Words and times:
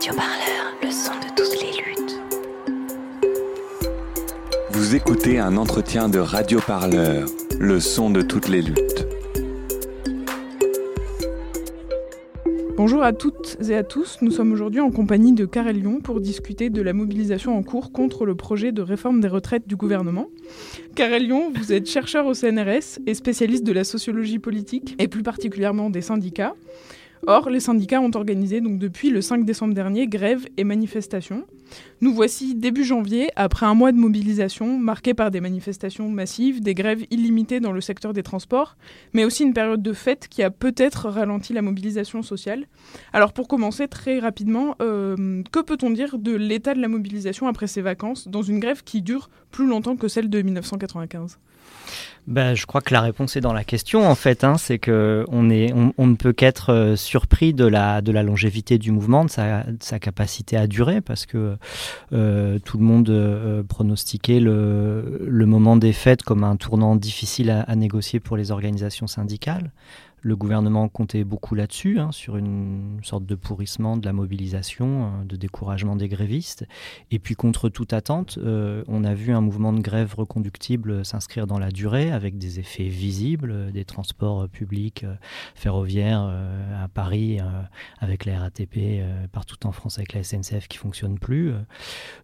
Radio 0.00 0.14
Parleur, 0.14 0.76
le 0.82 0.90
son 0.90 1.12
de 1.12 1.36
toutes 1.36 1.60
les 1.60 1.72
luttes. 1.76 2.20
Vous 4.70 4.94
écoutez 4.94 5.38
un 5.38 5.58
entretien 5.58 6.08
de 6.08 6.18
Radio 6.18 6.58
Parleur, 6.66 7.28
le 7.58 7.80
son 7.80 8.08
de 8.08 8.22
toutes 8.22 8.48
les 8.48 8.62
luttes. 8.62 9.06
Bonjour 12.78 13.02
à 13.02 13.12
toutes 13.12 13.58
et 13.68 13.74
à 13.74 13.82
tous, 13.82 14.16
nous 14.22 14.30
sommes 14.30 14.52
aujourd'hui 14.52 14.80
en 14.80 14.90
compagnie 14.90 15.34
de 15.34 15.44
Karel 15.44 15.76
Lyon 15.76 16.00
pour 16.00 16.22
discuter 16.22 16.70
de 16.70 16.80
la 16.80 16.94
mobilisation 16.94 17.54
en 17.58 17.62
cours 17.62 17.92
contre 17.92 18.24
le 18.24 18.34
projet 18.34 18.72
de 18.72 18.80
réforme 18.80 19.20
des 19.20 19.28
retraites 19.28 19.68
du 19.68 19.76
gouvernement. 19.76 20.28
Karel 20.94 21.26
Lyon, 21.26 21.52
vous 21.54 21.74
êtes 21.74 21.86
chercheur 21.86 22.24
au 22.24 22.32
CNRS 22.32 23.00
et 23.06 23.12
spécialiste 23.12 23.64
de 23.64 23.72
la 23.72 23.84
sociologie 23.84 24.38
politique 24.38 24.96
et 24.98 25.08
plus 25.08 25.22
particulièrement 25.22 25.90
des 25.90 26.00
syndicats. 26.00 26.54
Or, 27.26 27.50
les 27.50 27.60
syndicats 27.60 28.00
ont 28.00 28.10
organisé 28.14 28.60
donc 28.60 28.78
depuis 28.78 29.10
le 29.10 29.20
5 29.20 29.44
décembre 29.44 29.74
dernier 29.74 30.06
grève 30.06 30.46
et 30.56 30.64
manifestations. 30.64 31.44
Nous 32.00 32.14
voici 32.14 32.54
début 32.54 32.82
janvier, 32.82 33.30
après 33.36 33.66
un 33.66 33.74
mois 33.74 33.92
de 33.92 33.98
mobilisation 33.98 34.78
marqué 34.78 35.12
par 35.12 35.30
des 35.30 35.40
manifestations 35.40 36.08
massives, 36.08 36.60
des 36.60 36.74
grèves 36.74 37.04
illimitées 37.10 37.60
dans 37.60 37.72
le 37.72 37.80
secteur 37.80 38.12
des 38.12 38.22
transports, 38.22 38.76
mais 39.12 39.24
aussi 39.24 39.42
une 39.44 39.52
période 39.52 39.82
de 39.82 39.92
fête 39.92 40.28
qui 40.28 40.42
a 40.42 40.50
peut-être 40.50 41.08
ralenti 41.08 41.52
la 41.52 41.62
mobilisation 41.62 42.22
sociale. 42.22 42.66
Alors 43.12 43.32
pour 43.32 43.48
commencer 43.48 43.86
très 43.86 44.18
rapidement, 44.18 44.74
euh, 44.80 45.42
que 45.52 45.60
peut-on 45.60 45.90
dire 45.90 46.18
de 46.18 46.34
l'état 46.34 46.74
de 46.74 46.80
la 46.80 46.88
mobilisation 46.88 47.46
après 47.46 47.66
ces 47.66 47.82
vacances 47.82 48.28
dans 48.28 48.42
une 48.42 48.60
grève 48.60 48.82
qui 48.82 49.02
dure 49.02 49.28
plus 49.50 49.66
longtemps 49.66 49.96
que 49.96 50.08
celle 50.08 50.30
de 50.30 50.42
1995 50.42 51.38
ben, 52.26 52.54
je 52.54 52.66
crois 52.66 52.80
que 52.80 52.94
la 52.94 53.00
réponse 53.00 53.36
est 53.36 53.40
dans 53.40 53.52
la 53.52 53.64
question 53.64 54.08
en 54.08 54.14
fait. 54.14 54.44
Hein, 54.44 54.56
c'est 54.56 54.78
que 54.78 55.24
on, 55.28 55.50
est, 55.50 55.72
on, 55.72 56.06
ne 56.06 56.14
peut 56.14 56.32
qu'être 56.32 56.72
euh, 56.72 56.96
surpris 56.96 57.52
de 57.54 57.64
la, 57.64 58.02
de 58.02 58.12
la 58.12 58.22
longévité 58.22 58.78
du 58.78 58.92
mouvement, 58.92 59.24
de 59.24 59.30
sa, 59.30 59.64
sa 59.80 59.98
capacité 59.98 60.56
à 60.56 60.66
durer, 60.66 61.00
parce 61.00 61.26
que 61.26 61.56
euh, 62.12 62.58
tout 62.64 62.78
le 62.78 62.84
monde 62.84 63.10
euh, 63.10 63.62
pronostiquait 63.62 64.40
le, 64.40 65.26
le, 65.26 65.46
moment 65.46 65.76
des 65.76 65.92
fêtes 65.92 66.22
comme 66.22 66.44
un 66.44 66.56
tournant 66.56 66.94
difficile 66.94 67.50
à 67.50 67.74
négocier 67.74 68.20
pour 68.20 68.36
les 68.36 68.52
organisations 68.52 69.06
syndicales. 69.06 69.72
Le 70.22 70.36
gouvernement 70.36 70.88
comptait 70.88 71.24
beaucoup 71.24 71.54
là-dessus, 71.54 71.98
hein, 71.98 72.12
sur 72.12 72.36
une 72.36 73.00
sorte 73.02 73.24
de 73.24 73.34
pourrissement 73.34 73.96
de 73.96 74.04
la 74.04 74.12
mobilisation, 74.12 75.04
euh, 75.04 75.24
de 75.24 75.36
découragement 75.36 75.96
des 75.96 76.08
grévistes. 76.08 76.66
Et 77.10 77.18
puis, 77.18 77.34
contre 77.34 77.70
toute 77.70 77.94
attente, 77.94 78.38
euh, 78.42 78.84
on 78.86 79.04
a 79.04 79.14
vu 79.14 79.32
un 79.32 79.40
mouvement 79.40 79.72
de 79.72 79.80
grève 79.80 80.14
reconductible 80.14 81.04
s'inscrire 81.06 81.46
dans 81.46 81.58
la 81.58 81.70
durée, 81.70 82.12
avec 82.12 82.36
des 82.36 82.60
effets 82.60 82.88
visibles, 82.88 83.72
des 83.72 83.86
transports 83.86 84.46
publics 84.48 85.04
euh, 85.04 85.14
ferroviaires 85.54 86.20
à 86.20 86.88
Paris, 86.88 87.38
avec 88.00 88.24
la 88.24 88.40
RATP, 88.40 89.02
partout 89.32 89.66
en 89.66 89.72
France 89.72 89.98
avec 89.98 90.12
la 90.12 90.22
SNCF 90.22 90.68
qui 90.68 90.78
fonctionne 90.78 91.18
plus. 91.18 91.52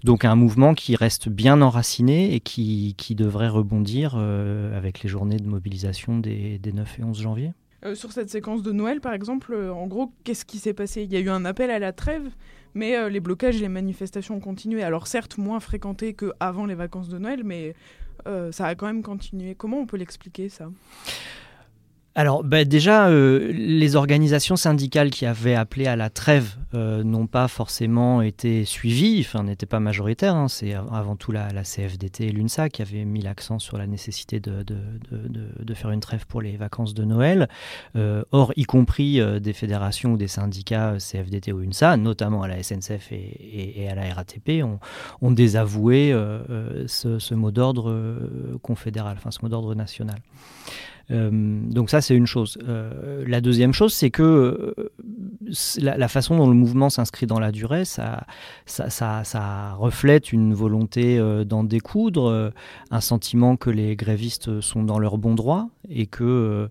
Donc, 0.04 0.24
un 0.24 0.34
mouvement 0.34 0.74
qui 0.74 0.96
reste 0.96 1.28
bien 1.28 1.62
enraciné 1.62 2.34
et 2.34 2.40
qui, 2.40 2.94
devrait 3.16 3.48
rebondir 3.48 4.16
avec 4.16 5.02
les 5.02 5.08
journées 5.08 5.38
de 5.38 5.48
mobilisation 5.48 6.18
des 6.18 6.60
9 6.72 6.98
et 6.98 7.04
11 7.04 7.20
janvier. 7.20 7.52
Euh, 7.86 7.94
sur 7.94 8.12
cette 8.12 8.30
séquence 8.30 8.62
de 8.62 8.72
Noël, 8.72 9.00
par 9.00 9.12
exemple, 9.12 9.52
euh, 9.52 9.72
en 9.72 9.86
gros, 9.86 10.12
qu'est-ce 10.24 10.44
qui 10.44 10.58
s'est 10.58 10.74
passé? 10.74 11.02
Il 11.02 11.12
y 11.12 11.16
a 11.16 11.20
eu 11.20 11.30
un 11.30 11.44
appel 11.44 11.70
à 11.70 11.78
la 11.78 11.92
trêve, 11.92 12.28
mais 12.74 12.96
euh, 12.96 13.08
les 13.08 13.20
blocages 13.20 13.56
et 13.56 13.60
les 13.60 13.68
manifestations 13.68 14.36
ont 14.36 14.40
continué. 14.40 14.82
Alors 14.82 15.06
certes, 15.06 15.38
moins 15.38 15.60
fréquentés 15.60 16.14
qu'avant 16.14 16.66
les 16.66 16.74
vacances 16.74 17.08
de 17.08 17.18
Noël, 17.18 17.42
mais 17.44 17.74
ça 18.50 18.66
a 18.66 18.74
quand 18.74 18.86
même 18.86 19.04
continué. 19.04 19.54
Comment 19.54 19.78
on 19.78 19.86
peut 19.86 19.96
l'expliquer 19.96 20.48
ça? 20.48 20.68
Alors 22.18 22.42
bah, 22.42 22.64
déjà, 22.64 23.08
euh, 23.08 23.52
les 23.52 23.94
organisations 23.94 24.56
syndicales 24.56 25.10
qui 25.10 25.26
avaient 25.26 25.54
appelé 25.54 25.86
à 25.86 25.96
la 25.96 26.08
trêve 26.08 26.56
euh, 26.72 27.04
n'ont 27.04 27.26
pas 27.26 27.46
forcément 27.46 28.22
été 28.22 28.64
suivies, 28.64 29.20
enfin 29.20 29.44
n'étaient 29.44 29.66
pas 29.66 29.80
majoritaires. 29.80 30.34
Hein. 30.34 30.48
C'est 30.48 30.72
avant 30.72 31.16
tout 31.16 31.30
la, 31.30 31.50
CFDT 31.62 32.28
et 32.28 32.32
l'UNSA 32.32 32.70
qui 32.70 32.80
avaient 32.80 33.04
mis 33.04 33.20
l'accent 33.20 33.58
sur 33.58 33.76
la 33.76 33.86
nécessité 33.86 34.40
de, 34.40 34.64
faire 35.74 35.90
une 35.90 36.00
trêve 36.00 36.26
pour 36.26 36.40
les 36.40 36.56
vacances 36.56 36.94
de 36.94 37.04
Noël. 37.04 37.50
Euh, 37.96 38.22
or, 38.32 38.50
y 38.56 38.64
compris 38.64 39.20
des 39.38 39.52
fédérations 39.52 40.12
ou 40.12 40.16
des 40.16 40.28
syndicats 40.28 40.96
CFDT 40.98 41.52
ou 41.52 41.60
UNSA, 41.60 41.98
notamment 41.98 42.40
à 42.40 42.48
la 42.48 42.62
SNCF 42.62 43.12
et, 43.12 43.88
à 43.90 43.94
la 43.94 44.14
RATP, 44.14 44.64
ont, 44.64 44.80
ont 45.20 45.32
désavoué 45.32 46.16
ce, 46.86 47.18
ce, 47.18 47.34
mot 47.34 47.50
d'ordre 47.50 48.18
confédéral, 48.62 49.16
enfin 49.18 49.30
ce 49.30 49.40
mot 49.42 49.50
d'ordre 49.50 49.74
national. 49.74 50.16
Euh, 51.10 51.30
donc 51.30 51.90
ça, 51.90 52.00
c'est 52.00 52.16
une 52.16 52.26
chose. 52.26 52.58
Euh, 52.66 53.24
la 53.26 53.40
deuxième 53.40 53.72
chose, 53.72 53.92
c'est 53.92 54.10
que 54.10 54.22
euh, 54.22 54.90
la, 55.78 56.08
façon 56.08 56.36
dont 56.36 56.48
le 56.48 56.54
mouvement 56.54 56.90
s'inscrit 56.90 57.26
dans 57.26 57.38
la 57.38 57.52
durée, 57.52 57.84
ça, 57.84 58.26
reflète 59.78 60.32
une 60.32 60.54
volonté 60.54 61.20
d'en 61.44 61.64
découdre, 61.64 62.52
un 62.90 63.00
sentiment 63.00 63.56
que 63.56 63.70
les 63.70 63.96
grévistes 63.96 64.60
sont 64.60 64.82
dans 64.82 64.98
leur 64.98 65.18
bon 65.18 65.34
droit 65.34 65.68
et 65.88 66.06
que 66.06 66.68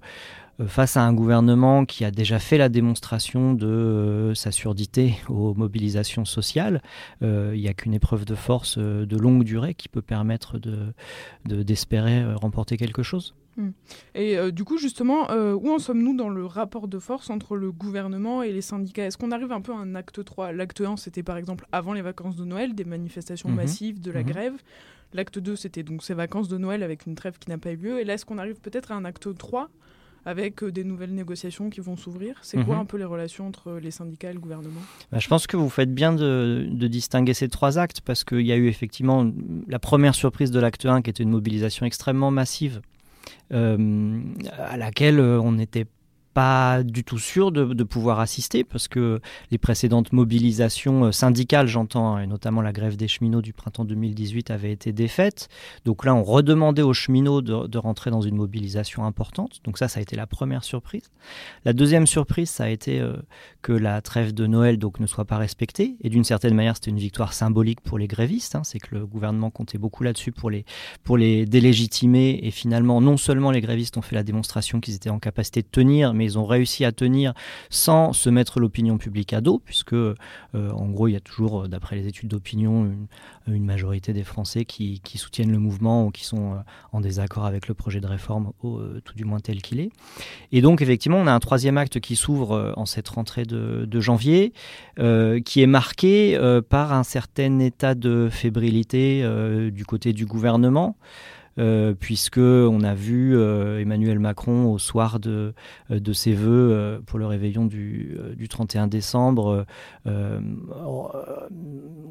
face 0.68 0.96
à 0.98 1.04
un 1.04 1.14
gouvernement 1.14 1.86
qui 1.86 2.06
a 2.06 2.12
déjà 2.12 2.40
fait 2.40 2.58
la 2.58 2.70
démonstration 2.70 3.54
de 3.54 4.32
sa 4.36 4.52
surdité 4.52 5.16
aux 5.30 5.54
mobilisations 5.54 6.26
sociales, 6.26 6.82
il 7.22 7.60
n'y 7.60 7.68
a 7.68 7.74
qu'une 7.74 7.94
épreuve 7.94 8.26
de 8.26 8.36
force 8.36 8.78
de 8.78 9.18
longue 9.18 9.44
durée 9.44 9.74
qui 9.74 9.88
peut 9.88 10.02
permettre 10.02 10.60
d'espérer 11.46 12.22
de, 12.22 12.36
remporter 12.36 12.78
quelque 12.78 13.04
chose. 13.04 13.36
Hmm. 13.58 13.70
Et 14.16 14.38
euh, 14.38 14.52
du 14.52 14.64
coup, 14.66 14.78
justement, 14.78 15.32
euh, 15.32 15.54
où 15.54 15.72
en 15.72 15.80
sommes-nous 15.80 16.16
dans 16.16 16.30
le 16.30 16.46
rapport 16.46 16.88
de 16.88 17.00
force 17.00 17.30
entre 17.30 17.56
le 17.56 17.72
gouvernement 17.72 18.44
et 18.44 18.52
les 18.52 18.62
syndicats? 18.62 19.06
Est-ce 19.06 19.18
qu'on 19.18 19.32
arrive 19.32 19.52
un 19.52 19.62
peu 19.62 19.72
à 19.72 19.78
un 19.78 19.96
acte 19.96 20.24
3 20.24 20.52
L'acte 20.52 20.82
1, 20.82 20.98
c'était 20.98 21.24
par 21.24 21.38
exemple 21.38 21.66
avant 21.72 21.94
les 21.94 22.02
vacances 22.02 22.36
de 22.36 22.44
Noël, 22.44 22.76
des 22.76 22.86
manifestations 22.86 23.50
mhm. 23.50 23.56
massives, 23.56 24.02
de 24.02 24.12
la 24.12 24.22
mhm. 24.22 24.30
grève. 24.30 24.54
L'acte 25.14 25.40
2, 25.40 25.56
c'était 25.56 25.84
donc 25.84 26.04
ces 26.04 26.14
vacances 26.14 26.50
de 26.50 26.58
Noël 26.58 26.84
avec 26.84 27.06
une 27.06 27.16
trêve 27.16 27.38
qui 27.40 27.50
n'a 27.50 27.58
pas 27.58 27.72
eu 27.72 27.78
lieu. 27.78 28.00
Et 28.00 28.04
là, 28.04 28.16
est-ce 28.16 28.26
qu'on 28.26 28.38
arrive 28.38 28.60
peut-être 28.60 28.92
à 28.92 28.96
un 28.96 29.06
acte 29.06 29.34
3 29.38 29.70
avec 30.26 30.64
euh, 30.64 30.72
des 30.72 30.84
nouvelles 30.84 31.14
négociations 31.14 31.70
qui 31.70 31.80
vont 31.80 31.96
s'ouvrir? 31.96 32.36
C'est 32.42 32.62
quoi 32.62 32.76
mhm. 32.76 32.82
un 32.82 32.86
peu 32.86 32.98
les 32.98 33.06
relations 33.06 33.48
entre 33.48 33.80
les 33.82 33.92
syndicats 33.92 34.32
et 34.32 34.34
le 34.34 34.42
gouvernement? 34.42 34.82
Bah, 35.14 35.20
Je 35.20 35.30
pense 35.30 35.48
que 35.48 35.56
vous 35.56 35.70
faites 35.70 35.94
bien 35.94 36.12
de, 36.12 36.68
de 36.70 36.88
distinguer 36.88 37.34
ces 37.34 37.48
trois 37.48 37.80
actes 37.80 38.02
parce 38.02 38.26
qu'il 38.26 38.46
y 38.46 38.52
a 38.52 38.58
eu 38.58 38.68
effectivement 38.68 39.32
la 39.70 39.80
première 39.80 40.16
surprise 40.16 40.52
de 40.52 40.60
l'acte 40.60 40.86
1 40.86 41.02
qui 41.04 41.10
était 41.10 41.24
une 41.24 41.30
mobilisation 41.30 41.86
extrêmement 41.86 42.32
massive 42.32 42.82
à 43.52 44.78
laquelle 44.78 45.20
euh, 45.20 45.40
on 45.40 45.54
n'était 45.54 45.86
pas 46.36 46.84
du 46.84 47.06
tout 47.06 47.18
sûr 47.18 47.54
de, 47.54 47.84
pouvoir 47.86 48.20
assister 48.20 48.66
parce 48.66 48.90
que 48.90 49.22
les 49.52 49.58
précédentes 49.58 50.12
mobilisations 50.12 51.06
euh, 51.06 51.12
syndicales, 51.14 51.68
j'entends, 51.68 52.20
et 52.20 52.28
notamment 52.28 52.62
la 52.62 52.74
grève 52.74 52.98
des 52.98 53.08
cheminots 53.08 53.42
du 53.42 53.54
printemps 53.54 53.86
2018, 53.86 54.52
avaient 54.52 54.74
été 54.74 54.92
défaites. 54.92 55.48
Donc 55.86 56.04
là, 56.04 56.14
on 56.14 56.24
redemandait 56.24 56.82
aux 56.82 56.94
cheminots 56.94 57.42
de, 57.42 57.78
rentrer 57.78 58.12
dans 58.12 58.20
une 58.20 58.36
mobilisation 58.36 59.06
importante. 59.06 59.62
Donc 59.64 59.78
ça, 59.78 59.88
ça 59.88 60.00
a 60.00 60.04
été 60.04 60.18
la 60.18 60.28
première 60.28 60.66
surprise. 60.66 61.10
La 61.64 61.72
deuxième 61.72 62.06
surprise, 62.06 62.50
ça 62.50 62.66
a 62.66 62.70
été 62.70 63.00
euh, 63.00 63.14
que 63.62 63.72
la 63.72 64.02
trêve 64.02 64.34
de 64.34 64.46
Noël 64.46 64.78
ne 65.00 65.08
soit 65.08 65.26
pas 65.26 65.38
respectée. 65.38 65.96
Et 66.02 66.10
d'une 66.10 66.26
certaine 66.26 66.54
manière, 66.54 66.76
c'était 66.76 66.92
une 66.92 67.00
victoire 67.00 67.32
symbolique 67.32 67.80
pour 67.80 67.98
les 67.98 68.08
grévistes. 68.08 68.56
Hein. 68.56 68.64
C'est 68.66 68.80
que 68.80 68.94
le 68.94 69.06
gouvernement 69.06 69.52
comptait 69.52 69.78
beaucoup 69.78 70.04
là-dessus 70.04 70.34
pour 70.34 70.50
les, 70.50 70.66
pour 71.06 71.18
les 71.18 71.46
délégitimer. 71.46 72.42
Et 72.44 72.52
finalement, 72.52 73.00
non 73.00 73.16
seulement 73.16 73.52
les 73.52 73.62
grévistes 73.62 73.96
ont 73.96 74.02
fait 74.02 74.16
la 74.16 74.24
démonstration 74.24 74.82
qu'ils 74.82 74.96
étaient 74.96 75.10
en 75.10 75.20
capacité 75.20 75.62
de 75.62 75.68
tenir, 75.72 76.14
mais 76.14 76.25
ils 76.26 76.38
ont 76.38 76.46
réussi 76.46 76.84
à 76.86 76.92
tenir 76.92 77.34
sans 77.70 78.14
se 78.14 78.30
mettre 78.30 78.60
l'opinion 78.60 78.98
publique 78.98 79.34
à 79.34 79.42
dos, 79.42 79.62
puisque 79.64 79.94
euh, 79.94 80.16
en 80.54 80.88
gros, 80.90 81.08
il 81.08 81.14
y 81.14 81.16
a 81.16 81.22
toujours, 81.22 81.64
euh, 81.64 81.68
d'après 81.68 81.96
les 81.96 82.08
études 82.08 82.30
d'opinion, 82.30 82.92
une, 83.48 83.66
majorité 83.66 84.14
des 84.14 84.24
Français 84.24 84.66
qui, 84.66 85.02
soutiennent 85.16 85.52
le 85.52 85.60
mouvement 85.60 86.06
ou 86.06 86.12
qui 86.12 86.26
sont 86.26 86.54
euh, 86.54 86.58
en 86.92 87.02
désaccord 87.02 87.46
avec 87.46 87.68
le 87.68 87.74
projet 87.74 88.00
de 88.00 88.08
réforme, 88.08 88.52
tout 88.62 89.16
du 89.16 89.26
moins 89.26 89.40
tel 89.40 89.62
qu'il 89.62 89.80
est. 89.80 89.92
Et 90.52 90.62
donc, 90.62 90.82
effectivement, 90.82 91.18
on 91.18 91.28
a 91.28 91.32
un 91.32 91.40
troisième 91.40 91.78
acte 91.78 92.00
qui 92.00 92.16
s'ouvre 92.16 92.74
en 92.76 92.86
cette 92.86 93.08
rentrée 93.08 93.46
de, 93.46 94.00
janvier, 94.00 94.54
qui 94.98 95.62
est 95.62 95.68
marqué 95.68 96.40
par 96.70 96.94
un 96.94 97.04
certain 97.04 97.60
état 97.60 97.96
de 97.96 98.30
fébrilité 98.32 99.24
du 99.72 99.86
côté 99.86 100.14
du 100.14 100.26
gouvernement. 100.26 100.98
Euh, 101.58 101.94
puisque 101.98 102.38
on 102.38 102.82
a 102.84 102.94
vu 102.94 103.38
euh, 103.38 103.80
Emmanuel 103.80 104.20
Macron 104.20 104.66
au 104.66 104.78
soir 104.78 105.22
de, 105.22 105.54
euh, 105.90 106.14
ses 106.14 106.34
voeux 106.34 107.02
pour 107.06 107.18
le 107.18 107.26
réveillon 107.26 107.66
du, 107.66 108.18
du 108.36 108.48
31 108.48 108.88
décembre, 108.88 109.66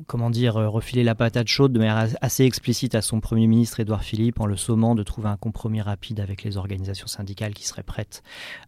comment 0.07 0.31
dire, 0.31 0.55
refiler 0.55 1.05
la 1.05 1.15
patate 1.15 1.49
chaude 1.49 1.73
de 1.73 1.79
manière 1.79 2.09
assez 2.21 2.45
explicite 2.45 2.95
à 2.95 3.03
son 3.03 3.21
Premier 3.21 3.47
ministre 3.47 3.81
Édouard 3.81 4.03
Philippe 4.03 4.41
en 4.41 4.47
le 4.47 4.57
sommant 4.57 4.95
de 4.95 5.03
trouver 5.03 5.29
un 5.29 5.37
compromis 5.37 5.81
rapide 5.81 6.21
avec 6.21 6.43
les 6.43 6.57
organisations 6.57 7.07
syndicales 7.07 7.55
qui 7.55 7.67
seraient 7.67 7.83
prêtes 7.83 8.23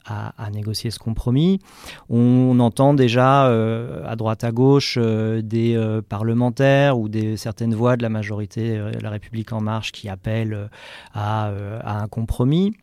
à, 0.07 0.33
négocier 0.51 0.91
ce 0.91 0.99
compromis. 0.99 1.61
On, 2.09 2.59
entend 2.61 2.95
déjà 2.95 3.47
à 3.47 4.17
droite 4.17 4.45
à 4.45 4.53
gauche 4.53 4.99
des 4.99 6.01
parlementaires 6.09 6.99
ou 6.99 7.09
des 7.09 7.37
certaines 7.37 7.75
voix 7.75 7.97
de 7.97 8.03
la 8.03 8.09
majorité 8.09 8.81
La 9.03 9.11
République 9.11 9.53
en 9.53 9.61
marche 9.61 9.93
qui 9.93 10.09
appellent 10.09 10.66
euh, 11.17 11.81
à, 11.83 12.01
un 12.03 12.09
compromis. 12.09 12.77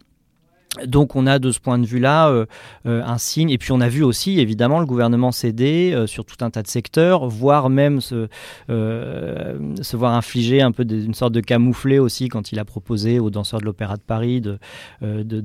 Donc 0.86 1.16
on 1.16 1.28
a 1.28 1.40
de 1.40 1.52
ce 1.52 1.60
point 1.60 1.78
de 1.78 1.86
vue-là 1.86 2.30
euh, 2.30 2.46
euh, 2.86 3.04
un 3.04 3.18
signe, 3.18 3.50
et 3.50 3.58
puis 3.58 3.72
on 3.72 3.80
a 3.80 3.90
vu 3.90 4.04
aussi 4.04 4.40
évidemment 4.40 4.80
le 4.80 4.86
gouvernement 4.86 5.32
céder 5.32 5.92
euh, 5.94 6.08
sur 6.08 6.26
tout 6.26 6.44
un 6.44 6.50
tas 6.50 6.64
de 6.64 6.68
secteurs, 6.68 7.28
voire 7.28 7.70
même 7.70 8.02
se, 8.02 8.28
voir 8.68 10.14
infliger 10.14 10.62
un 10.62 10.72
peu 10.72 10.84
une 10.90 11.14
sorte 11.14 11.34
de 11.34 11.42
camouflet 11.42 12.00
aussi 12.00 12.28
quand 12.28 12.52
il 12.52 12.60
a 12.60 12.66
proposé 12.66 13.20
aux 13.20 13.30
danseurs 13.30 13.60
de 13.60 13.66
l'Opéra 13.66 13.96
de 13.98 14.02
Paris 14.02 14.42
de, 14.42 14.58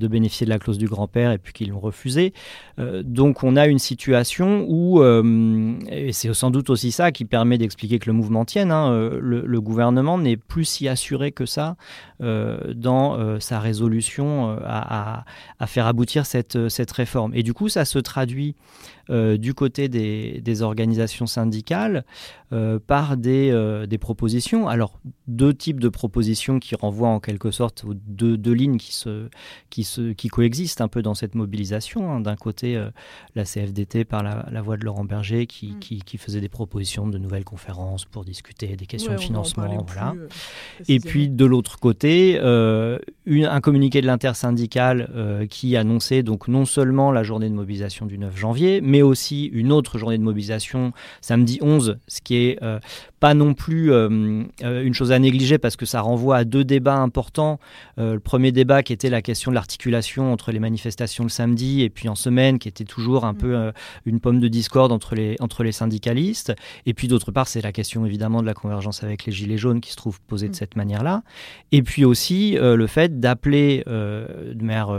bénéficier 0.09 0.47
de 0.47 0.51
la 0.51 0.59
clause 0.59 0.79
du 0.79 0.87
grand-père 0.87 1.33
et 1.33 1.39
puis 1.39 1.53
qu'ils 1.53 1.71
l'ont 1.71 1.81
refusé. 1.81 2.33
donc 2.79 3.45
on 3.45 3.57
a 3.57 3.67
une 3.67 3.79
situation 3.79 4.65
où, 4.69 5.03
et 5.03 6.13
c'est 6.13 6.33
sans 6.33 6.51
doute 6.51 6.71
aussi 6.71 6.91
ça 6.91 7.13
qui 7.13 7.25
permet 7.25 7.59
d'expliquer 7.59 7.99
que 7.99 8.09
le 8.09 8.15
mouvement 8.15 8.45
tienne, 8.45 8.73
hein, 8.73 8.91
le, 9.21 9.61
gouvernement 9.61 10.17
n'est 10.19 10.37
plus 10.37 10.65
si 10.65 10.89
assuré 10.89 11.33
que 11.33 11.45
ça 11.45 11.77
dans 12.21 13.39
sa 13.41 13.61
résolution 13.61 14.59
à, 14.65 15.18
faire 15.67 15.87
aboutir 15.87 16.27
cette, 16.27 16.69
cette 16.69 16.91
réforme. 16.93 17.35
Et 17.35 17.43
du 17.43 17.55
coup, 17.55 17.69
ça 17.69 17.85
se 17.85 17.99
traduit 17.99 18.55
euh, 18.55 18.98
du 19.09 19.55
côté 19.55 19.89
des, 19.89 20.63
organisations 20.63 21.27
syndicales 21.27 22.05
euh, 22.51 22.79
par 22.79 23.19
des, 23.19 23.51
euh, 23.51 23.85
des, 23.85 23.99
propositions. 23.99 24.69
Alors, 24.69 24.99
deux 25.27 25.53
types 25.53 25.81
de 25.81 25.91
propositions 25.91 26.61
qui 26.61 26.75
renvoient 26.75 27.11
en 27.11 27.21
quelque 27.21 27.51
sorte 27.51 27.85
aux 27.85 27.93
deux, 27.93 28.39
deux 28.39 28.55
lignes 28.55 28.79
qui, 28.79 28.95
se, 28.95 29.29
qui, 29.69 29.85
se, 29.85 30.13
qui 30.13 30.29
coexistent 30.29 30.81
un 30.81 30.89
peu 30.89 31.03
dans 31.03 31.13
cette 31.13 31.35
mobilisation. 31.35 32.11
Hein. 32.11 32.21
D'un 32.21 32.37
côté, 32.37 32.83
la 33.35 33.45
CFDT 33.45 34.07
par 34.07 34.23
la, 34.23 34.63
voix 34.63 34.79
de 34.79 34.85
Laurent 34.87 35.05
Berger 35.05 35.47
qui, 35.47 35.73
mm. 35.73 35.79
qui, 35.79 35.99
qui, 36.01 36.17
faisait 36.17 36.41
des 36.41 36.49
propositions 36.49 37.07
de 37.07 37.19
nouvelles 37.19 37.45
conférences 37.45 38.07
pour 38.07 38.25
discuter 38.25 38.77
des 38.77 38.87
questions 38.87 39.13
de 39.13 39.19
financement. 39.19 39.85
Voilà. 39.87 40.15
Et 40.89 41.01
puis, 41.01 41.29
de 41.29 41.45
l'autre 41.45 41.79
côté, 41.79 42.39
une, 42.39 43.45
un 43.45 43.61
communiqué 43.61 44.01
de 44.01 44.07
l'intersyndicale 44.07 45.47
qui 45.51 45.77
annonçait 45.77 46.23
donc 46.23 46.49
non 46.49 46.65
seulement 46.65 47.13
la 47.13 47.25
journée 47.25 47.51
de 47.51 47.55
mobilisation 47.55 48.07
du 48.07 48.17
9 48.17 48.35
janvier, 48.39 48.81
mais 48.81 48.98
aussi 49.03 49.47
une 49.47 49.73
autre 49.73 49.99
journée 49.99 50.19
de 50.19 50.23
mobilisation 50.23 50.93
samedi 51.21 51.59
11, 51.61 51.99
ce 52.07 52.21
qui 52.21 52.37
est 52.37 52.63
euh, 52.63 52.79
pas 53.21 53.35
non 53.35 53.55
plus 53.55 53.93
euh, 53.93 54.45
euh, 54.63 54.83
une 54.83 54.95
chose 54.95 55.13
à 55.13 55.19
négliger 55.19 55.59
parce 55.59 55.77
que 55.77 55.87
ça 55.87 56.01
renvoie 56.01 56.37
à 56.37 56.45
deux 56.45 56.65
débats 56.65 56.97
importants. 56.97 57.59
le 57.97 58.19
premier 58.19 58.53
débat 58.53 58.83
qui 58.83 58.93
était 58.93 59.11
la 59.11 59.23
question 59.23 59.51
de 59.51 59.55
l'articulation 59.55 60.33
entre 60.33 60.53
les 60.53 60.61
manifestations 60.61 61.25
le 61.25 61.31
samedi 61.31 61.83
et 61.83 61.91
puis 61.91 62.09
en 62.09 62.15
semaine, 62.15 62.59
qui 62.59 62.69
était 62.69 62.85
toujours 62.85 63.25
un 63.25 63.33
mm. 63.33 63.39
peu 63.39 63.73
une 64.07 64.21
pomme 64.21 64.41
de 64.41 64.49
discorde 64.49 64.93
entre 64.93 65.15
les, 65.15 65.37
entre 65.41 65.65
les 65.65 65.73
syndicalistes. 65.73 66.55
Et 66.87 66.95
puis 66.95 67.09
d'autre 67.09 67.33
part, 67.33 67.49
c'est 67.49 67.61
la 67.61 67.73
question 67.73 68.07
évidemment 68.07 68.41
de 68.41 68.47
la 68.47 68.55
convergence 68.55 69.03
avec 69.03 69.25
les 69.25 69.33
Gilets 69.33 69.59
jaunes 69.59 69.81
qui 69.81 69.91
se 69.91 69.97
trouve 69.97 70.21
posée 70.21 70.47
de 70.47 70.53
mm. 70.53 70.55
cette 70.55 70.77
manière-là. 70.77 71.23
Et 71.73 71.83
puis 71.83 72.05
aussi 72.05 72.57
le 72.59 72.87
fait 72.87 73.21
d'appeler 73.21 73.83
de 73.87 74.65
manière 74.65 74.91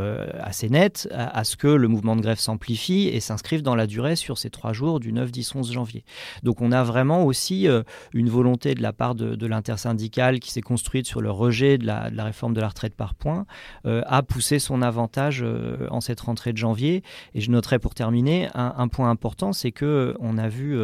assez 0.42 0.70
nette 0.70 1.08
à, 1.12 1.40
à, 1.40 1.44
ce 1.44 1.56
que 1.56 1.68
le 1.68 1.88
mouvement 1.88 2.16
de 2.16 2.22
grève 2.22 2.40
s'amplifie 2.40 3.08
et 3.08 3.20
s'inscrive 3.20 3.62
dans 3.62 3.76
la 3.76 3.88
durée 3.88 4.16
sur 4.16 4.38
ces 4.38 4.50
trois 4.50 4.74
jours 4.74 5.00
du 5.00 5.14
9, 5.14 5.32
10, 5.32 5.56
11 5.56 5.72
janvier. 5.72 6.04
Donc 6.44 6.62
on 6.62 6.72
a 6.72 6.84
vraiment 6.84 7.26
aussi 7.26 7.68
euh, 7.68 7.84
une 8.14 8.30
volonté 8.30 8.76
de 8.76 8.82
la 8.82 8.94
part 8.94 9.16
de, 9.16 9.46
l'intersyndicale 9.46 10.40
qui 10.40 10.52
s'est 10.52 10.62
construite 10.62 11.08
sur 11.08 11.22
le 11.22 11.32
rejet 11.32 11.78
de 11.78 11.86
la, 11.86 12.10
réforme 12.24 12.54
de 12.54 12.62
la 12.62 12.68
retraite 12.68 12.96
par 12.96 13.16
points 13.16 13.46
euh, 13.86 14.02
à 14.06 14.22
pousser 14.22 14.60
son 14.60 14.82
avantage 14.82 15.42
euh, 15.44 15.88
en 15.90 16.02
cette 16.02 16.20
rentrée 16.20 16.54
de 16.54 16.58
janvier. 16.58 17.04
Et 17.34 17.42
je 17.42 17.50
noterai 17.50 17.80
pour 17.80 17.96
terminer 17.96 18.50
un, 18.54 18.88
point 18.88 19.10
important, 19.10 19.54
c'est 19.54 19.72
que 19.72 20.16
on 20.20 20.38
a 20.38 20.48
vu 20.48 20.78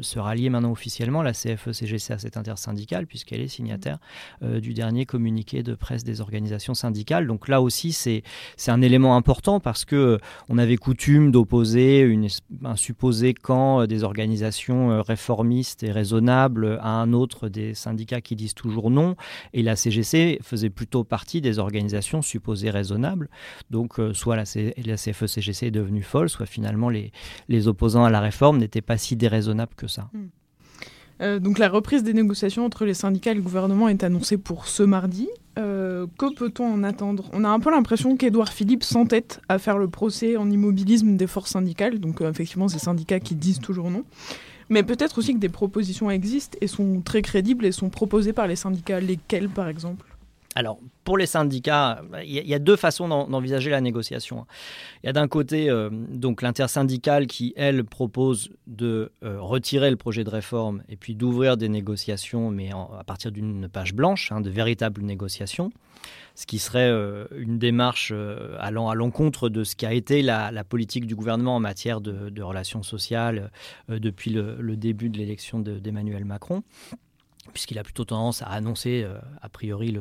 se 0.00 0.18
rallier 0.18 0.48
maintenant 0.50 0.70
officiellement 0.70 1.22
la 1.22 1.32
CFE-CGC 1.32 2.12
à 2.12 2.18
cette 2.18 2.36
intersyndicale 2.36 3.06
puisqu'elle 3.06 3.40
est 3.40 3.48
signataire 3.48 3.98
du 4.42 4.74
dernier 4.74 5.06
communiqué 5.06 5.62
de 5.62 5.74
presse 5.74 6.04
des 6.04 6.20
organisations 6.20 6.74
syndicales. 6.74 7.26
Donc 7.26 7.48
là 7.48 7.60
aussi 7.60 7.92
c'est 7.92 8.22
un 8.68 8.82
élément 8.82 9.16
important 9.16 9.60
parce 9.60 9.84
que 9.84 10.18
on 10.48 10.58
avait 10.58 10.76
coutume 10.76 11.30
d'opposer 11.30 12.02
un 12.64 12.76
supposé 12.76 13.34
camp 13.34 13.80
euh, 13.80 13.86
des 13.86 14.04
organisations 14.04 14.90
euh, 14.90 15.02
réformistes 15.02 15.82
et 15.82 15.92
raisonnables 15.92 16.29
à 16.30 16.88
un 16.88 17.12
autre 17.12 17.48
des 17.48 17.74
syndicats 17.74 18.20
qui 18.20 18.36
disent 18.36 18.54
toujours 18.54 18.90
non. 18.90 19.16
Et 19.52 19.62
la 19.62 19.76
CGC 19.76 20.38
faisait 20.42 20.70
plutôt 20.70 21.04
partie 21.04 21.40
des 21.40 21.58
organisations 21.58 22.22
supposées 22.22 22.70
raisonnables. 22.70 23.28
Donc, 23.70 23.98
euh, 23.98 24.12
soit 24.14 24.36
la, 24.36 24.44
CFE-CGC 24.44 25.66
est 25.66 25.70
devenue 25.70 26.02
folle, 26.02 26.28
soit 26.28 26.46
finalement 26.46 26.88
les, 26.88 27.12
opposants 27.68 28.04
à 28.04 28.10
la 28.10 28.20
réforme 28.20 28.58
n'étaient 28.58 28.80
pas 28.80 28.96
si 28.96 29.16
déraisonnables 29.16 29.74
que 29.76 29.86
ça. 29.86 30.08
Hmm. 30.12 31.38
donc 31.38 31.58
la 31.58 31.68
reprise 31.68 32.02
des 32.02 32.14
négociations 32.14 32.64
entre 32.64 32.86
les 32.86 32.94
syndicats 32.94 33.32
et 33.32 33.34
le 33.34 33.42
gouvernement 33.42 33.88
est 33.88 34.02
annoncée 34.02 34.38
pour 34.38 34.66
ce 34.66 34.82
mardi. 34.82 35.28
Euh, 35.58 36.06
que 36.18 36.32
peut-on 36.32 36.72
en 36.72 36.84
attendre? 36.84 37.28
On 37.32 37.44
a 37.44 37.48
un 37.48 37.58
peu 37.60 37.70
l'impression 37.70 38.16
qu'Edouard 38.16 38.52
Philippe 38.52 38.84
s'entête 38.84 39.40
à 39.48 39.58
faire 39.58 39.78
le 39.78 39.88
procès 39.88 40.36
en 40.36 40.50
immobilisme 40.50 41.16
des 41.16 41.26
forces 41.26 41.50
syndicales, 41.50 41.98
donc 41.98 42.22
euh, 42.22 42.30
effectivement 42.30 42.68
ces 42.68 42.78
syndicats 42.78 43.20
qui 43.20 43.34
disent 43.34 43.58
toujours 43.58 43.90
non. 43.90 44.04
Mais 44.70 44.84
peut-être 44.84 45.18
aussi 45.18 45.34
que 45.34 45.38
des 45.38 45.48
propositions 45.48 46.10
existent 46.10 46.56
et 46.60 46.68
sont 46.68 47.02
très 47.02 47.22
crédibles 47.22 47.66
et 47.66 47.72
sont 47.72 47.90
proposées 47.90 48.32
par 48.32 48.46
les 48.46 48.56
syndicats. 48.56 49.00
Lesquelles 49.00 49.50
par 49.50 49.68
exemple? 49.68 50.09
Alors, 50.60 50.78
pour 51.04 51.16
les 51.16 51.24
syndicats, 51.24 52.02
il 52.22 52.46
y, 52.46 52.52
a 52.52 52.58
deux 52.58 52.76
façons 52.76 53.08
d'envisager 53.08 53.70
la 53.70 53.80
négociation. 53.80 54.44
Il 55.02 55.06
y 55.06 55.08
a 55.08 55.14
d'un 55.14 55.26
côté 55.26 55.70
euh, 55.70 55.88
donc 55.90 56.42
l'intersyndicale 56.42 57.26
qui, 57.26 57.54
elle, 57.56 57.82
propose 57.82 58.50
de 58.66 59.10
euh, 59.24 59.40
retirer 59.40 59.88
le 59.88 59.96
projet 59.96 60.22
de 60.22 60.28
réforme 60.28 60.82
et 60.90 60.96
puis 60.96 61.14
d'ouvrir 61.14 61.56
des 61.56 61.70
négociations, 61.70 62.50
mais 62.50 62.72
à 62.72 63.04
partir 63.04 63.32
d'une 63.32 63.70
page 63.70 63.94
blanche, 63.94 64.32
hein, 64.32 64.42
de 64.42 64.50
véritables 64.50 65.00
négociations, 65.00 65.72
ce 66.34 66.44
qui 66.44 66.58
serait 66.58 66.90
euh, 66.90 67.24
une 67.34 67.58
démarche 67.58 68.12
allant 68.58 68.90
à 68.90 68.94
l'encontre 68.94 69.48
de 69.48 69.64
ce 69.64 69.74
qui 69.76 69.86
a 69.86 69.94
été 69.94 70.20
la, 70.20 70.52
politique 70.62 71.06
du 71.06 71.16
gouvernement 71.16 71.56
en 71.56 71.60
matière 71.60 72.02
de, 72.02 72.42
relations 72.42 72.82
sociales 72.82 73.50
depuis 73.88 74.30
le, 74.30 74.76
début 74.76 75.08
de 75.08 75.16
l'élection 75.16 75.58
d'Emmanuel 75.58 76.26
Macron 76.26 76.62
puisqu'il 77.50 77.78
a 77.78 77.82
plutôt 77.82 78.04
tendance 78.04 78.42
à 78.42 78.46
annoncer 78.46 79.02
euh, 79.04 79.18
a 79.42 79.48
priori 79.48 79.96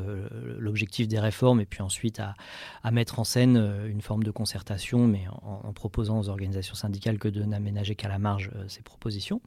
l'objectif 0.58 1.08
des 1.08 1.20
réformes 1.20 1.62
et 1.62 1.66
puis 1.66 1.82
ensuite 1.82 2.20
à, 2.20 2.92
mettre 2.92 3.20
en 3.20 3.24
scène 3.24 3.58
euh, 3.58 3.90
une 3.90 4.02
forme 4.02 4.24
de 4.24 4.32
concertation, 4.32 5.08
mais 5.08 5.26
en, 5.42 5.74
proposant 5.74 6.20
aux 6.20 6.30
organisations 6.30 6.76
syndicales 6.76 7.20
que 7.20 7.28
de 7.28 7.44
n'aménager 7.44 7.96
qu'à 7.96 8.08
la 8.08 8.20
marge 8.20 8.52
euh, 8.56 8.66
ces 8.68 8.82
propositions. 8.82 9.42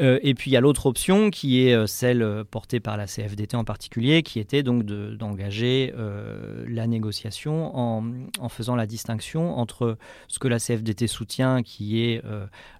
Euh, 0.00 0.18
et 0.22 0.34
puis 0.34 0.50
il 0.50 0.54
y 0.54 0.56
a 0.56 0.60
l'autre 0.60 0.86
option 0.86 1.30
qui 1.30 1.66
est 1.66 1.74
euh, 1.74 1.86
celle 1.86 2.22
euh, 2.22 2.44
portée 2.44 2.80
par 2.80 2.96
la 2.96 3.06
CFDT 3.06 3.56
en 3.56 3.64
particulier, 3.64 4.22
qui 4.22 4.38
était 4.38 4.62
donc 4.62 4.84
d'engager 4.84 5.92
la 6.68 6.86
négociation 6.86 7.76
en, 7.76 8.48
faisant 8.48 8.76
la 8.76 8.86
distinction 8.86 9.56
entre 9.58 9.96
ce 10.28 10.38
que 10.38 10.48
la 10.48 10.58
CFDT 10.58 11.06
soutient, 11.06 11.62
qui 11.62 12.02
est 12.02 12.22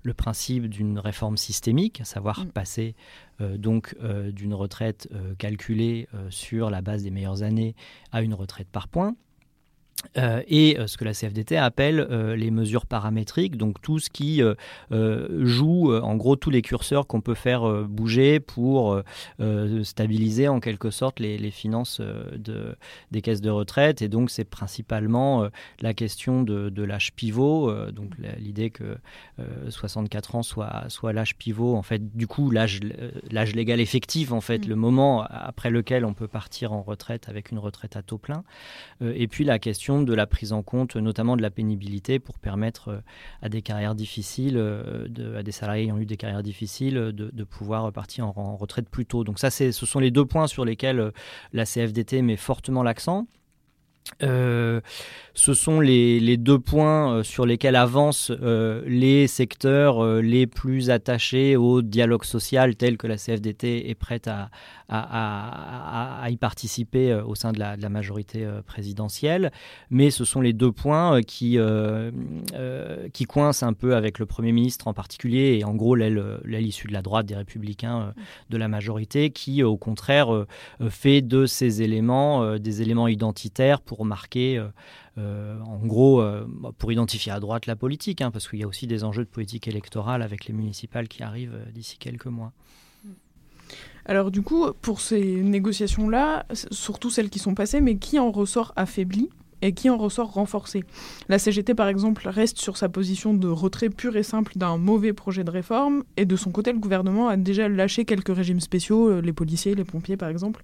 le 0.03 0.15
principe 0.15 0.69
d'une 0.69 0.99
réforme 0.99 1.37
systémique, 1.37 2.01
à 2.01 2.05
savoir 2.05 2.44
mm. 2.44 2.49
passer 2.49 2.94
donc 3.41 3.96
d'une 4.01 4.55
retraite 4.55 5.08
calculée 5.39 6.08
sur 6.31 6.70
la 6.70 6.82
base 6.82 7.03
des 7.03 7.11
meilleures 7.11 7.43
années 7.43 7.75
à 8.13 8.23
une 8.23 8.35
retraite 8.35 8.69
par 8.70 8.89
points. 8.89 9.15
Euh, 10.19 10.43
et 10.46 10.79
euh, 10.79 10.86
ce 10.86 10.96
que 10.96 11.05
la 11.05 11.12
CFDT 11.12 11.56
appelle 11.56 12.00
euh, 12.00 12.36
les 12.36 12.50
mesures 12.50 12.86
paramétriques, 12.86 13.56
donc 13.56 13.81
tout 13.81 13.98
ce 13.98 14.10
qui 14.10 14.43
joue, 14.91 15.94
en 15.94 16.17
gros, 16.17 16.36
tous 16.36 16.50
les 16.50 16.62
curseurs 16.62 17.06
qu'on 17.06 17.20
peut 17.20 17.34
faire 17.34 17.84
bouger 17.84 18.41
pour 18.41 19.00
stabiliser 19.82 20.48
en 20.48 20.60
quelque 20.60 20.91
sorte 20.91 21.20
les, 21.20 21.50
finances 21.50 22.00
de, 22.00 22.76
des 23.10 23.22
caisses 23.22 23.41
de 23.41 23.50
retraite. 23.50 24.03
Et 24.03 24.08
donc, 24.08 24.31
c'est 24.31 24.44
principalement 24.44 25.48
la 25.81 25.94
question 25.94 26.43
de, 26.43 26.82
l'âge 26.82 27.12
pivot, 27.15 27.72
donc 27.93 28.12
l'idée 28.38 28.70
que 28.70 28.96
64 29.69 30.34
ans 30.36 30.43
soit, 30.43 30.84
soit 30.88 31.12
l'âge 31.12 31.36
pivot, 31.36 31.76
en 31.76 31.82
fait, 31.82 32.17
du 32.17 32.26
coup, 32.26 32.50
l'âge 32.50 32.81
légal 33.31 33.81
effectif, 33.81 34.32
en 34.32 34.41
fait, 34.41 34.67
mm. 34.67 34.69
le 34.69 34.76
moment 34.76 35.24
après 35.29 35.70
lequel 35.70 36.05
on 36.05 36.15
peut 36.15 36.29
partir 36.29 36.72
en 36.72 36.82
retraite 36.82 37.29
avec 37.29 37.50
une 37.50 37.58
retraite 37.58 37.96
à 37.96 38.03
taux 38.03 38.19
plein. 38.19 38.44
et 39.00 39.29
puis 39.29 39.44
la 39.44 39.58
question 39.58 39.85
de 39.88 40.14
la 40.14 40.26
prise 40.26 40.52
en 40.52 40.62
compte, 40.62 40.96
notamment 40.96 41.36
de 41.36 41.43
la 41.43 41.50
pénibilité, 41.50 42.19
pour 42.19 42.38
permettre 42.38 42.88
euh, 42.88 43.00
à 43.43 43.48
des 43.48 43.62
carrières 43.62 43.94
difficiles, 43.94 44.56
euh, 44.56 45.38
à 45.38 45.43
des 45.43 45.52
salariés 45.52 45.84
ayant 45.84 45.98
eu 45.98 46.06
des 46.06 46.16
carrières 46.16 46.43
difficiles, 46.43 46.94
de, 46.94 47.44
pouvoir 47.44 47.93
partir 47.93 48.26
en, 48.26 48.56
retraite 48.56 48.88
plus 48.88 49.06
tôt. 49.06 49.22
Donc 49.22 49.38
ça, 49.38 49.50
ce 49.50 49.70
sont 49.72 50.00
les 50.00 50.10
deux 50.10 50.24
points 50.24 50.48
sur 50.48 50.64
lesquels 50.64 50.98
euh, 50.98 51.10
la 51.52 51.64
CFDT 51.64 52.22
met 52.22 52.36
fortement 52.36 52.82
l'accent. 52.82 53.26
ce 54.20 54.82
sont 55.34 55.81
les, 55.81 56.36
deux 56.36 56.58
points 56.58 57.22
sur 57.22 57.46
lesquels 57.46 57.76
avancent 57.76 58.31
les 58.31 59.26
secteurs 59.26 60.05
les 60.20 60.46
plus 60.46 60.90
attachés 60.90 61.56
au 61.56 61.82
dialogue 61.82 62.24
social 62.24 62.76
tel 62.76 62.96
que 62.96 63.06
la 63.06 63.16
CFDT 63.16 63.88
est 63.90 63.94
prête 63.94 64.28
à, 64.28 64.50
à, 64.88 66.26
y 66.31 66.36
participer 66.36 67.12
euh, 67.12 67.24
au 67.24 67.34
sein 67.34 67.52
de 67.52 67.58
la, 67.58 67.88
majorité 67.88 68.44
euh, 68.44 68.62
présidentielle. 68.62 69.50
Mais 69.90 70.10
ce 70.10 70.24
sont 70.24 70.40
les 70.40 70.52
deux 70.52 70.72
points 70.72 71.19
euh, 71.19 71.22
qui, 71.22 71.58
qui 73.12 73.24
coincent 73.24 73.66
un 73.66 73.72
peu 73.72 73.96
avec 73.96 74.19
le 74.19 74.26
Premier 74.26 74.52
ministre 74.52 74.88
en 74.88 74.94
particulier, 74.94 75.58
et 75.58 75.64
en 75.64 75.74
gros 75.74 75.94
l'aile 75.94 76.66
issue 76.66 76.88
de 76.88 76.93
la 76.93 77.02
droite 77.02 77.26
des 77.26 77.36
républicains 77.36 78.14
de 78.50 78.56
la 78.56 78.69
majorité, 78.69 79.31
qui 79.31 79.62
au 79.62 79.76
contraire 79.76 80.46
fait 80.88 81.22
de 81.22 81.46
ces 81.46 81.82
éléments 81.82 82.58
des 82.58 82.82
éléments 82.82 83.08
identitaires 83.08 83.81
pour 83.81 84.05
marquer, 84.05 84.62
en 85.16 85.86
gros, 85.86 86.22
bah, 86.22 86.70
pour 86.78 86.93
identifier 86.93 87.32
à 87.32 87.40
droite 87.40 87.66
la 87.66 87.76
politique, 87.76 88.20
hein, 88.20 88.31
parce 88.31 88.48
qu'il 88.48 88.60
y 88.60 88.64
a 88.64 88.69
aussi 88.69 88.86
des 88.86 89.05
enjeux 89.05 89.24
de 89.24 89.31
politique 89.31 89.69
électorale 89.69 90.22
avec 90.22 90.46
les 90.46 90.55
municipales 90.55 91.08
qui 91.08 91.22
arrivent 91.22 91.58
d'ici 91.72 91.98
quelques 91.98 92.26
mois. 92.26 92.52
Alors 94.08 94.31
du 94.31 94.41
coup, 94.41 94.67
pour 94.82 95.01
ces 95.01 95.43
négociations-là, 95.43 96.46
surtout 96.70 97.10
celles 97.10 97.29
qui 97.29 97.41
sont 97.41 97.55
passées, 97.55 97.81
mais 97.81 97.96
qui 97.96 98.20
en 98.20 98.31
ressort 98.31 98.72
affaibli 98.77 99.29
et 99.63 99.72
qui 99.72 99.91
en 99.91 99.96
ressort 99.96 100.32
renforcé? 100.32 100.84
La 101.29 101.41
CGT, 101.41 101.75
par 101.75 101.89
exemple, 101.89 102.29
reste 102.29 102.58
sur 102.58 102.77
sa 102.77 102.89
position 102.89 103.34
de 103.34 103.48
retrait 103.48 103.91
pur 103.91 104.17
et 104.17 104.22
simple 104.22 104.53
d'un 104.55 104.77
mauvais 104.77 105.13
projet 105.13 105.43
de 105.43 105.51
réforme, 105.51 106.05
et 106.17 106.25
de 106.25 106.36
son 106.36 106.51
côté, 106.51 106.72
le 106.72 106.79
gouvernement 106.79 107.29
a 107.29 107.36
déjà 107.36 107.69
lâché 107.69 108.05
quelques 108.05 108.34
régimes 108.34 108.60
spéciaux, 108.60 109.08
euh, 109.08 109.20
les 109.20 109.32
policiers, 109.32 109.75
les 109.75 109.84
pompiers, 109.84 110.17
par 110.17 110.29
exemple. 110.29 110.63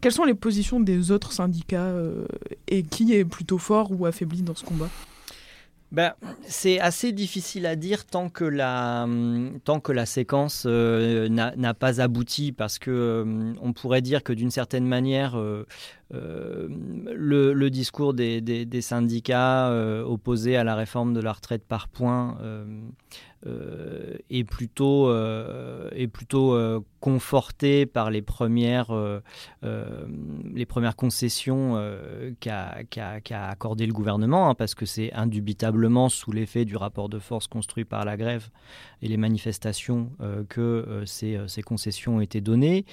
Quelles 0.00 0.12
sont 0.12 0.24
les 0.24 0.34
positions 0.34 0.78
des 0.78 1.10
autres 1.10 1.32
syndicats, 1.32 1.82
euh, 1.82 2.26
et 2.68 2.84
qui 2.84 3.12
est 3.12 3.24
plutôt 3.24 3.58
fort 3.58 3.90
ou 3.90 4.06
affaibli 4.06 4.42
dans 4.42 4.54
ce 4.54 4.64
combat? 4.64 4.88
Ben, 5.90 6.12
c'est 6.42 6.80
assez 6.80 7.12
difficile 7.12 7.64
à 7.64 7.74
dire 7.74 8.04
tant 8.04 8.28
que 8.28 8.44
la, 8.44 9.04
hum, 9.04 9.58
tant 9.64 9.80
que 9.80 9.90
la 9.92 10.04
séquence 10.04 10.64
euh, 10.66 11.28
n'a 11.28 11.74
pas 11.74 12.02
abouti, 12.02 12.52
parce 12.52 12.78
que 12.78 13.22
hum, 13.22 13.56
on 13.62 13.72
pourrait 13.72 14.02
dire 14.02 14.22
que 14.22 14.34
d'une 14.34 14.50
certaine 14.50 14.86
manière, 14.86 15.38
euh, 15.38 15.66
euh, 16.12 16.68
le, 17.14 17.68
discours 17.70 18.12
des, 18.12 18.40
des 18.40 18.80
syndicats 18.82 19.70
opposés 20.04 20.56
à 20.56 20.64
la 20.64 20.74
réforme 20.74 21.14
de 21.14 21.20
la 21.20 21.32
retraite 21.32 21.64
par 21.66 21.88
points 21.88 22.38
est 23.46 24.44
plutôt, 24.44 25.08
euh, 25.08 25.88
est 25.92 26.08
plutôt 26.08 26.54
euh, 26.54 26.80
conforté 27.00 27.86
par 27.86 28.10
les 28.10 28.22
premières, 28.22 28.92
les 29.62 30.66
premières 30.66 30.96
concessions 30.96 31.80
qu'a 32.40 32.82
qu 32.90 33.34
accordé 33.34 33.86
le 33.86 33.92
gouvernement, 33.92 34.50
hein, 34.50 34.54
parce 34.54 34.74
que 34.74 34.84
c'est 34.84 35.12
indubitablement 35.12 36.08
sous 36.08 36.32
l'effet 36.32 36.64
du 36.64 36.76
rapport 36.76 37.08
de 37.08 37.20
force 37.20 37.46
construit 37.46 37.84
par 37.84 38.04
la 38.04 38.16
grève 38.16 38.48
et 39.00 39.06
les 39.06 39.16
manifestations 39.16 40.10
que 40.48 41.04
ces, 41.06 41.38
ces, 41.46 41.62
concessions 41.62 42.16
ont 42.16 42.20
été 42.20 42.40
données. 42.40 42.84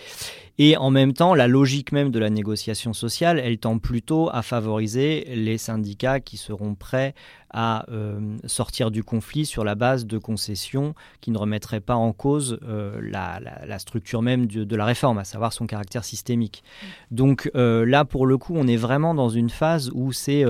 Et 0.60 0.78
en 0.78 0.92
même 0.92 1.14
temps, 1.14 1.34
la 1.34 1.48
logique 1.48 1.92
même 1.92 2.12
de 2.12 2.20
la 2.20 2.30
négociation 2.30 2.94
sociale, 2.94 3.40
elle 3.40 3.58
tend 3.58 3.80
plutôt 3.80 4.30
à 4.32 4.44
favoriser 4.44 5.26
les 5.34 5.58
syndicats 5.58 6.20
qui 6.20 6.38
seront 6.38 6.76
prêts 6.76 7.16
à 7.56 7.86
euh, 7.90 8.20
sortir 8.46 8.92
du 8.92 9.02
conflit 9.02 9.46
sur 9.46 9.64
la 9.64 9.76
base 9.76 10.06
de 10.06 10.18
concessions 10.18 10.94
qui 11.22 11.32
ne 11.32 11.38
remettraient 11.38 11.80
pas 11.80 11.96
en 11.96 12.12
cause 12.12 12.60
euh, 12.68 13.00
la, 13.02 13.80
structure 13.80 14.22
même 14.22 14.46
de, 14.46 14.76
la 14.76 14.84
réforme, 14.84 15.18
à 15.18 15.24
savoir 15.24 15.54
son 15.54 15.66
caractère 15.66 16.04
systémique. 16.04 16.64
Donc 17.12 17.50
euh, 17.56 17.86
là, 17.86 18.04
pour 18.04 18.28
le 18.28 18.38
coup, 18.38 18.54
on 18.58 18.68
est 18.68 18.76
vraiment 18.76 19.16
dans 19.16 19.30
une 19.30 19.50
phase 19.50 19.90
où 19.94 20.12
c'est 20.12 20.44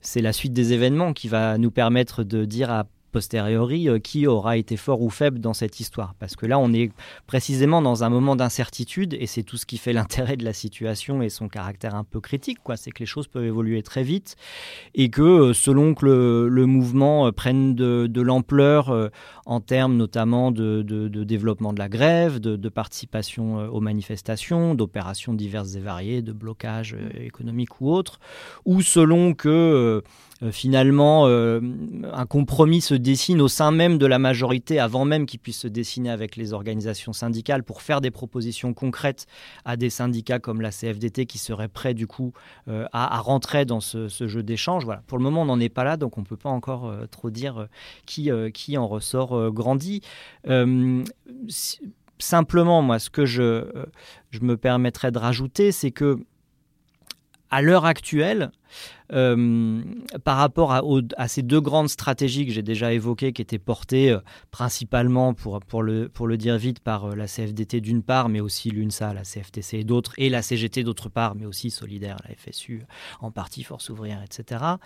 c'est 0.00 0.20
la 0.20 0.32
suite 0.32 0.52
des 0.52 0.72
événements 0.72 1.12
qui 1.12 1.28
va 1.28 1.58
nous 1.58 1.70
permettre 1.70 2.24
de 2.24 2.44
dire 2.44 2.70
à 2.70 2.84
posteriori 3.10 3.88
euh, 3.88 3.98
qui 3.98 4.26
aura 4.26 4.56
été 4.56 4.76
fort 4.76 5.02
ou 5.02 5.10
faible 5.10 5.40
dans 5.40 5.54
cette 5.54 5.80
histoire. 5.80 6.14
Parce 6.18 6.36
que 6.36 6.46
là, 6.46 6.58
on 6.58 6.72
est 6.72 6.92
précisément 7.26 7.82
dans 7.82 8.04
un 8.04 8.08
moment 8.08 8.36
d'incertitude 8.36 9.16
et 9.18 9.26
c'est 9.26 9.42
tout 9.42 9.56
ce 9.56 9.66
qui 9.66 9.78
fait 9.78 9.92
l'intérêt 9.92 10.36
de 10.36 10.44
la 10.44 10.52
situation 10.52 11.22
et 11.22 11.28
son 11.28 11.48
caractère 11.48 11.94
un 11.94 12.04
peu 12.04 12.20
critique. 12.20 12.58
C'est 12.76 12.90
que 12.90 13.00
les 13.00 13.06
choses 13.06 13.26
peuvent 13.26 13.44
évoluer 13.44 13.82
très 13.82 14.02
vite 14.02 14.36
et 14.94 15.10
que 15.10 15.22
euh, 15.22 15.52
selon 15.52 15.94
que 15.94 16.06
le, 16.48 16.66
mouvement 16.66 17.26
euh, 17.26 17.32
prenne 17.32 17.74
de, 17.74 18.20
l'ampleur 18.20 19.10
en 19.46 19.60
termes 19.60 19.96
notamment 19.96 20.50
de, 20.50 20.82
développement 21.24 21.72
de 21.72 21.78
la 21.78 21.88
grève, 21.88 22.40
de, 22.40 22.68
participation 22.68 23.68
aux 23.68 23.80
manifestations, 23.80 24.74
d'opérations 24.74 25.32
diverses 25.32 25.74
et 25.76 25.80
variées, 25.80 26.20
de 26.20 26.32
blocage 26.32 26.96
économique 27.18 27.80
ou 27.80 27.90
autre, 27.90 28.20
ou 28.64 28.82
selon 28.82 29.34
que 29.34 30.02
finalement 30.52 31.26
euh, 31.26 31.60
un 32.12 32.26
compromis 32.26 32.80
se 32.80 32.94
dessine 32.94 33.40
au 33.40 33.48
sein 33.48 33.72
même 33.72 33.98
de 33.98 34.06
la 34.06 34.18
majorité 34.18 34.78
avant 34.78 35.04
même 35.04 35.26
qu'il 35.26 35.40
puisse 35.40 35.58
se 35.58 35.68
dessiner 35.68 36.10
avec 36.10 36.36
les 36.36 36.52
organisations 36.52 37.12
syndicales 37.12 37.64
pour 37.64 37.82
faire 37.82 38.00
des 38.00 38.12
propositions 38.12 38.72
concrètes 38.72 39.26
à 39.64 39.76
des 39.76 39.90
syndicats 39.90 40.38
comme 40.38 40.60
la 40.60 40.70
CFDT 40.70 41.26
qui 41.26 41.38
seraient 41.38 41.68
prêts 41.68 41.94
du 41.94 42.06
coup 42.06 42.32
euh, 42.68 42.86
à, 42.92 43.18
rentrer 43.20 43.64
dans 43.64 43.80
ce, 43.80 44.08
jeu 44.08 44.42
d'échange. 44.42 44.84
Voilà. 44.84 45.02
Pour 45.06 45.18
le 45.18 45.24
moment, 45.24 45.42
on 45.42 45.46
n'en 45.46 45.60
est 45.60 45.68
pas 45.68 45.84
là, 45.84 45.96
donc 45.96 46.18
on 46.18 46.20
ne 46.20 46.26
peut 46.26 46.36
pas 46.36 46.50
encore 46.50 46.92
trop 47.10 47.30
dire 47.30 47.66
qui, 48.06 48.30
en 48.76 48.86
ressort 48.86 49.50
grandi. 49.50 50.02
simplement, 52.18 52.82
moi, 52.82 52.98
ce 52.98 53.10
que 53.10 53.26
je 53.26 53.64
me 54.40 54.56
permettrais 54.56 55.10
de 55.10 55.18
rajouter, 55.18 55.72
c'est 55.72 55.90
que 55.90 56.18
à 57.50 57.62
l'heure 57.62 57.84
actuelle, 57.84 58.50
euh, 59.12 59.82
par 60.24 60.36
rapport 60.36 60.72
à, 60.72 61.28
ces 61.28 61.42
deux 61.42 61.60
grandes 61.60 61.88
stratégies 61.88 62.46
que 62.46 62.52
j'ai 62.52 62.62
déjà 62.62 62.92
évoquées, 62.92 63.32
qui 63.32 63.40
étaient 63.40 63.58
portées 63.58 64.10
euh, 64.10 64.18
principalement, 64.50 65.32
pour, 65.34 65.60
pour, 65.60 65.82
le, 65.82 66.08
pour 66.08 66.26
le 66.26 66.36
dire 66.36 66.58
vite, 66.58 66.80
par 66.80 67.06
euh, 67.06 67.14
la 67.14 67.26
CFDT 67.26 67.80
d'une 67.80 68.02
part, 68.02 68.28
mais 68.28 68.40
aussi 68.40 68.70
l'UNSA, 68.70 69.14
la 69.14 69.22
CFTC 69.22 69.78
et 69.78 69.84
d'autres, 69.84 70.12
et 70.18 70.28
la 70.28 70.42
CGT 70.42 70.84
d'autre 70.84 71.08
part, 71.08 71.34
mais 71.34 71.46
aussi 71.46 71.70
Solidaire, 71.70 72.18
la 72.28 72.34
FSU, 72.34 72.82
en 73.20 73.30
partie 73.30 73.62
Force 73.62 73.88
ouvrière, 73.88 74.22
etc 74.22 74.76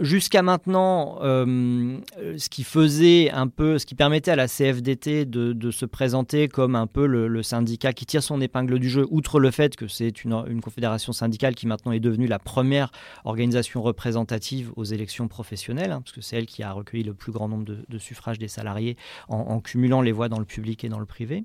jusqu'à 0.00 0.42
maintenant, 0.42 1.18
euh, 1.22 1.98
ce 2.36 2.48
qui 2.48 2.64
faisait 2.64 3.30
un 3.30 3.48
peu, 3.48 3.78
ce 3.78 3.86
qui 3.86 3.94
permettait 3.94 4.30
à 4.30 4.36
la 4.36 4.46
CFDT 4.46 5.24
de, 5.24 5.70
se 5.70 5.84
présenter 5.84 6.48
comme 6.48 6.76
un 6.76 6.86
peu 6.86 7.06
le, 7.06 7.42
syndicat 7.42 7.92
qui 7.92 8.06
tire 8.06 8.22
son 8.22 8.40
épingle 8.40 8.78
du 8.78 8.88
jeu, 8.88 9.06
outre 9.10 9.40
le 9.40 9.50
fait 9.50 9.76
que 9.76 9.88
c'est 9.88 10.24
une, 10.24 10.60
confédération 10.60 11.12
syndicale 11.12 11.54
qui 11.54 11.66
maintenant 11.66 11.92
est 11.92 12.00
devenue 12.00 12.26
la 12.26 12.38
première 12.38 12.90
organisation 13.24 13.82
représentative 13.82 14.72
aux 14.76 14.84
élections 14.84 15.28
professionnelles, 15.28 15.92
hein, 15.92 16.00
parce 16.02 16.12
que 16.12 16.20
c'est 16.20 16.36
elle 16.36 16.46
qui 16.46 16.62
a 16.62 16.72
recueilli 16.72 17.04
le 17.04 17.14
plus 17.14 17.32
grand 17.32 17.48
nombre 17.48 17.64
de, 17.64 17.98
suffrages 17.98 18.38
des 18.38 18.48
salariés 18.48 18.96
en, 19.28 19.60
cumulant 19.60 20.02
les 20.02 20.12
voix 20.12 20.28
dans 20.28 20.38
le 20.38 20.44
public 20.44 20.84
et 20.84 20.88
dans 20.88 20.98
le 20.98 21.06
privé. 21.06 21.44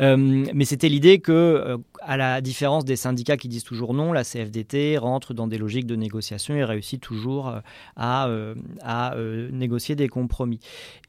Euh, 0.00 0.16
mais 0.54 0.64
c'était 0.64 0.88
l'idée 0.88 1.18
que, 1.18 1.32
euh, 1.32 1.78
à 2.00 2.16
la 2.16 2.40
différence 2.40 2.84
des 2.84 2.96
syndicats 2.96 3.36
qui 3.36 3.48
disent 3.48 3.64
toujours 3.64 3.94
non, 3.94 4.12
la 4.12 4.24
CFDT 4.24 4.98
rentre 4.98 5.34
dans 5.34 5.46
des 5.46 5.58
logiques 5.58 5.86
de 5.86 5.96
négociation 5.96 6.54
et 6.54 6.64
réussit 6.64 6.93
toujours 6.98 7.48
euh, 7.48 7.60
à, 7.96 8.28
euh, 8.28 8.54
euh, 8.86 9.50
négocier 9.50 9.96
des 9.96 10.08
compromis. 10.08 10.60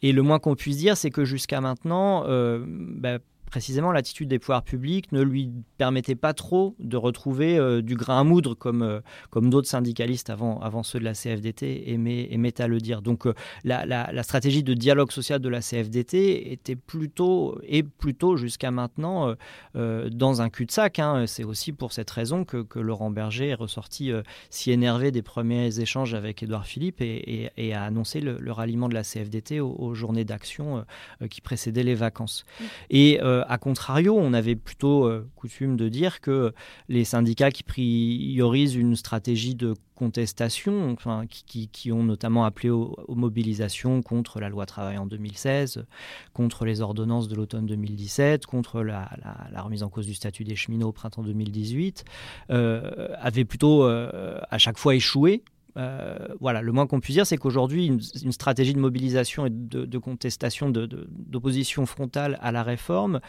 Et 0.01 0.11
le 0.11 0.21
moins 0.21 0.39
qu'on 0.39 0.55
puisse 0.55 0.77
dire, 0.77 0.97
c'est 0.97 1.11
que 1.11 1.25
jusqu'à 1.25 1.61
maintenant, 1.61 2.25
bah, 2.67 3.19
précisément 3.45 3.91
l'attitude 3.91 4.27
des 4.27 4.39
pouvoirs 4.39 4.63
publics 4.63 5.11
ne 5.11 5.21
lui 5.21 5.51
permettait 5.77 6.15
pas 6.15 6.33
trop 6.33 6.75
de 6.79 6.97
retrouver 6.97 7.57
euh, 7.57 7.81
du 7.81 7.95
grain 7.95 8.21
à 8.21 8.23
moudre 8.23 8.53
comme, 8.55 8.81
euh, 8.81 8.99
comme 9.29 9.49
d'autres 9.49 9.67
syndicalistes 9.67 10.29
avant, 10.29 10.59
avant 10.59 10.83
ceux 10.83 10.99
de 10.99 11.03
la 11.03 11.13
CFDT 11.13 11.91
aimaient, 11.91 12.61
à 12.61 12.67
le 12.67 12.79
dire. 12.79 13.01
Donc 13.01 13.27
euh, 13.27 13.33
la, 13.63 13.85
la, 13.85 14.23
stratégie 14.23 14.63
de 14.63 14.73
dialogue 14.73 15.11
social 15.11 15.39
de 15.39 15.49
la 15.49 15.59
CFDT 15.59 16.51
était 16.51 16.75
plutôt, 16.75 17.59
et 17.63 17.83
plutôt 17.83 18.37
jusqu'à 18.37 18.71
maintenant, 18.71 19.35
dans 19.73 20.41
un 20.41 20.49
cul-de-sac. 20.49 20.99
Hein. 20.99 21.25
C'est 21.27 21.43
aussi 21.43 21.71
pour 21.71 21.91
cette 21.91 22.09
raison 22.09 22.45
que, 22.45 22.61
que 22.63 22.79
Laurent 22.79 23.11
Berger 23.11 23.49
est 23.49 23.55
ressorti 23.55 24.11
si 24.49 24.71
énervé 24.71 25.11
des 25.11 25.21
premiers 25.21 25.79
échanges 25.79 26.13
avec 26.13 26.41
Édouard 26.43 26.65
Philippe 26.65 27.01
et, 27.01 27.51
et, 27.57 27.73
a 27.73 27.83
annoncé 27.83 28.21
le, 28.21 28.51
ralliement 28.51 28.89
de 28.89 28.93
la 28.93 29.03
CFDT 29.03 29.59
aux, 29.59 29.93
journées 29.93 30.25
d'action 30.25 30.85
qui 31.29 31.41
précédaient 31.41 31.83
les 31.83 31.95
vacances. 31.95 32.45
Et 32.89 33.19
a 33.47 33.57
contrario, 33.57 34.15
on 34.17 34.33
avait 34.33 34.55
plutôt 34.55 35.05
euh, 35.05 35.27
coutume 35.35 35.77
de 35.77 35.89
dire 35.89 36.21
que 36.21 36.53
les 36.89 37.03
syndicats 37.03 37.51
qui 37.51 37.63
priorisent 37.63 38.75
une 38.75 38.95
stratégie 38.95 39.55
de 39.55 39.73
contestation, 39.95 40.95
qui, 41.29 41.91
ont 41.91 42.03
notamment 42.03 42.45
appelé 42.45 42.69
aux, 42.69 42.95
mobilisations 43.07 44.01
contre 44.01 44.39
la 44.39 44.49
loi 44.49 44.65
travail 44.65 44.97
en 44.97 45.05
2016, 45.05 45.85
contre 46.33 46.65
les 46.65 46.81
ordonnances 46.81 47.27
de 47.29 47.35
l'automne 47.35 47.65
2017, 47.65 48.45
contre 48.45 48.81
la, 48.81 49.09
remise 49.57 49.83
en 49.83 49.89
cause 49.89 50.05
du 50.05 50.13
statut 50.13 50.43
des 50.43 50.55
cheminots 50.55 50.89
au 50.89 50.91
printemps 50.91 51.23
2018, 51.23 52.03
euh, 52.49 53.07
avaient 53.19 53.45
plutôt 53.45 53.83
euh, 53.83 54.39
à 54.49 54.57
chaque 54.57 54.77
fois 54.77 54.95
échoué 54.95 55.43
euh, 55.77 56.17
voilà, 56.39 56.61
le 56.61 56.71
moins 56.71 56.87
qu'on 56.87 56.99
puisse 56.99 57.15
dire, 57.15 57.27
c'est 57.27 57.37
qu'aujourd'hui, 57.37 57.87
une, 57.87 58.31
stratégie 58.31 58.73
de 58.73 58.79
mobilisation 58.79 59.45
et 59.45 59.49
de, 59.49 59.97
contestation, 59.97 60.69
d'opposition 60.69 61.85
frontale 61.85 62.37
à 62.41 62.51
la 62.51 62.63
réforme, 62.63 63.19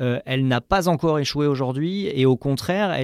euh, 0.00 0.20
elle 0.24 0.46
n'a 0.46 0.60
pas 0.60 0.88
encore 0.88 1.18
échoué 1.18 1.46
aujourd'hui, 1.46 2.06
et 2.06 2.26
au 2.26 2.36
contraire, 2.36 2.96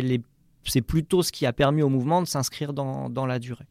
c'est 0.64 0.82
plutôt 0.82 1.22
ce 1.22 1.32
qui 1.32 1.44
a 1.46 1.52
permis 1.52 1.82
au 1.82 1.88
mouvement 1.88 2.22
de 2.22 2.26
s'inscrire 2.26 2.72
dans, 2.72 3.26
la 3.26 3.38
durée. 3.38 3.66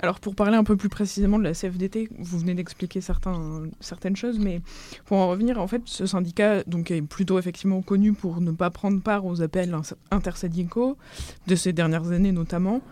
Alors 0.00 0.18
pour 0.18 0.34
parler 0.34 0.56
un 0.56 0.64
peu 0.64 0.76
plus 0.76 0.88
précisément 0.88 1.38
de 1.38 1.44
la 1.44 1.52
CFDT, 1.52 2.08
vous 2.18 2.38
venez 2.40 2.54
d'expliquer 2.54 3.00
certaines 3.00 4.16
choses, 4.16 4.40
mais 4.40 4.60
pour 5.04 5.18
en 5.18 5.28
revenir, 5.28 5.60
en 5.60 5.68
fait, 5.68 5.82
ce 5.84 6.04
syndicat 6.04 6.64
donc, 6.64 6.90
est 6.90 7.00
plutôt 7.00 7.38
effectivement 7.38 7.80
connu 7.80 8.12
pour 8.12 8.40
ne 8.40 8.50
pas 8.50 8.70
prendre 8.70 9.00
part 9.00 9.24
aux 9.24 9.40
appels 9.40 9.76
intersyndicaux 10.10 10.98
de 11.46 11.54
ces 11.54 11.72
dernières 11.72 12.10
années 12.10 12.32
notamment. 12.32 12.82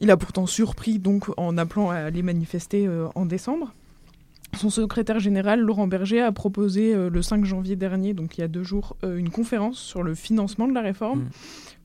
Il 0.00 0.10
a 0.10 0.16
pourtant 0.16 0.46
surpris 0.46 0.98
donc 0.98 1.26
en 1.36 1.58
appelant 1.58 1.90
à 1.90 1.96
aller 1.96 2.22
manifester 2.22 2.86
euh, 2.86 3.08
en 3.14 3.26
décembre. 3.26 3.72
Son 4.56 4.70
secrétaire 4.70 5.20
général, 5.20 5.60
Laurent 5.60 5.86
Berger, 5.86 6.20
a 6.20 6.32
proposé 6.32 6.94
euh, 6.94 7.10
le 7.10 7.22
5 7.22 7.44
janvier 7.44 7.76
dernier, 7.76 8.14
donc 8.14 8.38
il 8.38 8.40
y 8.40 8.44
a 8.44 8.48
deux 8.48 8.62
jours, 8.62 8.96
euh, 9.04 9.16
une 9.16 9.30
conférence 9.30 9.78
sur 9.78 10.02
le 10.02 10.14
financement 10.14 10.66
de 10.66 10.74
la 10.74 10.80
réforme. 10.80 11.20
Mmh. 11.20 11.30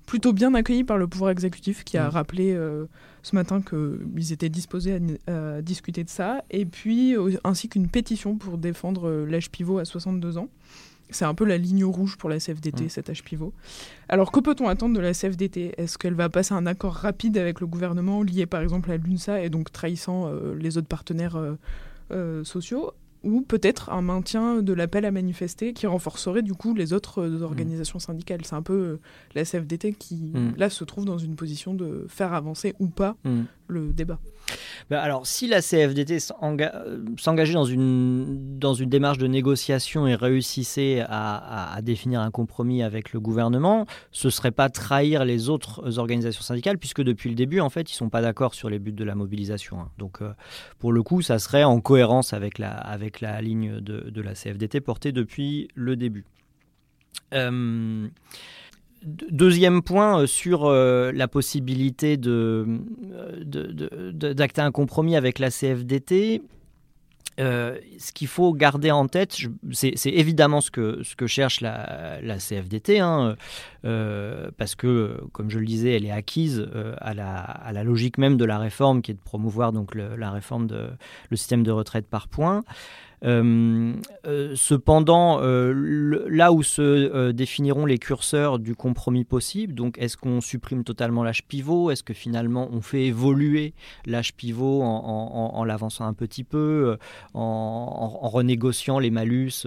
plutôt 0.05 0.33
bien 0.33 0.53
accueilli 0.53 0.83
par 0.83 0.97
le 0.97 1.07
pouvoir 1.07 1.31
exécutif 1.31 1.83
qui 1.83 1.97
a 1.97 2.07
Mm. 2.07 2.11
rappelé 2.11 2.53
euh, 2.53 2.85
ce 3.21 3.35
matin 3.35 3.61
qu'ils 3.61 4.33
étaient 4.33 4.49
disposés 4.49 4.99
à, 5.27 5.55
à 5.57 5.61
discuter 5.61 6.03
de 6.03 6.09
ça, 6.09 6.43
et 6.51 6.65
puis 6.65 7.15
ainsi 7.43 7.69
qu'une 7.69 7.87
pétition 7.87 8.35
pour 8.35 8.57
défendre 8.57 9.09
l'âge 9.29 9.49
pivot 9.49 9.77
à 9.77 9.85
62 9.85 10.37
ans. 10.37 10.49
C'est 11.09 11.25
un 11.25 11.33
peu 11.35 11.45
la 11.45 11.57
ligne 11.57 11.83
rouge 11.85 12.17
pour 12.17 12.29
la 12.29 12.39
CFDT, 12.39 12.85
Mm. 12.85 12.89
cet 12.89 13.09
âge 13.09 13.23
pivot. 13.23 13.53
Alors 14.09 14.31
que 14.31 14.39
peut-on 14.39 14.67
attendre 14.67 14.95
de 14.95 14.99
la 15.01 15.13
CFDT 15.13 15.73
Est-ce 15.77 15.97
qu'elle 15.97 16.15
va 16.15 16.29
passer 16.29 16.53
un 16.53 16.65
accord 16.65 16.93
rapide 16.93 17.37
avec 17.37 17.59
le 17.61 17.67
gouvernement 17.67 18.23
lié 18.23 18.45
par 18.45 18.61
exemple 18.61 18.89
à 18.91 18.97
l'UNSA 18.97 19.41
et 19.43 19.49
donc 19.49 19.71
trahissant 19.71 20.27
euh, 20.27 20.55
les 20.55 20.77
autres 20.77 20.87
partenaires 20.87 21.35
euh, 21.35 21.53
euh, 22.11 22.43
sociaux? 22.43 22.91
Ou 23.23 23.39
peut-être 23.41 23.89
un 23.89 24.01
maintien 24.01 24.61
de 24.61 24.73
l'appel 24.73 25.05
à 25.05 25.11
manifester 25.11 25.71
qui 25.71 25.87
renforcerait 25.87 26.41
du 26.41 26.53
coup 26.55 26.73
les 26.73 26.91
autres 26.91 27.21
euh, 27.21 27.41
organisations 27.41 27.97
syndicales? 27.99 28.41
C'est 28.43 28.55
un 28.55 28.61
peu 28.61 28.99
la 29.33 29.45
CFDT 29.45 29.93
qui, 29.93 30.15
Mm. 30.33 30.55
là, 30.57 30.69
se 30.69 30.83
trouve 30.83 31.05
dans 31.05 31.17
une 31.17 31.35
position 31.37 31.73
de 31.73 32.05
faire 32.09 32.33
avancer 32.33 32.73
ou 32.79 32.87
pas 32.87 33.15
Mm. 33.23 33.43
le 33.67 33.93
débat. 33.93 34.19
Bah, 34.89 35.01
alors, 35.01 35.25
si 35.25 35.47
la 35.47 35.61
CFDT 35.61 36.19
s'enga- 36.19 36.83
s'engageait 37.17 37.53
dans 37.53 37.65
une, 37.65 38.59
dans 38.59 38.73
une 38.73 38.89
démarche 38.89 39.17
de 39.17 39.27
négociation 39.27 40.07
et 40.07 40.15
réussissait 40.15 41.03
à, 41.07 41.79
définir 41.81 42.21
un 42.21 42.31
compromis 42.31 42.83
avec 42.83 43.13
le 43.13 43.19
gouvernement, 43.19 43.85
ce 44.11 44.29
serait 44.29 44.51
pas 44.51 44.69
trahir 44.69 45.25
les 45.25 45.49
autres 45.49 45.97
organisations 45.99 46.43
syndicales, 46.43 46.77
puisque 46.77 47.01
depuis 47.01 47.29
le 47.29 47.35
début, 47.35 47.59
en 47.59 47.69
fait, 47.69 47.91
ils 47.91 47.95
sont 47.95 48.09
pas 48.09 48.21
d'accord 48.21 48.53
sur 48.53 48.69
les 48.69 48.79
buts 48.79 48.91
de 48.91 49.03
la 49.03 49.15
mobilisation. 49.15 49.79
hein. 49.79 49.89
Donc, 49.97 50.21
euh, 50.21 50.33
pour 50.79 50.91
le 50.91 51.03
coup, 51.03 51.21
ça 51.21 51.39
serait 51.39 51.63
en 51.63 51.79
cohérence 51.79 52.33
avec 52.33 52.57
la, 52.57 52.71
avec 52.71 53.21
la 53.21 53.41
ligne 53.41 53.79
de, 53.79 54.09
de 54.09 54.21
la 54.21 54.33
CFDT 54.33 54.81
portée 54.81 55.11
depuis 55.11 55.69
le 55.75 55.95
début. 55.95 56.25
Euh, 57.33 58.07
Deuxième 59.05 59.81
point 59.81 60.21
euh, 60.21 60.27
sur 60.27 60.65
euh, 60.65 61.11
la 61.11 61.27
possibilité 61.27 62.17
euh, 62.25 62.65
d'acter 63.43 64.61
un 64.61 64.71
compromis 64.71 65.15
avec 65.15 65.39
la 65.39 65.49
CFDT. 65.49 66.41
ce 67.37 68.11
qu'il 68.13 68.27
faut 68.27 68.53
garder 68.53 68.91
en 68.91 69.07
tête, 69.07 69.35
c'est, 69.71 69.93
évidemment 70.05 70.61
ce 70.61 70.71
que, 70.71 71.27
cherche 71.27 71.59
la, 71.59 72.37
CFDT, 72.37 72.99
hein, 72.99 73.35
parce 73.81 74.75
que, 74.75 75.19
comme 75.33 75.49
je 75.49 75.59
le 75.59 75.65
disais, 75.65 75.95
elle 75.95 76.05
est 76.05 76.11
acquise 76.11 76.65
à, 77.01 77.13
la, 77.13 77.83
logique 77.83 78.17
même 78.17 78.37
de 78.37 78.45
la 78.45 78.57
réforme, 78.59 79.01
qui 79.01 79.11
est 79.11 79.15
de 79.15 79.19
promouvoir 79.19 79.73
donc 79.73 79.95
la 79.95 80.31
réforme 80.31 80.67
de 80.67 80.89
le 81.29 81.37
système 81.37 81.63
de 81.63 81.71
retraite 81.71 82.07
par 82.07 82.27
points. 82.27 82.63
Euh, 83.23 83.93
euh, 84.25 84.53
cependant, 84.55 85.39
euh, 85.41 86.25
là 86.29 86.51
où 86.51 86.61
se 86.63 87.31
définiront 87.31 87.85
les 87.85 87.97
curseurs 87.97 88.59
du 88.59 88.75
compromis 88.75 89.23
possible, 89.23 89.73
donc 89.73 89.97
est-ce 89.97 90.17
qu'on 90.17 90.41
supprime 90.41 90.83
totalement 90.83 91.23
l'âge 91.23 91.43
pivot? 91.43 91.91
Est-ce 91.91 92.03
que 92.03 92.13
finalement 92.13 92.67
on 92.71 92.81
fait 92.81 93.05
évoluer 93.05 93.73
l'âge 94.05 94.33
pivot 94.33 94.81
en, 94.83 95.63
l'avançant 95.63 96.05
un 96.05 96.13
petit 96.13 96.43
peu, 96.43 96.97
en, 97.33 97.39
en- 97.41 98.25
en 98.25 98.29
renégociant 98.29 98.99
les 98.99 99.11
malus 99.11 99.65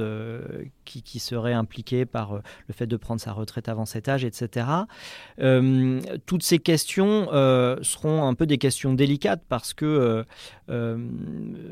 qui, 0.84 1.18
seraient 1.18 1.54
impliqués 1.54 2.04
par 2.04 2.34
le 2.34 2.74
fait 2.74 2.86
de 2.86 2.96
prendre 2.96 3.20
sa 3.20 3.32
retraite 3.32 3.68
avant 3.68 3.86
cet 3.86 4.08
âge, 4.08 4.24
etc. 4.24 4.66
Toutes 6.26 6.42
ces 6.42 6.58
questions 6.58 7.26
seront 7.82 8.24
un 8.26 8.34
peu 8.34 8.46
des 8.46 8.58
questions 8.58 8.92
délicates 8.92 9.42
parce 9.48 9.72
que 9.74 10.24
euh, 10.68 10.98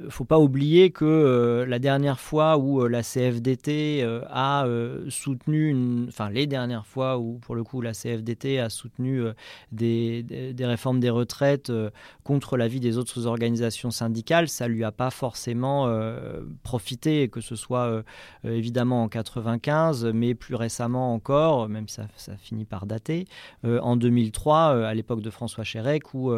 faut 0.08 0.24
pas 0.24 0.38
oublier 0.38 0.90
que 0.90 1.64
la 1.74 1.80
dernière 1.80 2.20
fois 2.20 2.56
où 2.56 2.82
euh, 2.82 2.88
la 2.88 3.02
CFDT 3.02 4.00
euh, 4.00 4.20
a 4.30 4.64
euh, 4.64 5.10
soutenu, 5.10 6.06
enfin 6.06 6.30
les 6.30 6.46
dernières 6.46 6.86
fois 6.86 7.18
où 7.18 7.40
pour 7.40 7.56
le 7.56 7.64
coup 7.64 7.80
la 7.80 7.94
CFDT 7.94 8.60
a 8.60 8.70
soutenu 8.70 9.24
des, 9.72 10.54
réformes 10.60 11.00
des 11.00 11.10
retraites 11.10 11.72
contre 12.22 12.56
l'avis 12.56 12.78
des 12.78 12.96
autres 12.96 13.26
organisations 13.26 13.90
syndicales, 13.90 14.48
ça 14.48 14.68
lui 14.68 14.84
a 14.84 14.92
pas 14.92 15.10
forcément 15.10 15.92
profité, 16.62 17.28
que 17.28 17.40
ce 17.40 17.56
soit 17.56 18.02
évidemment 18.44 19.02
en 19.02 19.08
95, 19.08 20.06
mais 20.14 20.34
plus 20.34 20.54
récemment 20.54 21.12
encore, 21.12 21.68
même 21.68 21.88
si 21.88 22.00
ça, 22.16 22.36
finit 22.36 22.64
par 22.64 22.86
dater, 22.86 23.26
en 23.64 23.96
2003, 23.96 24.74
euh, 24.74 24.84
à 24.84 24.94
l'époque 24.94 25.20
de 25.20 25.30
François 25.30 25.64
Chérec, 25.64 26.14
où, 26.14 26.32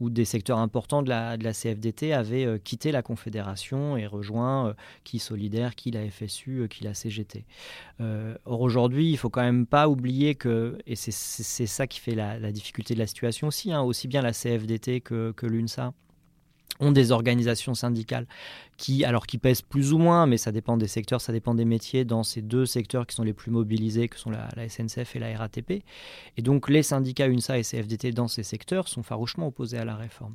des 0.00 0.24
secteurs 0.24 0.58
importants 0.58 1.02
de 1.02 1.08
la, 1.08 1.36
de 1.36 1.44
la 1.44 1.52
CFDT 1.52 2.12
avaient 2.12 2.60
quitté 2.60 2.92
la 2.92 3.02
Confédération 3.02 3.96
et 3.96 4.06
rejoint 4.06 4.74
qui 5.04 5.18
Solidaire, 5.18 5.74
qui 5.74 5.90
la 5.90 6.08
FSU, 6.10 6.60
euh, 6.60 6.66
qui 6.68 6.84
la 6.84 6.94
CGT. 6.94 7.44
Euh, 8.00 8.36
or 8.44 8.60
aujourd'hui, 8.60 9.10
il 9.10 9.16
faut 9.16 9.30
quand 9.30 9.42
même 9.42 9.66
pas 9.66 9.88
oublier 9.88 10.34
que, 10.34 10.78
et 10.86 10.96
c'est- 10.96 11.66
ça 11.66 11.86
qui 11.86 12.00
fait 12.00 12.14
la, 12.14 12.38
la 12.38 12.52
difficulté 12.52 12.94
de 12.94 12.98
la 12.98 13.06
situation 13.06 13.48
aussi, 13.48 13.72
hein, 13.72 13.82
aussi 13.82 14.08
bien 14.08 14.22
la 14.22 14.32
CFDT 14.32 15.00
que, 15.00 15.32
que 15.32 15.46
l'UNSA 15.46 15.92
ont 16.80 16.92
des 16.92 17.12
organisations 17.12 17.74
syndicales 17.74 18.26
qui, 18.76 19.04
alors 19.04 19.26
qui 19.26 19.38
pèsent 19.38 19.62
plus 19.62 19.92
ou 19.92 19.98
moins, 19.98 20.26
mais 20.26 20.36
ça 20.36 20.52
dépend 20.52 20.76
des 20.76 20.86
secteurs, 20.86 21.20
ça 21.20 21.32
dépend 21.32 21.54
des 21.54 21.64
métiers, 21.64 22.04
dans 22.04 22.22
ces 22.22 22.42
deux 22.42 22.66
secteurs 22.66 23.06
qui 23.06 23.16
sont 23.16 23.24
les 23.24 23.32
plus 23.32 23.50
mobilisés, 23.50 24.08
que 24.08 24.18
sont 24.18 24.30
la, 24.30 24.48
SNCF 24.68 25.16
et 25.16 25.18
la 25.18 25.36
RATP. 25.36 25.82
Et 26.36 26.42
donc 26.42 26.68
les 26.68 26.82
syndicats 26.82 27.26
UNSA 27.26 27.58
et 27.58 27.62
CFDT 27.62 28.12
dans 28.12 28.28
ces 28.28 28.44
secteurs 28.44 28.86
sont 28.86 29.02
farouchement 29.02 29.48
opposés 29.48 29.78
à 29.78 29.84
la 29.84 29.96
réforme. 29.96 30.34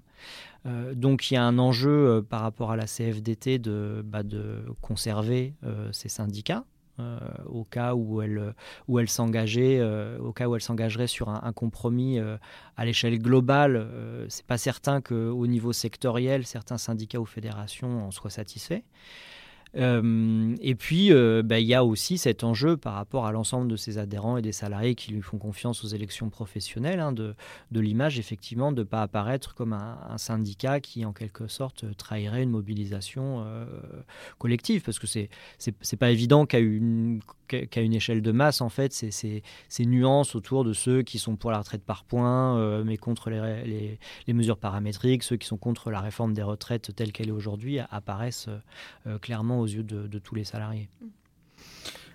Euh, 0.65 0.93
donc 0.93 1.31
il 1.31 1.35
y 1.35 1.37
a 1.37 1.43
un 1.43 1.57
enjeu 1.57 1.89
euh, 1.89 2.21
par 2.21 2.41
rapport 2.41 2.71
à 2.71 2.75
la 2.75 2.85
CFDT 2.85 3.59
de, 3.59 4.01
bah, 4.05 4.23
de 4.23 4.65
conserver 4.81 5.53
euh, 5.63 5.89
ces 5.91 6.09
syndicats. 6.09 6.65
Euh, 6.99 7.17
au 7.47 7.63
cas 7.63 7.95
où 7.95 8.21
elle, 8.21 8.53
où 8.87 8.99
elle 8.99 9.09
s'engageait, 9.09 9.79
euh, 9.79 10.19
au 10.19 10.31
cas 10.31 10.47
où 10.47 10.55
elle 10.55 10.61
s'engagerait 10.61 11.07
sur 11.07 11.29
un, 11.29 11.53
compromis 11.53 12.19
euh, 12.19 12.37
à 12.77 12.85
l'échelle 12.85 13.17
globale, 13.19 13.75
euh, 13.77 14.25
c'est 14.29 14.45
pas 14.45 14.59
certain 14.59 15.01
qu'au 15.01 15.47
niveau 15.47 15.73
sectoriel, 15.73 16.45
certains 16.45 16.77
syndicats 16.77 17.19
ou 17.19 17.25
fédérations 17.25 18.05
en 18.05 18.11
soient 18.11 18.29
satisfaits. 18.29 18.83
Euh, 19.75 20.55
et 20.61 20.75
puis, 20.75 21.11
euh, 21.11 21.41
bah, 21.43 21.59
il 21.59 21.65
y 21.65 21.73
a 21.73 21.83
aussi 21.83 22.17
cet 22.17 22.43
enjeu 22.43 22.77
par 22.77 22.93
rapport 22.93 23.25
à 23.25 23.31
l'ensemble 23.31 23.67
de 23.67 23.75
ses 23.75 23.97
adhérents 23.97 24.37
et 24.37 24.41
des 24.41 24.51
salariés 24.51 24.95
qui 24.95 25.11
lui 25.11 25.21
font 25.21 25.37
confiance 25.37 25.83
aux 25.83 25.87
élections 25.87 26.29
professionnelles, 26.29 26.99
hein, 26.99 27.11
de, 27.11 27.35
de 27.71 27.79
l'image, 27.79 28.19
effectivement, 28.19 28.71
de 28.71 28.81
ne 28.81 28.83
pas 28.83 29.01
apparaître 29.01 29.55
comme 29.55 29.73
un, 29.73 29.97
un 30.09 30.17
syndicat 30.17 30.79
qui, 30.79 31.05
en 31.05 31.13
quelque 31.13 31.47
sorte, 31.47 31.85
trahirait 31.97 32.43
une 32.43 32.51
mobilisation 32.51 33.43
euh, 33.45 33.65
collective. 34.37 34.83
Parce 34.83 34.99
que 34.99 35.07
c'est 35.07 35.29
n'est 35.65 35.97
pas 35.97 36.11
évident 36.11 36.45
qu'à 36.45 36.59
une, 36.59 37.19
qu'à 37.61 37.81
une 37.81 37.93
échelle 37.93 38.21
de 38.21 38.31
masse, 38.31 38.61
en 38.61 38.69
fait, 38.69 38.93
ces, 38.93 39.11
ces, 39.11 39.43
ces 39.69 39.85
nuances 39.85 40.35
autour 40.35 40.63
de 40.63 40.73
ceux 40.73 41.01
qui 41.01 41.19
sont 41.19 41.35
pour 41.35 41.51
la 41.51 41.59
retraite 41.59 41.83
par 41.83 42.03
points, 42.03 42.57
euh, 42.57 42.83
mais 42.85 42.97
contre 42.97 43.29
les, 43.29 43.63
les, 43.65 43.99
les, 44.27 44.33
mesures 44.33 44.57
paramétriques, 44.57 45.23
ceux 45.23 45.37
qui 45.37 45.47
sont 45.47 45.57
contre 45.57 45.91
la 45.91 46.01
réforme 46.01 46.33
des 46.33 46.43
retraites 46.43 46.95
telle 46.95 47.11
qu'elle 47.11 47.29
est 47.29 47.31
aujourd'hui, 47.31 47.79
apparaissent 47.91 48.49
euh, 49.07 49.17
clairement 49.19 49.59
aux 49.59 49.67
yeux 49.67 49.83
de, 49.83 50.07
de, 50.07 50.19
tous 50.19 50.35
les 50.35 50.43
salariés. 50.43 50.89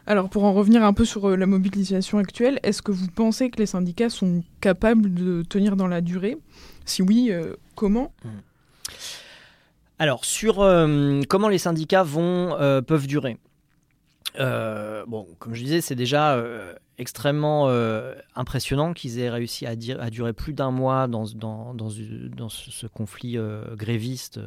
Alors 0.07 0.31
pour 0.31 0.45
en 0.45 0.55
revenir 0.55 0.83
un 0.83 0.95
peu 0.95 1.05
sur 1.05 1.29
euh, 1.29 1.37
la 1.37 1.47
mobilisation 1.47 2.17
actuelle, 2.17 2.61
est-ce 2.63 2.81
que 2.81 2.93
vous 2.93 3.09
pensez 3.09 3.51
que 3.51 3.59
les 3.59 3.67
syndicats 3.67 4.09
sont 4.09 4.43
capables 4.61 5.13
de 5.13 5.43
tenir 5.43 5.77
dans 5.77 5.87
la 5.87 6.01
durée? 6.01 6.39
Si 6.87 7.03
oui, 7.03 7.29
euh, 7.31 7.57
comment? 7.75 8.15
Alors 9.99 10.25
sur 10.25 10.61
euh, 10.61 11.21
comment 11.29 11.49
les 11.49 11.59
syndicats 11.59 12.05
vont 12.05 12.57
euh, 12.59 12.81
peuvent 12.81 13.07
durer? 13.07 13.37
Euh, 14.39 15.05
bon, 15.07 15.27
comme 15.39 15.55
je 15.55 15.63
disais, 15.63 15.81
c'est 15.81 15.95
déjà 15.95 16.35
euh, 16.35 16.75
extrêmement 16.99 17.69
euh, 17.69 18.15
impressionnant 18.35 18.93
qu'ils 18.93 19.19
aient 19.19 19.31
réussi 19.31 19.67
à, 19.67 19.75
durer 19.77 20.33
plus 20.33 20.53
d'un 20.53 20.71
mois 20.71 21.09
dans, 21.09 21.25
ce, 21.27 22.87
conflit 22.87 23.37
gréviste 23.75 24.41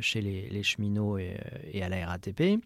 chez 0.00 0.20
les, 0.20 0.48
les 0.50 0.62
cheminots 0.62 1.18
et, 1.18 1.36
et, 1.72 1.82
à 1.82 1.88
la 1.88 2.06
RATP. 2.06 2.60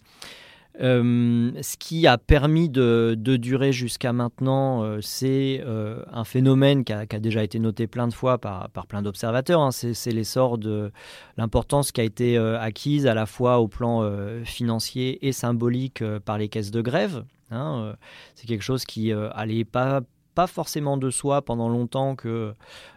Euh, 0.81 1.53
ce 1.61 1.77
qui 1.77 2.07
a 2.07 2.17
permis 2.17 2.69
de, 2.69 3.15
durer 3.19 3.73
jusqu'à 3.73 4.13
maintenant, 4.13 4.83
euh, 4.83 5.01
c'est 5.03 5.63
euh, 5.65 6.03
un 6.11 6.25
phénomène 6.25 6.85
qui 6.85 6.93
a, 6.93 7.07
déjà 7.07 7.45
été 7.45 7.59
noté 7.59 7.87
plein 7.87 8.09
de 8.09 8.15
fois 8.15 8.39
par, 8.39 8.71
par 8.71 8.87
plein 8.87 9.03
d'observateurs. 9.03 9.61
Hein. 9.61 9.71
C'est 9.71 10.13
l'essor 10.13 10.59
de 10.59 10.91
l'importance 11.37 11.93
qui 11.93 12.01
a 12.01 12.05
été 12.05 12.37
acquise 12.39 13.07
à 13.07 13.15
la 13.15 13.27
fois 13.27 13.59
au 13.59 13.69
plan 13.69 14.11
financier 14.45 15.27
et 15.27 15.33
symbolique 15.33 16.03
par 16.25 16.39
les 16.39 16.49
caisses 16.49 16.71
de 16.71 16.81
grève. 16.81 17.25
Hein. 17.51 17.95
c'est 18.35 18.47
quelque 18.47 18.63
chose 18.63 18.87
qui 18.87 19.13
allait 19.13 19.65
pas 19.65 20.01
pas 20.35 20.47
forcément 20.47 20.97
de 20.97 21.11
soi 21.11 21.43
pendant 21.43 21.69
longtemps 21.69 22.17
que 22.17 22.55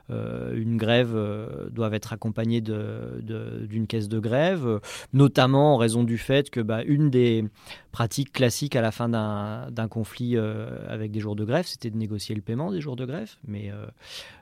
euh, 0.09 0.55
une 0.55 0.77
grève 0.77 1.13
euh, 1.15 1.69
doit 1.69 1.89
être 1.93 2.13
accompagnée 2.13 2.61
d'une 2.61 3.87
caisse 3.87 4.07
de 4.07 4.19
grève, 4.19 4.79
notamment 5.13 5.75
en 5.75 5.77
raison 5.77 6.03
du 6.03 6.17
fait 6.17 6.49
que 6.49 6.59
bah, 6.59 6.83
une 6.83 7.09
des 7.09 7.45
pratiques 7.91 8.31
classiques 8.31 8.75
à 8.75 8.81
la 8.81 8.91
fin 8.91 9.09
d'un 9.09 9.87
conflit 9.87 10.37
euh, 10.37 10.85
avec 10.87 11.11
des 11.11 11.19
jours 11.19 11.35
de 11.35 11.45
grève, 11.45 11.65
c'était 11.65 11.89
de 11.89 11.97
négocier 11.97 12.35
le 12.35 12.41
paiement 12.41 12.71
des 12.71 12.81
jours 12.81 12.95
de 12.95 13.05
grève, 13.05 13.35
mais 13.47 13.71
euh, 13.71 13.85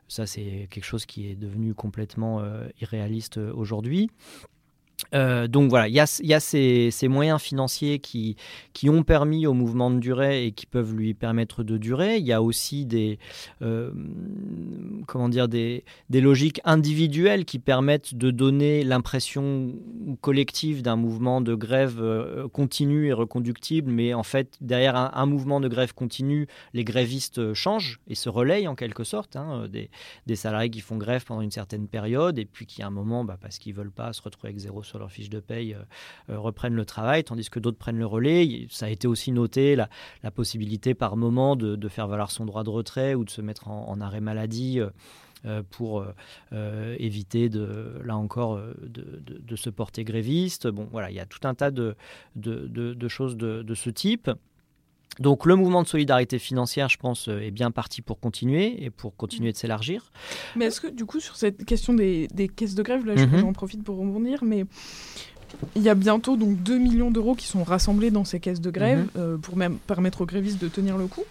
ça 0.07 0.25
c'est 0.25 0.67
quelque 0.69 0.85
chose 0.85 1.05
qui 1.05 1.29
est 1.29 1.35
devenu 1.35 1.73
complètement 1.73 2.43
irréaliste 2.81 3.37
aujourd'hui. 3.37 4.09
Euh, 5.13 5.47
donc 5.47 5.69
voilà, 5.69 5.87
il 5.87 5.93
y 5.93 5.99
a, 5.99 6.39
ces, 6.39 7.07
moyens 7.07 7.41
financiers 7.41 7.99
qui, 7.99 8.37
ont 8.87 9.03
permis 9.03 9.47
au 9.47 9.53
mouvement 9.53 9.91
de 9.91 9.99
durer 9.99 10.45
et 10.45 10.51
qui 10.51 10.65
peuvent 10.65 10.93
lui 10.93 11.13
permettre 11.13 11.63
de 11.63 11.77
durer. 11.77 12.17
Il 12.17 12.25
y 12.25 12.33
a 12.33 12.41
aussi 12.41 12.85
des, 12.85 13.19
euh, 13.61 13.91
comment 15.07 15.29
dire, 15.29 15.47
des, 15.47 15.83
logiques 16.11 16.61
individuelles 16.63 17.45
qui 17.45 17.59
permettent 17.59 18.15
de 18.15 18.31
donner 18.31 18.83
l'impression 18.83 19.73
collective 20.21 20.81
d'un 20.81 20.95
mouvement 20.95 21.41
de 21.41 21.55
grève 21.55 21.99
euh, 21.99 22.47
continu 22.47 23.07
et 23.07 23.13
reconductible, 23.13 23.91
mais 23.91 24.13
en 24.13 24.23
fait, 24.23 24.57
derrière 24.61 24.95
un, 24.95 25.25
mouvement 25.25 25.59
de 25.59 25.67
grève 25.67 25.93
continu, 25.93 26.47
les 26.73 26.83
grévistes 26.83 27.53
changent 27.53 27.99
et 28.07 28.15
se 28.15 28.29
relayent 28.29 28.67
en 28.67 28.75
quelque 28.75 29.03
sorte. 29.03 29.35
Hein, 29.35 29.67
des, 29.69 29.89
salariés 30.35 30.69
qui 30.69 30.81
font 30.81 30.97
grève 30.97 31.23
pendant 31.25 31.41
une 31.41 31.51
certaine 31.51 31.87
période 31.87 32.39
et 32.39 32.45
puis 32.45 32.65
qui 32.65 32.81
à 32.81 32.87
un 32.87 32.89
moment, 32.89 33.23
bah, 33.23 33.37
parce 33.39 33.59
qu'ils 33.59 33.73
veulent 33.73 33.91
pas 33.91 34.11
se 34.13 34.21
retrouver 34.21 34.49
avec 34.49 34.59
zéro 34.59 34.83
sur 34.93 34.99
leur 34.99 35.11
fiche 35.11 35.29
de 35.29 35.39
paye, 35.39 35.73
euh, 35.73 35.79
euh, 36.29 36.39
reprennent 36.39 36.75
le 36.75 36.85
travail, 36.85 37.23
tandis 37.23 37.49
que 37.49 37.59
d'autres 37.59 37.79
prennent 37.79 37.97
le 37.97 38.05
relais. 38.05 38.67
Ça 38.69 38.85
a 38.85 38.89
été 38.89 39.07
aussi 39.07 39.31
noté 39.31 39.75
la, 39.75 39.89
possibilité 40.31 40.93
par 40.93 41.17
moment 41.17 41.55
de, 41.55 41.87
faire 41.87 42.07
valoir 42.07 42.29
son 42.29 42.45
droit 42.45 42.63
de 42.63 42.69
retrait 42.69 43.15
ou 43.15 43.23
de 43.23 43.29
se 43.29 43.41
mettre 43.41 43.67
en, 43.69 43.99
arrêt 44.01 44.21
maladie. 44.21 44.79
Euh, 45.45 45.61
pour 45.71 46.05
éviter 46.53 47.49
de, 47.49 47.99
là 48.05 48.15
encore 48.15 48.55
de, 48.55 49.21
de, 49.25 49.39
de, 49.39 49.55
se 49.57 49.69
porter 49.69 50.05
gréviste. 50.05 50.69
Bon, 50.69 50.87
voilà, 50.89 51.11
il 51.11 51.15
y 51.15 51.19
a 51.19 51.25
tout 51.25 51.45
un 51.45 51.53
tas 51.53 51.69
de, 51.69 51.97
de 52.37 53.07
choses 53.09 53.35
de, 53.35 53.73
ce 53.73 53.89
type. 53.89 54.31
Donc 55.19 55.45
le 55.45 55.55
mouvement 55.55 55.83
de 55.83 55.87
solidarité 55.87 56.39
financière, 56.39 56.89
je 56.89 56.97
pense, 56.97 57.27
est 57.27 57.51
bien 57.51 57.71
parti 57.71 58.01
pour 58.01 58.19
continuer 58.19 58.83
et 58.83 58.89
pour 58.89 59.15
continuer 59.15 59.51
de 59.51 59.57
s'élargir. 59.57 60.11
Mais 60.55 60.65
est-ce 60.65 60.81
que 60.81 60.87
du 60.87 61.05
coup, 61.05 61.19
sur 61.19 61.35
cette 61.35 61.65
question 61.65 61.93
des, 61.93 62.27
des 62.33 62.47
caisses 62.47 62.75
de 62.75 62.83
grève, 62.83 63.05
là, 63.05 63.13
mm 63.15 63.17
-hmm. 63.17 63.39
j'en 63.39 63.53
profite 63.53 63.83
pour 63.83 63.97
rebondir, 63.97 64.43
mais 64.43 64.65
il 65.75 65.81
y 65.81 65.89
a 65.89 65.95
bientôt 65.95 66.37
donc 66.37 66.61
2 66.61 66.77
millions 66.77 67.11
d'euros 67.11 67.35
qui 67.35 67.47
sont 67.47 67.63
rassemblés 67.63 68.11
dans 68.11 68.25
ces 68.25 68.39
caisses 68.39 68.61
de 68.61 68.69
grève 68.69 69.05
mmh. 69.05 69.09
euh, 69.17 69.37
pour 69.37 69.57
même 69.57 69.77
permettre 69.77 70.21
aux 70.21 70.25
grévistes 70.25 70.61
de 70.61 70.67
tenir 70.67 70.97
le 70.97 71.07
coup. 71.07 71.23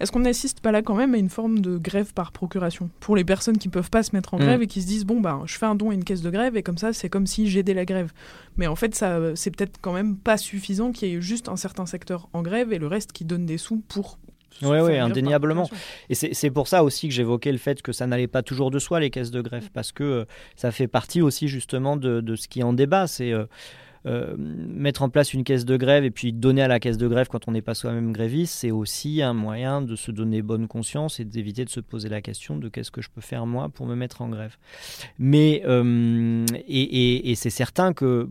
Est-ce 0.00 0.12
qu'on 0.12 0.20
n'assiste 0.20 0.60
pas 0.60 0.72
là 0.72 0.82
quand 0.82 0.94
même 0.94 1.14
à 1.14 1.18
une 1.18 1.30
forme 1.30 1.60
de 1.60 1.78
grève 1.78 2.12
par 2.12 2.32
procuration 2.32 2.90
pour 3.00 3.16
les 3.16 3.24
personnes 3.24 3.58
qui 3.58 3.68
ne 3.68 3.72
peuvent 3.72 3.90
pas 3.90 4.02
se 4.02 4.14
mettre 4.14 4.34
en 4.34 4.38
mmh. 4.38 4.42
grève 4.42 4.62
et 4.62 4.66
qui 4.66 4.82
se 4.82 4.86
disent 4.86 5.04
bon 5.04 5.20
ben 5.20 5.42
je 5.46 5.56
fais 5.56 5.66
un 5.66 5.74
don 5.74 5.90
à 5.90 5.94
une 5.94 6.04
caisse 6.04 6.22
de 6.22 6.30
grève 6.30 6.56
et 6.56 6.62
comme 6.62 6.78
ça 6.78 6.92
c'est 6.92 7.08
comme 7.08 7.26
si 7.26 7.48
j'aidais 7.48 7.74
la 7.74 7.84
grève. 7.84 8.12
Mais 8.56 8.66
en 8.66 8.76
fait 8.76 8.94
ça 8.94 9.18
c'est 9.34 9.50
peut-être 9.50 9.78
quand 9.80 9.92
même 9.92 10.16
pas 10.16 10.36
suffisant 10.36 10.92
qu'il 10.92 11.08
y 11.08 11.14
ait 11.14 11.20
juste 11.20 11.48
un 11.48 11.56
certain 11.56 11.86
secteur 11.86 12.28
en 12.32 12.42
grève 12.42 12.72
et 12.72 12.78
le 12.78 12.86
reste 12.86 13.12
qui 13.12 13.24
donne 13.24 13.46
des 13.46 13.58
sous 13.58 13.82
pour 13.88 14.18
oui, 14.62 14.78
oui, 14.80 14.98
indéniablement. 14.98 15.68
Et 16.08 16.14
c'est 16.14 16.50
pour 16.50 16.68
ça 16.68 16.84
aussi 16.84 17.08
que 17.08 17.14
j'évoquais 17.14 17.52
le 17.52 17.58
fait 17.58 17.82
que 17.82 17.92
ça 17.92 18.06
n'allait 18.06 18.28
pas 18.28 18.42
toujours 18.42 18.70
de 18.70 18.78
soi, 18.78 19.00
les 19.00 19.10
caisses 19.10 19.30
de 19.30 19.40
greffe, 19.40 19.70
parce 19.70 19.92
que 19.92 20.04
euh, 20.04 20.24
ça 20.56 20.70
fait 20.70 20.88
partie 20.88 21.22
aussi 21.22 21.48
justement 21.48 21.96
de, 21.96 22.20
de 22.20 22.36
ce 22.36 22.48
qui 22.48 22.60
est 22.60 22.64
en 22.64 22.72
débat. 22.72 23.06
C'est 23.06 23.32
euh, 23.32 23.46
euh, 24.06 24.36
mettre 24.38 25.02
en 25.02 25.08
place 25.08 25.34
une 25.34 25.42
caisse 25.42 25.64
de 25.64 25.76
grève 25.76 26.04
et 26.04 26.12
puis 26.12 26.32
donner 26.32 26.62
à 26.62 26.68
la 26.68 26.78
caisse 26.78 26.96
de 26.96 27.08
grève 27.08 27.26
quand 27.28 27.48
on 27.48 27.52
n'est 27.52 27.62
pas 27.62 27.74
soi-même 27.74 28.12
gréviste, 28.12 28.54
c'est 28.54 28.70
aussi 28.70 29.20
un 29.20 29.32
moyen 29.32 29.82
de 29.82 29.96
se 29.96 30.12
donner 30.12 30.42
bonne 30.42 30.68
conscience 30.68 31.18
et 31.18 31.24
d'éviter 31.24 31.64
de 31.64 31.70
se 31.70 31.80
poser 31.80 32.08
la 32.08 32.20
question 32.20 32.56
de 32.56 32.68
qu'est-ce 32.68 32.92
que 32.92 33.02
je 33.02 33.10
peux 33.10 33.20
faire 33.20 33.46
moi 33.46 33.68
pour 33.68 33.84
me 33.86 33.96
mettre 33.96 34.22
en 34.22 34.28
grève. 34.28 34.56
Mais, 35.18 35.62
euh, 35.66 36.46
et, 36.68 36.82
et, 36.82 37.30
et 37.32 37.34
c'est 37.34 37.50
certain 37.50 37.92
que 37.92 38.28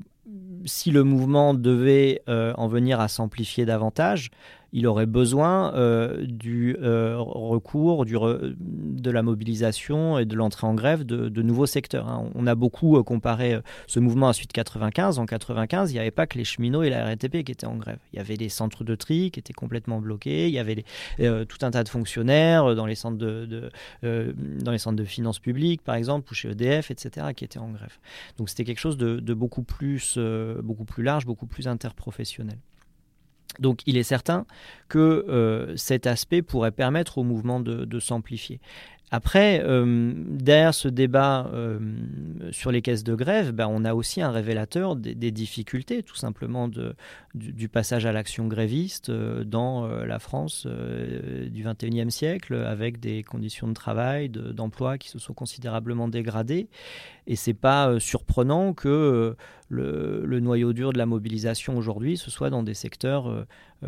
si 0.64 0.92
le 0.92 1.04
mouvement 1.04 1.54
devait 1.54 2.22
euh, 2.30 2.54
en 2.56 2.68
venir 2.68 3.02
à 3.02 3.10
s'amplifier 3.10 3.66
davantage, 3.66 4.32
il 4.76 4.88
aurait 4.88 5.06
besoin 5.06 5.74
euh, 5.76 6.26
du 6.28 6.76
euh, 6.82 7.16
recours, 7.18 8.06
de 8.06 9.10
la 9.10 9.24
mobilisation 9.24 10.20
et 10.20 10.26
de 10.26 10.36
l'entrée 10.36 10.68
en 10.68 10.74
grève 10.74 11.06
de, 11.06 11.42
nouveaux 11.42 11.66
secteurs. 11.66 12.10
Hein. 12.10 12.30
On 12.36 12.46
a 12.46 12.56
beaucoup 12.56 12.98
euh, 12.98 13.04
comparé 13.04 13.58
ce 13.88 14.02
mouvement 14.02 14.28
à 14.28 14.34
Suite 14.34 14.52
95. 14.52 15.18
En 15.18 15.26
95, 15.26 15.92
il 15.92 15.94
n'y 15.94 16.00
avait 16.00 16.12
pas 16.12 16.28
que 16.28 16.38
les 16.38 16.44
cheminots 16.44 16.84
et 16.84 16.90
la 16.90 17.06
RATP 17.06 17.44
qui 17.44 17.54
étaient 17.54 17.66
en 17.66 17.78
grève. 17.78 18.00
Il 18.12 18.18
y 18.18 18.20
avait 18.20 18.36
les 18.36 18.50
centres 18.50 18.84
de 18.84 18.96
tri 18.96 19.32
qui 19.32 19.40
étaient 19.40 19.54
complètement 19.54 20.02
bloqués. 20.02 20.50
Il 20.50 20.54
y 20.54 20.60
avait 20.60 20.84
tout 21.18 21.58
un 21.62 21.72
tas 21.72 21.86
de 21.86 21.90
fonctionnaires 21.90 22.76
dans 22.76 22.86
les 22.86 22.96
centres 22.96 23.18
de, 23.18 23.72
finances 25.06 25.40
publiques, 25.40 25.84
par 25.84 25.96
exemple, 25.96 26.30
ou 26.34 26.36
chez 26.36 26.50
EDF, 26.50 26.92
etc., 26.92 27.28
qui 27.34 27.46
étaient 27.46 27.60
en 27.60 27.70
grève. 27.70 27.98
Donc 28.38 28.50
c'était 28.50 28.66
quelque 28.66 28.80
chose 28.80 28.98
de, 28.98 29.34
beaucoup 29.34 29.64
plus 29.64 30.18
large, 30.18 31.26
beaucoup 31.26 31.48
plus 31.48 31.70
interprofessionnel. 31.70 32.58
Donc 33.60 33.82
il 33.86 33.98
est 33.98 34.04
certain 34.04 34.46
que 34.90 35.26
euh, 35.30 35.76
cet 35.78 36.08
aspect 36.08 36.42
pourrait 36.42 36.72
permettre 36.72 37.18
au 37.18 37.24
mouvement 37.24 37.60
de, 37.60 37.86
de 37.86 38.00
s'amplifier. 38.00 38.60
Après, 39.12 39.62
euh, 39.64 40.14
derrière 40.16 40.74
ce 40.74 40.88
débat 40.88 41.50
euh, 41.54 41.80
sur 42.52 42.72
les 42.72 42.82
caisses 42.82 43.04
de 43.04 43.14
grève, 43.14 43.52
ben, 43.52 43.68
on 43.70 43.86
a 43.86 43.94
aussi 43.94 44.20
un 44.22 44.32
révélateur 44.32 44.96
des, 44.96 45.32
difficultés, 45.32 46.02
tout 46.02 46.16
simplement, 46.16 46.68
du, 47.36 47.70
passage 47.70 48.06
à 48.08 48.12
l'action 48.12 48.48
gréviste 48.48 49.10
euh, 49.10 49.44
dans 49.44 49.88
la 49.88 50.18
France 50.18 50.66
du 50.66 51.64
XXIe 51.64 52.10
siècle, 52.10 52.56
avec 52.56 53.00
des 53.00 53.22
conditions 53.24 53.68
de 53.68 53.74
travail, 53.74 54.30
d'emploi 54.30 54.98
qui 54.98 55.10
se 55.10 55.20
sont 55.20 55.34
considérablement 55.34 56.08
dégradées. 56.08 56.68
Et 57.28 57.36
c'est 57.36 57.54
pas 57.54 58.00
surprenant 58.00 58.74
que 58.74 59.36
le, 59.70 60.26
le, 60.26 60.40
noyau 60.40 60.74
dur 60.74 60.94
de 60.94 60.98
la 60.98 61.06
mobilisation 61.06 61.78
aujourd'hui, 61.78 62.18
ce 62.18 62.30
soit 62.30 62.50
dans 62.50 62.64
des 62.64 62.76
secteurs 62.76 63.46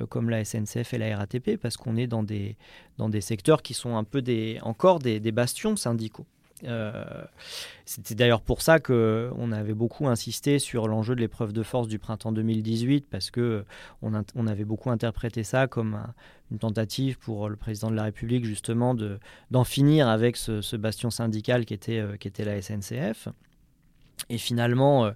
comme 0.10 0.30
la 0.30 0.44
SNCF 0.44 0.94
et 0.94 0.98
la 0.98 1.18
RATP, 1.18 1.58
parce 1.58 1.78
qu'on 1.78 1.96
est 1.96 2.08
dans 2.08 2.24
des, 2.24 2.56
dans 2.98 3.10
des 3.10 3.22
secteurs 3.22 3.62
qui 3.62 3.74
sont 3.74 3.98
un 3.98 4.04
peu 4.04 4.22
des, 4.22 4.60
encore 4.62 5.00
des, 5.00 5.20
bastions 5.32 5.76
syndicaux. 5.76 6.26
Euh, 6.64 7.04
C'était 7.86 8.16
d'ailleurs 8.16 8.42
pour 8.42 8.62
ça 8.62 8.80
qu'on 8.80 9.52
avait 9.52 9.76
beaucoup 9.76 10.08
insisté 10.08 10.58
sur 10.58 10.88
l'enjeu 10.88 11.16
de 11.16 11.22
l'épreuve 11.22 11.54
de 11.54 11.62
force 11.62 11.88
du 11.88 12.00
printemps 12.00 12.32
2018, 12.32 13.08
parce 13.10 13.32
qu'on 13.32 13.64
on 14.02 14.48
avait 14.48 14.66
beaucoup 14.66 14.90
interprété 14.90 15.44
ça 15.44 15.68
comme 15.68 15.96
un, 15.96 16.14
une 16.52 16.60
tentative 16.60 17.18
pour 17.20 17.50
le 17.50 17.56
président 17.56 17.92
de 17.92 17.96
la 17.96 18.04
République 18.04 18.46
justement 18.46 18.96
d'en 18.96 19.18
de, 19.62 19.68
finir 19.68 20.08
avec 20.08 20.38
ce, 20.38 20.62
ce, 20.62 20.76
bastion 20.76 21.10
syndical 21.10 21.66
qui 21.66 21.74
était, 21.74 22.00
euh, 22.00 22.18
qui 22.18 22.28
était 22.28 22.46
la 22.46 22.62
SNCF. 22.62 23.28
Et 24.30 24.38
finalement, 24.38 25.06
euh, 25.06 25.12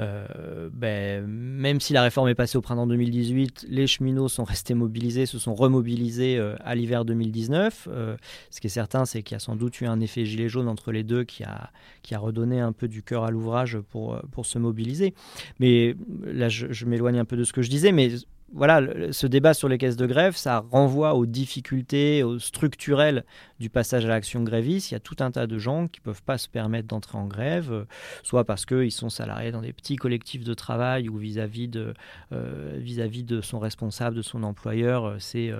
euh, 0.00 0.70
ben, 0.72 1.26
même 1.26 1.80
si 1.80 1.92
la 1.92 2.02
réforme 2.02 2.28
est 2.28 2.34
passée 2.34 2.56
au 2.56 2.62
printemps 2.62 2.86
2018, 2.86 3.66
les 3.68 3.86
cheminots 3.86 4.28
sont 4.28 4.44
restés 4.44 4.74
mobilisés, 4.74 5.26
se 5.26 5.38
sont 5.38 5.54
remobilisés 5.54 6.38
euh, 6.38 6.56
à 6.64 6.74
l'hiver 6.74 7.04
2019. 7.04 7.88
Euh, 7.90 8.16
ce 8.50 8.60
qui 8.60 8.68
est 8.68 8.70
certain, 8.70 9.04
c'est 9.04 9.22
qu'il 9.22 9.34
y 9.34 9.36
a 9.36 9.40
sans 9.40 9.56
doute 9.56 9.80
eu 9.80 9.86
un 9.86 10.00
effet 10.00 10.24
gilet 10.24 10.48
jaune 10.48 10.68
entre 10.68 10.92
les 10.92 11.02
deux 11.02 11.24
qui 11.24 11.44
a, 11.44 11.70
qui 12.02 12.14
a 12.14 12.18
redonné 12.18 12.60
un 12.60 12.72
peu 12.72 12.88
du 12.88 13.02
cœur 13.02 13.24
à 13.24 13.30
l'ouvrage 13.30 13.78
pour, 13.90 14.18
pour 14.32 14.46
se 14.46 14.58
mobiliser. 14.58 15.14
Mais 15.58 15.94
là, 16.24 16.48
je, 16.48 16.72
je 16.72 16.86
m'éloigne 16.86 17.18
un 17.18 17.24
peu 17.24 17.36
de 17.36 17.44
ce 17.44 17.52
que 17.52 17.62
je 17.62 17.70
disais, 17.70 17.92
mais 17.92 18.10
voilà, 18.52 19.12
ce 19.12 19.26
débat 19.26 19.54
sur 19.54 19.68
les 19.68 19.78
caisses 19.78 19.96
de 19.96 20.06
grève, 20.06 20.36
ça 20.36 20.58
renvoie 20.58 21.14
aux 21.14 21.26
difficultés 21.26 22.24
aux 22.24 22.38
structurelles 22.38 23.24
du 23.60 23.70
passage 23.70 24.04
à 24.04 24.08
l'action 24.08 24.42
gréviste. 24.42 24.90
Il 24.90 24.94
y 24.94 24.96
a 24.96 25.00
tout 25.00 25.16
un 25.20 25.30
tas 25.30 25.46
de 25.46 25.58
gens 25.58 25.86
qui 25.86 26.00
ne 26.00 26.04
peuvent 26.04 26.22
pas 26.22 26.38
se 26.38 26.48
permettre 26.48 26.88
d'entrer 26.88 27.18
en 27.18 27.26
grève, 27.26 27.70
euh, 27.70 27.84
soit 28.22 28.44
parce 28.44 28.66
qu'ils 28.66 28.90
sont 28.90 29.10
salariés 29.10 29.52
dans 29.52 29.60
des 29.60 29.72
petits 29.72 29.96
collectifs 29.96 30.42
de 30.42 30.54
travail 30.54 31.08
ou 31.08 31.16
vis-à-vis 31.16 31.68
-vis 31.68 31.70
de, 31.70 31.94
euh, 32.32 32.76
vis 32.78 32.98
-vis 32.98 33.24
de 33.24 33.40
son 33.40 33.58
responsable, 33.58 34.16
de 34.16 34.22
son 34.22 34.42
employeur, 34.42 35.04
euh, 35.04 35.54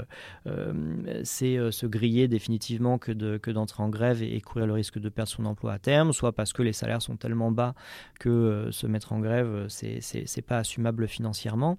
c'est 1.22 1.70
se 1.70 1.86
griller 1.86 2.26
définitivement 2.26 2.98
que 2.98 3.12
d'entrer 3.12 3.52
de, 3.52 3.82
que 3.82 3.82
en 3.82 3.88
grève 3.88 4.22
et, 4.22 4.40
courir 4.40 4.66
le 4.66 4.72
risque 4.72 4.98
de 4.98 5.08
perdre 5.08 5.30
son 5.30 5.44
emploi 5.44 5.74
à 5.74 5.78
terme, 5.78 6.12
soit 6.12 6.32
parce 6.32 6.52
que 6.52 6.62
les 6.62 6.72
salaires 6.72 7.02
sont 7.02 7.16
tellement 7.16 7.52
bas 7.52 7.74
que 8.18 8.68
se 8.72 8.86
mettre 8.86 9.12
en 9.12 9.20
grève, 9.20 9.66
c'est 9.68 10.44
pas 10.46 10.58
assumable 10.58 11.06
financièrement. 11.06 11.78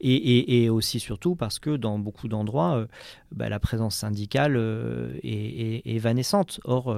Et 0.00 0.41
et, 0.46 0.68
aussi 0.68 1.00
surtout 1.00 1.34
parce 1.34 1.58
que 1.58 1.76
dans 1.76 1.98
beaucoup 1.98 2.28
d'endroits, 2.28 2.76
euh, 2.76 2.86
bah, 3.32 3.48
la 3.48 3.60
présence 3.60 3.96
syndicale 3.96 4.56
euh, 4.56 5.14
est, 5.22 5.82
est. 5.84 6.02
Or, 6.64 6.90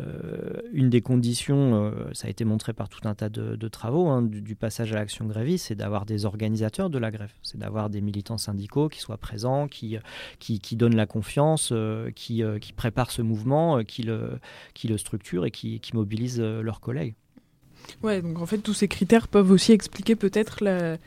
euh, 0.00 0.60
une 0.72 0.90
des 0.90 1.00
conditions, 1.00 1.92
ça 2.12 2.26
a 2.28 2.30
été 2.30 2.44
montré 2.44 2.72
par 2.72 2.88
tout 2.88 3.06
un 3.06 3.14
tas 3.14 3.28
de, 3.28 3.68
travaux 3.68 4.08
hein, 4.08 4.22
du, 4.22 4.54
passage 4.54 4.92
à 4.92 4.96
l'action 4.96 5.26
gréviste, 5.26 5.66
c'est 5.68 5.74
d'avoir 5.74 6.06
des 6.06 6.24
organisateurs 6.24 6.90
de 6.90 6.98
la 6.98 7.10
grève, 7.10 7.32
c'est 7.42 7.58
d'avoir 7.58 7.90
des 7.90 8.00
militants 8.00 8.38
syndicaux 8.38 8.88
qui 8.88 9.00
soient 9.00 9.18
présents, 9.18 9.68
qui, 9.68 9.98
qui, 10.38 10.76
donnent 10.76 10.96
la 10.96 11.06
confiance, 11.06 11.72
qui, 12.14 12.42
qui 12.60 12.72
préparent 12.72 13.10
ce 13.10 13.22
mouvement, 13.22 13.82
qui 13.84 14.02
le, 14.02 14.38
qui 14.74 14.88
le 14.88 14.98
structurent 14.98 15.46
et 15.46 15.50
qui, 15.50 15.80
qui 15.80 15.94
mobilisent 15.94 16.40
leurs 16.40 16.80
collègues. 16.80 17.14
Ouais, 18.02 18.22
donc 18.22 18.40
en 18.40 18.46
fait, 18.46 18.58
tous 18.58 18.74
ces 18.74 18.88
critères 18.88 19.28
peuvent 19.28 19.50
aussi 19.50 19.72
expliquer 19.72 20.16
peut-être 20.16 20.62
la, 20.62 20.98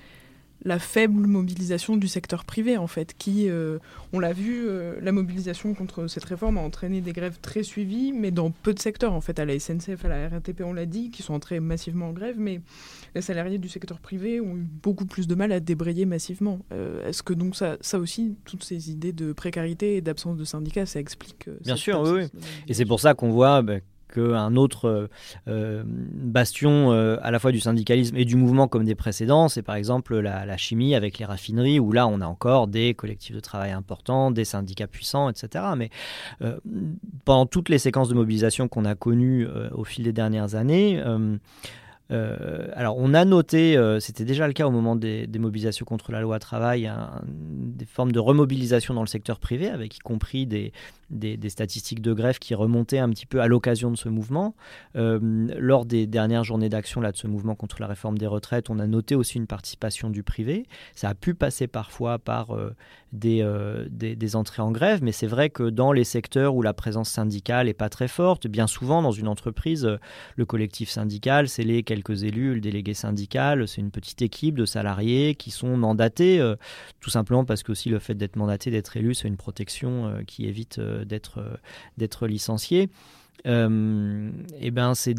la 0.64 0.80
faible 0.80 1.28
mobilisation 1.28 1.98
du 1.98 2.08
secteur 2.08 2.46
privé, 2.46 2.78
en 2.78 2.88
fait, 2.88 3.14
qui, 3.18 3.50
euh, 3.50 3.78
on 4.14 4.20
l'a 4.20 4.34
vu, 4.34 4.66
euh, 4.68 4.96
la 5.02 5.12
mobilisation 5.12 5.74
contre 5.74 6.08
cette 6.08 6.24
réforme 6.26 6.58
a 6.58 6.62
entraîné 6.62 7.02
des 7.02 7.14
grèves 7.14 7.40
très 7.42 7.64
suivies, 7.64 8.14
mais 8.14 8.32
dans 8.32 8.52
peu 8.52 8.74
de 8.74 8.80
secteurs, 8.80 9.14
en 9.14 9.22
fait, 9.22 9.40
à 9.40 9.46
la 9.46 9.60
SNCF, 9.60 10.06
à 10.06 10.08
la 10.08 10.30
RATP, 10.30 10.62
on 10.66 10.74
l'a 10.74 10.86
dit, 10.86 11.12
qui 11.12 11.24
sont 11.24 11.34
entrés 11.34 11.60
massivement 11.60 12.10
en 12.10 12.14
grève, 12.14 12.36
mais 12.40 12.62
les 13.14 13.22
salariés 13.22 13.58
du 13.58 13.70
secteur 13.70 14.00
privé 14.00 14.42
ont 14.42 14.56
eu 14.56 14.66
beaucoup 14.84 15.06
plus 15.06 15.28
de 15.28 15.36
mal 15.36 15.52
à 15.52 15.60
débrayer 15.60 16.06
massivement. 16.06 16.60
Euh, 16.72 17.08
Est-ce 17.08 17.22
que 17.22 17.34
donc 17.34 17.56
ça, 17.56 17.78
ça 17.82 18.00
aussi, 18.00 18.36
toutes 18.46 18.64
ces 18.64 18.90
idées 18.92 19.14
de 19.14 19.34
précarité 19.34 19.98
et 19.98 20.02
d'absence 20.02 20.38
de 20.38 20.46
syndicats, 20.46 20.86
ça 20.86 21.00
explique 21.00 21.50
Bien 21.64 21.76
sûr, 21.76 22.02
oui, 22.02 22.24
oui. 22.34 22.42
Et 22.68 22.74
c'est 22.74 22.86
pour 22.86 23.00
ça 23.00 23.14
qu'on 23.14 23.30
voit... 23.30 23.62
Bah, 23.62 23.76
qu'un 24.16 24.56
autre 24.56 25.10
bastion 25.46 26.92
à 26.92 27.32
la 27.32 27.40
fois 27.40 27.52
du 27.52 27.60
syndicalisme 27.60 28.16
et 28.18 28.26
du 28.26 28.36
mouvement 28.36 28.68
comme 28.68 28.86
des 28.86 28.96
précédents, 28.96 29.50
c'est 29.50 29.62
par 29.62 29.76
exemple 29.76 30.18
la, 30.20 30.46
la, 30.46 30.58
chimie 30.58 30.96
avec 30.96 31.20
les 31.20 31.26
raffineries, 31.26 31.80
où 31.80 31.92
là 31.92 32.08
on 32.08 32.22
a 32.22 32.26
encore 32.26 32.68
des 32.68 32.94
collectifs 32.94 33.36
de 33.36 33.40
travail 33.40 33.72
importants, 33.72 34.32
des 34.32 34.46
syndicats 34.46 34.88
puissants, 34.88 35.30
etc. 35.30 35.66
Mais 35.78 35.90
pendant 37.26 37.46
toutes 37.46 37.70
les 37.70 37.80
séquences 37.80 38.10
de 38.10 38.16
mobilisation 38.16 38.68
qu'on 38.68 38.86
a 38.86 38.96
connues 38.96 39.48
au 39.74 39.84
fil 39.84 40.04
des 40.04 40.14
dernières 40.14 40.56
années, 40.56 41.02
euh, 42.12 42.68
alors, 42.74 42.98
on 42.98 43.14
a 43.14 43.26
noté, 43.26 43.78
euh, 43.78 44.00
c'était 44.00 44.26
déjà 44.26 44.48
le 44.48 44.54
cas 44.54 44.68
au 44.68 44.72
moment 44.72 44.96
des, 44.96 45.28
mobilisations 45.40 45.86
contre 45.86 46.12
la 46.12 46.22
loi 46.22 46.40
travail, 46.40 46.92
des 47.26 47.86
formes 47.86 48.12
de 48.12 48.20
remobilisation 48.20 48.94
dans 48.94 49.02
le 49.02 49.08
secteur 49.08 49.40
privé, 49.40 49.70
avec 49.70 49.98
y 49.98 50.00
compris 50.00 50.46
des, 50.46 50.72
statistiques 51.50 52.02
de 52.02 52.14
grève 52.14 52.40
qui 52.40 52.56
remontaient 52.56 53.00
un 53.00 53.10
petit 53.10 53.26
peu 53.26 53.42
à 53.42 53.48
l'occasion 53.48 53.92
de 53.92 53.98
ce 53.98 54.10
mouvement. 54.10 54.56
Euh, 54.96 55.20
lors 55.58 55.86
des 55.86 56.08
dernières 56.08 56.44
journées 56.44 56.70
d'action 56.70 57.02
là, 57.02 57.12
de 57.12 57.18
ce 57.18 57.28
mouvement 57.28 57.56
contre 57.56 57.82
la 57.82 57.88
réforme 57.88 58.18
des 58.18 58.28
retraites, 58.28 58.70
on 58.70 58.80
a 58.80 58.88
noté 58.88 59.16
aussi 59.16 59.38
une 59.38 59.48
participation 59.48 60.10
du 60.10 60.24
privé. 60.24 60.66
Ça 60.94 61.10
a 61.10 61.16
pu 61.16 61.34
passer 61.34 61.68
parfois 61.68 62.20
par 62.20 62.56
des, 63.14 63.46
des, 63.90 64.36
entrées 64.36 64.62
en 64.62 64.72
grève, 64.72 65.02
mais 65.02 65.12
c'est 65.12 65.28
vrai 65.28 65.50
que 65.50 65.70
dans 65.70 65.92
les 65.92 66.04
secteurs 66.04 66.56
où 66.56 66.62
la 66.62 66.74
présence 66.74 67.10
syndicale 67.10 67.68
n'est 67.68 67.74
pas 67.74 67.90
très 67.90 68.08
forte, 68.08 68.48
bien 68.48 68.68
souvent 68.68 69.02
dans 69.02 69.12
une 69.12 69.28
entreprise, 69.28 69.88
le 70.36 70.46
collectif 70.46 70.90
syndical, 70.90 71.48
c'est 71.48 71.64
les 71.64 71.84
quelques 71.96 72.24
élus, 72.24 72.56
le 72.56 72.60
délégué 72.60 72.94
syndical, 72.94 73.68
c'est 73.68 73.80
une 73.80 73.92
petite 73.92 74.22
équipe 74.22 74.56
de 74.56 74.66
salariés 74.66 75.36
qui 75.36 75.50
sont 75.50 75.78
mandatés, 75.78 76.40
euh, 76.40 76.56
tout 77.00 77.10
simplement 77.10 77.46
parce 77.46 77.64
que 77.64 77.72
aussi 77.72 77.90
le 77.90 78.00
fait 78.00 78.16
d'être 78.16 78.36
mandaté, 78.36 78.70
d'être 78.70 78.98
élu, 78.98 79.14
c'est 79.14 79.30
une 79.30 79.38
protection 79.38 80.08
euh, 80.08 80.24
qui 80.28 80.46
évite 80.46 80.80
euh, 80.80 81.06
d'être 81.06 81.60
d'être 81.98 82.28
licencié. 82.28 82.90
Euh, 83.46 84.32
et 84.60 84.72
ben 84.72 84.96
c'est 84.96 85.14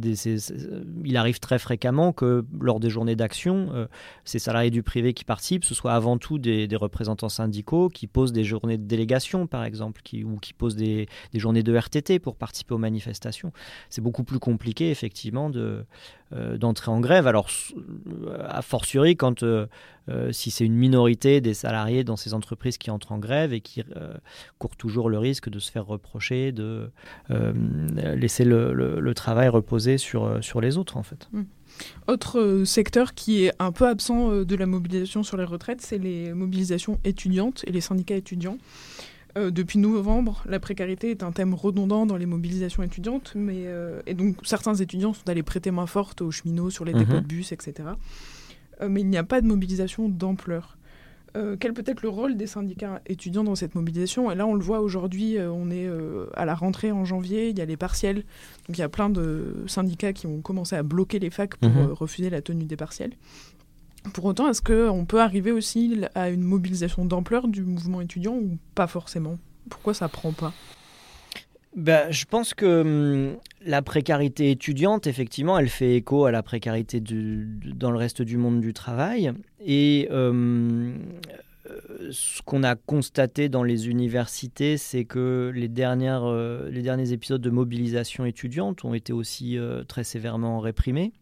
il 1.05 1.17
arrive 1.17 1.39
très 1.39 1.59
fréquemment 1.59 2.13
que 2.13 2.45
lors 2.61 2.81
des 2.81 2.91
journées 2.91 3.15
d'action, 3.15 3.89
ces 4.25 4.39
salariés 4.39 4.71
du 4.71 4.83
privé 4.83 5.15
qui 5.15 5.25
participent, 5.25 5.65
ce 5.65 5.75
soit 5.75 5.93
avant 5.93 6.19
tout 6.19 6.39
des, 6.39 6.69
représentants 6.77 7.29
syndicaux 7.29 7.89
qui 7.89 8.07
posent 8.07 8.33
des 8.33 8.45
journées 8.45 8.79
de 8.79 8.85
délégation, 8.85 9.47
par 9.47 9.65
exemple, 9.65 10.03
ou 10.25 10.37
qui 10.39 10.53
posent 10.53 10.77
des, 10.77 11.09
journées 11.35 11.63
de 11.63 11.77
RTT 11.77 12.19
pour 12.19 12.37
participer 12.37 12.75
aux 12.75 12.79
manifestations. 12.79 13.53
C'est 13.91 14.03
beaucoup 14.03 14.25
plus 14.25 14.39
compliqué, 14.39 14.91
effectivement, 14.91 15.49
de, 15.51 15.85
d'entrer 16.33 16.91
en 16.91 17.01
grève. 17.01 17.27
Alors, 17.27 17.49
a 18.49 18.63
fortiori, 18.63 19.17
quand, 19.17 19.45
si 20.33 20.51
c'est 20.51 20.65
une 20.65 20.75
minorité 20.75 21.41
des 21.41 21.55
salariés 21.55 22.05
dans 22.05 22.17
ces 22.17 22.35
entreprises 22.35 22.79
qui 22.79 22.91
entrent 22.91 23.13
en 23.13 23.19
grève 23.19 23.53
et 23.53 23.61
qui 23.61 23.83
courent 24.59 24.77
toujours 24.77 25.09
le 25.09 25.19
risque 25.19 25.49
de 25.49 25.59
se 25.59 25.71
faire 25.71 25.87
reprocher 25.87 26.53
de 26.53 26.91
laisser 27.29 28.45
le, 28.45 29.13
travail 29.15 29.49
reposer 29.49 29.99
sur, 29.99 30.25
euh, 30.25 30.41
sur 30.41 30.61
les 30.61 30.79
autres 30.79 30.97
en 30.97 31.03
fait. 31.03 31.29
Mmh. 31.33 31.43
Autre 32.07 32.39
euh, 32.39 32.65
secteur 32.65 33.15
qui 33.15 33.45
est 33.45 33.53
un 33.59 33.73
peu 33.73 33.87
absent 33.87 34.31
euh, 34.31 34.45
de 34.45 34.55
la 34.57 34.67
mobilisation 34.67 35.23
sur 35.23 35.37
les 35.37 35.45
retraites, 35.45 35.81
c'est 35.81 35.99
les 35.99 36.33
mobilisations 36.33 36.99
étudiantes 37.05 37.65
et 37.67 37.73
les 37.73 37.81
syndicats 37.81 38.15
étudiants. 38.15 38.59
Depuis 39.37 39.79
novembre, 39.79 40.43
la 40.47 40.59
précarité 40.59 41.11
est 41.11 41.23
un 41.23 41.31
thème 41.31 41.53
redondant 41.53 42.07
dans 42.07 42.17
les 42.17 42.27
mobilisations 42.27 42.83
étudiantes, 42.83 43.33
mais, 43.35 43.65
et 44.07 44.15
donc 44.15 44.37
certains 44.45 44.75
étudiants 44.75 45.13
sont 45.13 45.29
allés 45.29 45.43
prêter 45.43 45.71
main 45.71 45.87
forte 45.87 46.23
aux 46.23 46.31
cheminots 46.31 46.71
sur 46.71 46.85
les 46.85 46.95
dépôts 46.95 47.19
mmh. 47.19 47.21
de 47.21 47.27
bus, 47.27 47.53
etc. 47.53 47.91
mais 48.89 49.03
il 49.03 49.09
n'y 49.09 49.19
a 49.19 49.25
pas 49.25 49.41
de 49.41 49.47
mobilisation 49.47 50.09
d'ampleur. 50.09 50.77
Euh, 51.37 51.57
quel 51.59 51.75
peut 51.75 51.85
être 51.87 52.03
le 52.03 52.09
rôle 52.09 52.37
des 52.37 52.47
syndicats 52.47 53.01
étudiants 53.07 53.45
dans 53.45 53.55
cette 53.55 53.75
mobilisation? 53.75 54.31
Et 54.31 54.35
là, 54.35 54.47
on 54.47 54.55
le 54.55 54.63
voit 54.63 54.81
aujourd'hui, 54.81 55.37
euh, 55.37 55.51
on 55.51 55.71
est 55.71 55.87
euh, 55.87 56.27
à 56.35 56.45
la 56.47 56.55
rentrée 56.55 56.93
en 56.93 57.05
janvier, 57.05 57.51
il 57.51 57.59
y 57.59 57.61
a 57.61 57.67
les 57.67 57.77
partiels. 57.77 58.25
Donc 58.67 58.79
il 58.79 58.79
y 58.79 58.83
a 58.83 58.89
plein 58.89 59.11
de 59.11 59.65
syndicats 59.67 60.13
qui 60.13 60.27
ont 60.27 60.41
commencé 60.41 60.77
à 60.77 60.83
bloquer 60.83 61.19
les 61.19 61.31
facs 61.31 61.57
pour 61.57 61.69
mhm. 61.69 61.93
refuser 61.93 62.31
la 62.31 62.41
tenue 62.41 62.65
des 62.65 62.77
partiels. 62.77 63.13
Pour 64.13 64.25
autant, 64.25 64.49
est-ce 64.49 64.63
qu'on 64.63 65.05
peut 65.05 65.21
arriver 65.21 65.53
aussi 65.53 66.01
à 66.15 66.31
une 66.31 66.43
mobilisation 66.43 67.05
d'ampleur 67.05 67.49
du 67.49 67.63
mouvement 67.63 68.01
étudiant 68.01 68.35
ou 68.35 68.59
pas 68.75 68.87
forcément? 68.87 69.39
Pourquoi 69.69 69.95
ça 69.95 70.09
prend 70.09 70.33
pas? 70.33 70.53
Ben, 71.75 72.11
je 72.11 72.25
pense 72.25 72.55
que 72.55 72.81
hum, 72.81 73.37
la 73.65 73.83
précarité 73.83 74.51
étudiante, 74.51 75.07
effectivement, 75.07 75.59
elle 75.59 75.69
fait 75.69 75.97
écho 75.97 76.25
à 76.25 76.31
la 76.31 76.43
précarité 76.43 77.01
dans 77.01 77.91
le 77.91 77.99
reste 77.99 78.23
du 78.23 78.39
monde 78.39 78.61
du 78.61 78.73
travail. 78.73 79.33
Et 79.61 80.09
hum, 80.11 80.95
ce 82.11 82.43
qu'on 82.43 82.63
a 82.63 82.77
constaté 82.77 83.49
dans 83.49 83.63
les 83.63 83.89
universités, 83.89 84.77
c'est 84.77 85.05
que 85.05 85.53
les, 85.55 85.69
dernières, 85.69 86.25
euh, 86.25 86.71
les 86.71 86.83
derniers 86.83 87.13
épisodes 87.13 87.41
de 87.41 87.51
mobilisation 87.51 88.25
étudiante 88.25 88.85
ont 88.85 88.95
été 88.95 89.13
aussi 89.13 89.59
euh, 89.59 89.85
très 89.85 90.05
sévèrement 90.05 90.61
réprimés. 90.61 91.13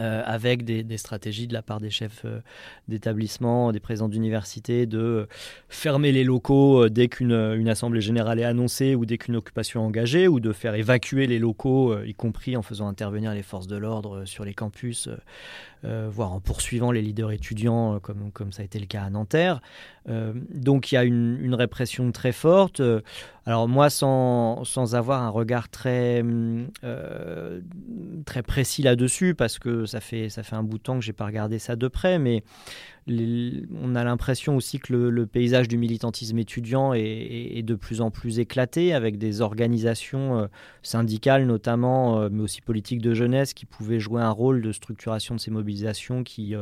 Euh, 0.00 0.22
avec 0.26 0.64
des, 0.64 0.96
stratégies 0.96 1.46
de 1.46 1.52
la 1.52 1.62
part 1.62 1.78
des 1.78 1.90
chefs 1.90 2.22
euh, 2.24 2.40
d'établissement, 2.88 3.70
des 3.70 3.78
présidents 3.78 4.08
d'université, 4.08 4.86
de 4.86 5.28
fermer 5.68 6.10
les 6.10 6.24
locaux 6.24 6.82
euh, 6.82 6.90
dès 6.90 7.06
qu'une 7.06 7.68
assemblée 7.68 8.00
générale 8.00 8.40
est 8.40 8.44
annoncée 8.44 8.96
ou 8.96 9.06
dès 9.06 9.18
qu'une 9.18 9.36
occupation 9.36 9.82
est 9.82 9.86
engagée, 9.86 10.26
ou 10.26 10.40
de 10.40 10.52
faire 10.52 10.74
évacuer 10.74 11.28
les 11.28 11.38
locaux, 11.38 11.96
y 12.02 12.12
compris 12.12 12.56
en 12.56 12.62
faisant 12.62 12.88
intervenir 12.88 13.34
les 13.34 13.44
forces 13.44 13.68
de 13.68 13.76
l'ordre 13.76 14.24
sur 14.24 14.44
les 14.44 14.54
campus, 14.54 15.08
voire 15.84 16.32
en 16.32 16.40
poursuivant 16.40 16.90
les 16.92 17.02
leaders 17.02 17.32
étudiants, 17.32 18.00
comme, 18.00 18.30
comme 18.32 18.52
ça 18.52 18.62
a 18.62 18.64
été 18.64 18.78
le 18.78 18.86
cas 18.86 19.02
à 19.02 19.10
Nanterre. 19.10 19.60
donc 20.06 20.92
il 20.92 20.94
y 20.94 20.98
a 20.98 21.04
une, 21.04 21.54
répression 21.54 22.10
très 22.12 22.32
forte. 22.32 22.80
Alors 23.46 23.68
moi, 23.68 23.90
sans, 23.90 24.64
sans, 24.64 24.94
avoir 24.94 25.22
un 25.22 25.28
regard 25.28 25.68
très, 25.68 26.22
euh, 26.84 27.60
très 28.24 28.42
précis 28.42 28.82
là-dessus, 28.82 29.34
parce 29.34 29.58
que 29.58 29.84
ça 29.84 30.00
fait, 30.00 30.30
ça 30.30 30.42
fait 30.42 30.56
un 30.56 30.62
bout 30.62 30.78
de 30.78 30.82
temps 30.82 30.98
que 30.98 31.04
j'ai 31.04 31.12
pas 31.12 31.26
regardé 31.26 31.58
ça 31.58 31.76
de 31.76 31.88
près, 31.88 32.18
mais 32.18 32.42
on 33.06 33.94
a 33.94 34.04
l'impression 34.04 34.56
aussi 34.56 34.78
que 34.78 34.94
le, 34.94 35.26
paysage 35.26 35.68
du 35.68 35.76
militantisme 35.76 36.38
étudiant 36.38 36.92
est, 36.94 37.62
de 37.62 37.74
plus 37.74 38.00
en 38.00 38.10
plus 38.10 38.38
éclaté, 38.38 38.94
avec 38.94 39.18
des 39.18 39.40
organisations 39.40 40.38
euh, 40.38 40.46
syndicales 40.82 41.46
notamment, 41.46 42.20
euh, 42.20 42.28
mais 42.30 42.42
aussi 42.42 42.60
politiques 42.60 43.02
de 43.02 43.14
jeunesse, 43.14 43.54
qui 43.54 43.66
pouvaient 43.66 44.00
jouer 44.00 44.22
un 44.22 44.30
rôle 44.30 44.62
de 44.62 44.72
structuration 44.72 45.34
de 45.34 45.40
ces 45.40 45.50
mobilisations 45.50 46.24
qui, 46.24 46.54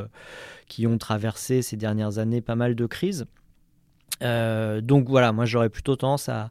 qui 0.69 0.87
ont 0.87 0.99
traversé 0.99 1.63
ces 1.63 1.77
dernières 1.77 2.19
années 2.19 2.41
pas 2.41 2.57
mal 2.57 2.75
de 2.75 2.87
crises. 2.87 3.27
Euh, 4.23 4.81
donc 4.81 5.09
voilà, 5.09 5.33
moi 5.33 5.45
j'aurais 5.45 5.69
plutôt 5.69 5.97
tendance 5.97 6.29
à, 6.29 6.51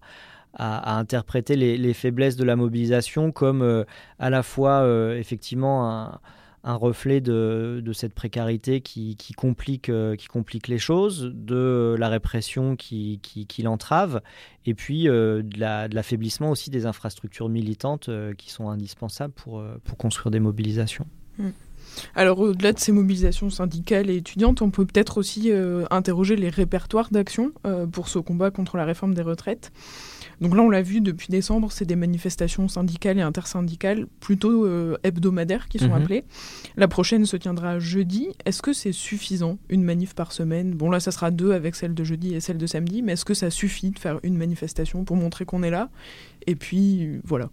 interpréter 0.53 1.55
les, 1.55 1.93
faiblesses 1.93 2.35
de 2.35 2.43
la 2.43 2.57
mobilisation 2.57 3.31
comme 3.31 3.61
euh, 3.61 3.85
à 4.19 4.29
la 4.29 4.43
fois 4.43 4.81
euh, 4.81 5.17
effectivement 5.17 5.89
un, 5.89 6.19
reflet 6.63 7.21
de, 7.21 7.83
cette 7.93 8.13
précarité 8.13 8.81
qui, 8.81 9.15
complique, 9.35 9.91
qui 10.17 10.27
complique 10.27 10.67
les 10.67 10.77
choses, 10.77 11.31
de 11.33 11.95
la 11.97 12.09
répression 12.09 12.75
qui, 12.75 13.19
l'entrave, 13.63 14.21
et 14.65 14.73
puis 14.73 15.05
de 15.05 15.93
l'affaiblissement 15.93 16.51
aussi 16.51 16.69
des 16.69 16.85
infrastructures 16.85 17.49
militantes 17.49 18.09
qui 18.37 18.51
sont 18.51 18.69
indispensables 18.69 19.33
pour, 19.33 19.63
construire 19.97 20.31
des 20.31 20.39
mobilisations. 20.39 21.07
Mmh. 21.37 21.49
Alors 22.15 22.39
au-delà 22.39 22.73
de 22.73 22.79
ces 22.79 22.91
mobilisations 22.91 23.49
syndicales 23.49 24.09
et 24.09 24.17
étudiantes, 24.17 24.61
on 24.61 24.69
peut 24.69 24.85
peut-être 24.85 25.17
aussi 25.17 25.51
euh, 25.51 25.85
interroger 25.91 26.35
les 26.35 26.49
répertoires 26.49 27.09
d'action 27.11 27.51
euh, 27.65 27.85
pour 27.87 28.07
ce 28.07 28.19
combat 28.19 28.51
contre 28.51 28.77
la 28.77 28.85
réforme 28.85 29.13
des 29.13 29.21
retraites. 29.21 29.71
Donc 30.41 30.55
là, 30.55 30.63
on 30.63 30.69
l'a 30.69 30.81
vu 30.81 31.01
depuis 31.01 31.27
décembre, 31.29 31.71
c'est 31.71 31.85
des 31.85 31.95
manifestations 31.95 32.67
syndicales 32.67 33.19
et 33.19 33.21
intersyndicales 33.21 34.07
plutôt 34.19 34.65
euh, 34.65 34.97
hebdomadaires 35.03 35.67
qui 35.67 35.77
sont 35.77 35.89
mhm. 35.89 36.01
appelées. 36.01 36.23
La 36.75 36.87
prochaine 36.87 37.25
se 37.27 37.37
tiendra 37.37 37.77
jeudi. 37.77 38.29
Est-ce 38.45 38.63
que 38.63 38.73
c'est 38.73 38.91
suffisant, 38.91 39.59
une 39.69 39.83
manif 39.83 40.15
par 40.15 40.31
semaine? 40.31 40.73
Bon 40.73 40.89
là, 40.89 40.99
ça 40.99 41.11
sera 41.11 41.29
deux 41.29 41.51
avec 41.51 41.75
celle 41.75 41.93
de 41.93 42.03
jeudi 42.03 42.33
et 42.33 42.39
celle 42.39 42.57
de 42.57 42.65
samedi, 42.65 43.03
mais 43.03 43.13
est-ce 43.13 43.25
que 43.25 43.35
ça 43.35 43.51
suffit 43.51 43.91
de 43.91 43.99
faire 43.99 44.19
une 44.23 44.35
manifestation 44.35 45.03
pour 45.03 45.15
montrer 45.15 45.45
qu'on 45.45 45.61
est 45.61 45.69
là? 45.69 45.89
Et 46.47 46.55
puis 46.55 47.21
voilà. 47.23 47.51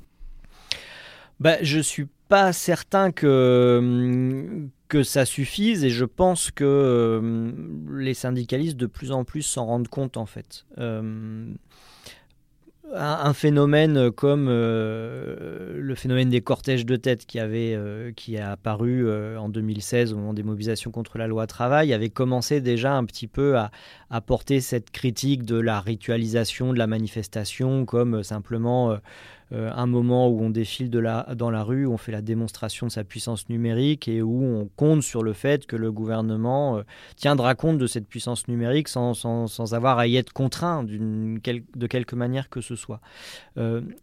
Bah, 1.40 1.56
je 1.60 1.80
suis 1.80 2.06
pas 2.28 2.52
certain 2.52 3.12
que, 3.12 4.66
que 4.88 5.02
ça 5.02 5.26
suffise 5.26 5.84
et 5.84 5.90
je 5.90 6.04
pense 6.04 6.50
que 6.50 6.64
euh, 6.64 7.52
les 7.96 8.14
syndicalistes 8.14 8.76
de 8.76 8.86
plus 8.86 9.12
en 9.12 9.24
plus 9.24 9.42
s'en 9.42 9.66
rendent 9.66 9.88
compte 9.88 10.16
en 10.16 10.26
fait. 10.26 10.64
Euh, 10.78 11.52
un, 12.94 13.32
phénomène 13.32 14.10
comme 14.10 14.48
euh, 14.48 15.74
le 15.78 15.94
phénomène 15.94 16.30
des 16.30 16.40
cortèges 16.40 16.86
de 16.86 16.96
tête 16.96 17.26
qui, 17.26 17.38
avait, 17.38 17.78
qui 18.16 18.38
a 18.38 18.52
apparu 18.52 19.08
en 19.36 19.48
2016 19.48 20.12
au 20.12 20.16
moment 20.16 20.34
des 20.34 20.42
mobilisations 20.42 20.90
contre 20.90 21.18
la 21.18 21.26
loi 21.26 21.46
travail 21.46 21.92
avait 21.92 22.08
commencé 22.08 22.60
déjà 22.60 22.94
un 22.94 23.04
petit 23.04 23.26
peu 23.26 23.56
à 23.56 24.20
porter 24.20 24.60
cette 24.60 24.90
critique 24.90 25.44
de 25.44 25.58
la 25.58 25.80
ritualisation 25.80 26.72
de 26.72 26.78
la 26.78 26.86
manifestation 26.86 27.84
comme 27.84 28.22
simplement 28.22 28.98
un 29.52 29.86
moment 29.86 30.28
où 30.28 30.42
on 30.42 30.50
défile 30.50 30.90
de 30.90 31.02
dans 31.34 31.50
la 31.50 31.62
rue, 31.62 31.86
où 31.86 31.92
on 31.92 31.96
fait 31.96 32.12
la 32.12 32.20
démonstration 32.20 32.86
de 32.86 32.92
sa 32.92 33.04
puissance 33.04 33.48
numérique 33.48 34.08
et 34.08 34.20
où 34.22 34.44
on 34.44 34.68
compte 34.76 35.02
sur 35.02 35.22
le 35.22 35.32
fait 35.32 35.66
que 35.66 35.76
le 35.76 35.90
gouvernement 35.90 36.82
tiendra 37.16 37.54
compte 37.54 37.78
de 37.78 37.86
cette 37.86 38.06
puissance 38.06 38.48
numérique 38.48 38.88
sans, 38.88 39.14
sans, 39.14 39.74
avoir 39.74 39.98
à 39.98 40.06
y 40.06 40.16
être 40.16 40.32
contraint 40.32 40.84
de 40.84 41.86
quelque 41.86 42.14
manière 42.14 42.50
que 42.50 42.60
ce 42.60 42.76
soit. 42.76 43.00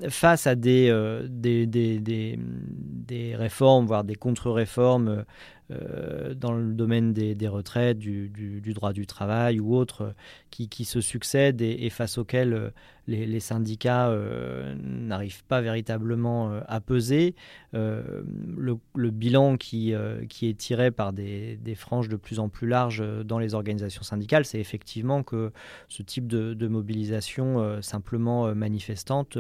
face 0.10 0.47
à 0.47 0.55
des, 0.55 0.91
des, 1.29 1.67
des, 1.67 1.99
des, 1.99 2.39
des 2.39 3.36
réformes, 3.36 3.86
voire 3.86 4.03
des 4.03 4.15
contre-réformes 4.15 5.25
euh, 5.71 6.36
dans 6.36 6.54
le 6.54 6.73
domaine 6.73 7.12
des, 7.12 7.47
retraites, 7.47 7.97
du, 7.97 8.62
droit 8.75 8.93
du 8.93 9.08
travail 9.08 9.60
ou 9.60 9.75
autres, 9.75 10.13
qui, 10.51 10.86
se 10.86 11.01
succèdent 11.01 11.62
et, 11.62 11.89
face 11.89 12.19
auxquels 12.19 12.54
euh, 12.54 12.69
les, 13.08 13.39
syndicats 13.39 14.10
euh, 14.10 14.75
n'arrivent 14.84 15.43
pas 15.45 15.62
véritablement 15.62 16.60
à 16.67 16.82
peser. 16.82 17.36
Le, 17.73 18.78
bilan 19.10 19.58
qui, 19.58 19.91
est 19.91 20.58
tiré 20.58 20.91
par 20.91 21.13
des, 21.13 21.60
franges 21.75 22.10
de 22.10 22.15
plus 22.15 22.39
en 22.39 22.47
plus 22.47 22.67
larges 22.67 23.04
dans 23.23 23.39
les 23.39 23.54
organisations 23.54 24.04
syndicales, 24.04 24.45
c'est 24.45 24.60
effectivement 24.60 25.23
que 25.23 25.51
ce 25.89 26.04
type 26.04 26.28
de, 26.28 26.67
mobilisation 26.67 27.82
simplement 27.82 28.54
manifestante 28.56 29.38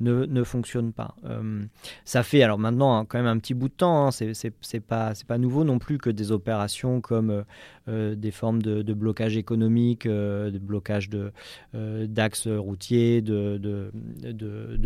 ne, 0.00 0.24
ne, 0.26 0.44
fonctionne 0.44 0.92
pas. 0.92 1.16
ça 2.04 2.22
fait 2.22 2.42
alors 2.42 2.58
maintenant 2.58 2.96
hein, 2.96 3.04
quand 3.04 3.18
même 3.18 3.26
un 3.26 3.38
petit 3.38 3.54
bout 3.54 3.68
de 3.68 3.74
temps, 3.74 4.06
hein, 4.06 4.10
c'est 4.10 4.80
pas 4.80 5.38
nouveau 5.38 5.61
non 5.64 5.78
plus 5.78 5.98
que 5.98 6.10
des 6.10 6.32
opérations 6.32 7.00
comme 7.00 7.30
euh, 7.30 7.42
euh, 7.88 8.14
des 8.14 8.30
formes 8.30 8.62
de, 8.62 8.92
blocage 8.92 9.36
économique, 9.36 10.06
euh, 10.06 10.50
de 10.50 10.58
blocage 10.58 11.10
d'axes 11.72 12.46
routiers, 12.46 13.22
de, 13.22 13.60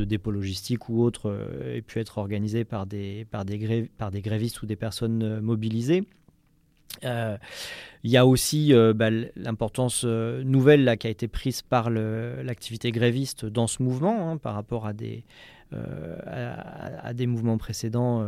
dépôts 0.04 0.30
logistiques 0.30 0.88
ou 0.88 1.02
autres 1.02 1.36
aient 1.66 1.82
pu 1.82 1.98
être 1.98 2.18
organisées 2.18 2.64
par 2.64 2.86
des, 2.86 3.26
grévistes 4.22 4.62
ou 4.62 4.66
des 4.66 4.76
personnes 4.76 5.40
mobilisées. 5.40 6.04
Il 7.02 8.10
y 8.10 8.16
a 8.16 8.26
aussi 8.26 8.72
bah, 8.94 9.10
l'importance 9.36 10.04
nouvelle 10.04 10.96
qui 10.98 11.06
a 11.06 11.10
été 11.10 11.28
prise 11.28 11.62
par 11.62 11.90
l'activité 11.90 12.92
gréviste 12.92 13.44
dans 13.44 13.66
ce 13.66 13.82
mouvement 13.82 14.30
hein, 14.30 14.36
par 14.38 14.54
rapport 14.54 14.86
à, 14.86 14.92
des 14.94 15.24
mouvements 17.26 17.58
précédents 17.58 18.26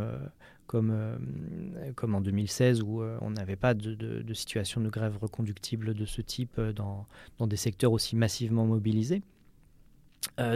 comme, 0.69 0.91
euh, 0.93 1.91
comme 1.95 2.13
en 2.13 2.21
2016 2.21 2.83
où 2.83 3.01
euh, 3.01 3.17
on 3.21 3.31
n'avait 3.31 3.55
pas 3.55 3.73
de, 3.73 4.33
situation 4.33 4.79
de 4.79 4.89
grève 4.89 5.17
reconductible 5.19 5.95
de 5.95 6.05
ce 6.05 6.21
type 6.21 6.59
euh, 6.59 6.71
dans, 6.71 7.07
des 7.47 7.55
secteurs 7.55 7.91
aussi 7.91 8.15
massivement 8.15 8.65
mobilisés. 8.65 9.23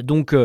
donc 0.04 0.36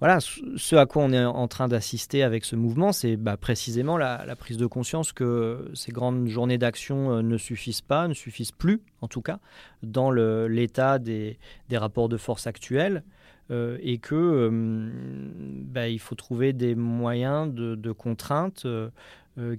voilà, 0.00 0.18
ce 0.20 0.76
à 0.76 0.86
quoi 0.86 1.02
on 1.02 1.12
est 1.12 1.24
en 1.24 1.46
train 1.46 1.68
d'assister 1.68 2.22
avec 2.22 2.44
ce 2.46 2.56
mouvement, 2.56 2.92
c'est 2.92 3.16
bah, 3.16 3.36
précisément 3.36 3.98
la, 3.98 4.24
la, 4.24 4.34
prise 4.34 4.56
de 4.56 4.66
conscience 4.66 5.12
que 5.12 5.70
ces 5.74 5.92
grandes 5.92 6.26
journées 6.28 6.58
d'action 6.58 7.22
ne 7.22 7.36
suffisent 7.36 7.82
pas, 7.82 8.08
ne 8.08 8.14
suffisent 8.14 8.52
plus 8.52 8.80
en 9.02 9.08
tout 9.08 9.20
cas, 9.20 9.40
dans 9.82 10.10
l'état 10.10 10.98
des, 10.98 11.38
rapports 11.72 12.08
de 12.08 12.16
force 12.16 12.46
actuels. 12.46 13.02
Euh, 13.52 13.76
et 13.82 13.98
que 13.98 14.14
euh, 14.14 14.50
bah, 14.50 15.88
il 15.88 15.98
faut 15.98 16.14
trouver 16.14 16.54
des 16.54 16.74
moyens 16.74 17.52
de, 17.52 17.74
de 17.74 17.92
contrainte 17.92 18.64
euh, 18.64 18.90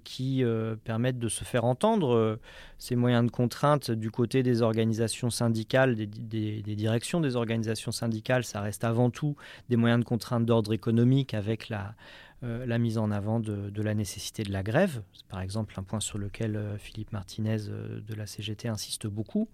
qui 0.03 0.43
permettent 0.83 1.19
de 1.19 1.29
se 1.29 1.43
faire 1.43 1.65
entendre. 1.65 2.37
ces 2.77 2.95
moyens 2.95 3.25
de 3.25 3.31
contrainte 3.31 3.89
du 3.89 4.11
côté 4.11 4.43
des 4.43 4.61
organisations 4.61 5.31
syndicales, 5.31 5.95
des, 5.95 6.61
directions 6.61 7.19
des 7.19 7.35
organisations 7.35 7.91
syndicales, 7.91 8.43
ça 8.43 8.61
reste 8.61 8.83
avant 8.83 9.09
tout 9.09 9.35
des 9.69 9.75
moyens 9.75 9.99
de 9.99 10.05
contrainte 10.05 10.45
d'ordre 10.45 10.73
économique 10.73 11.33
avec 11.33 11.69
la, 11.69 11.95
mise 12.77 12.99
en 12.99 13.09
avant 13.09 13.39
de, 13.39 13.81
la 13.81 13.95
nécessité 13.95 14.43
de 14.43 14.51
la 14.51 14.61
grève. 14.61 15.01
C'est 15.11 15.25
par 15.25 15.41
exemple 15.41 15.73
un 15.77 15.83
point 15.83 15.99
sur 15.99 16.19
lequel 16.19 16.59
Philippe 16.77 17.11
Martinez 17.11 17.57
de 17.67 18.13
la 18.13 18.27
CGT 18.27 18.67
insiste 18.67 19.07
beaucoup. 19.07 19.49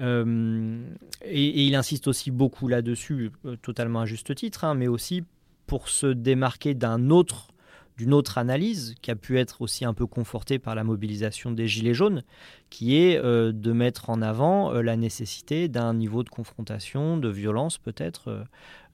Euh, 0.00 0.84
et, 1.22 1.66
il 1.66 1.74
insiste 1.74 2.06
aussi 2.06 2.30
beaucoup 2.30 2.68
là-dessus, 2.68 3.32
euh, 3.44 3.56
totalement 3.56 4.00
à 4.00 4.06
juste 4.06 4.34
titre, 4.34 4.64
hein, 4.64 4.74
mais 4.74 4.88
aussi 4.88 5.24
pour 5.66 5.88
se 5.88 6.06
démarquer 6.06 6.74
d'un 6.74 7.10
autre 7.10 7.48
d'une 7.96 8.14
autre 8.14 8.38
analyse 8.38 8.94
qui 9.02 9.10
a 9.10 9.16
pu 9.16 9.40
être 9.40 9.60
aussi 9.60 9.84
un 9.84 9.92
peu 9.92 10.06
confortée 10.06 10.60
par 10.60 10.76
la 10.76 10.84
mobilisation 10.84 11.50
des 11.50 11.66
Gilets 11.66 11.94
jaunes, 11.94 12.22
qui 12.70 12.96
est 12.96 13.18
euh, 13.18 13.50
de 13.50 13.72
mettre 13.72 14.08
en 14.08 14.22
avant 14.22 14.70
la 14.72 14.96
nécessité 14.96 15.66
d'un 15.66 15.94
niveau 15.94 16.22
de 16.22 16.28
confrontation, 16.28 17.16
de 17.16 17.28
violence 17.28 17.76
peut-être, 17.76 18.46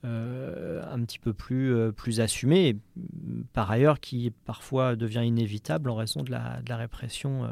un 0.04 1.04
petit 1.04 1.18
peu 1.18 1.34
plus, 1.34 1.92
plus 1.92 2.20
assumé, 2.20 2.78
par 3.52 3.70
ailleurs 3.70 4.00
qui 4.00 4.32
parfois 4.44 4.96
devient 4.96 5.22
inévitable 5.24 5.90
en 5.90 5.96
raison 5.96 6.22
de 6.22 6.30
la, 6.30 6.76
répression 6.76 7.48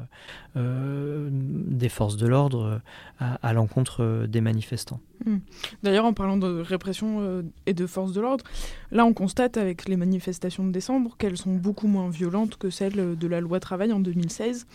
euh, 0.56 1.28
des 1.32 1.88
forces 1.88 2.16
de 2.16 2.26
l'ordre 2.26 2.80
à, 3.18 3.52
l'encontre 3.52 4.26
des 4.26 4.40
manifestants. 4.40 5.00
Hmm. 5.24 5.38
D'ailleurs, 5.82 6.04
en 6.04 6.12
parlant 6.12 6.36
de 6.36 6.60
répression 6.60 7.44
et 7.66 7.74
de 7.74 7.86
forces 7.86 8.12
de 8.12 8.20
l'ordre, 8.20 8.44
là 8.90 9.04
on 9.04 9.12
constate 9.12 9.56
avec 9.56 9.88
les 9.88 9.96
manifestations 9.96 10.64
de 10.64 10.72
décembre 10.72 11.16
qu'elles 11.18 11.36
sont 11.36 11.54
beaucoup 11.54 11.86
moins 11.86 12.10
violentes 12.10 12.56
que 12.56 12.70
celles 12.70 13.16
de 13.16 13.26
la 13.26 13.40
loi 13.40 13.60
travail 13.60 13.92
en 13.92 14.00
2016. 14.00 14.66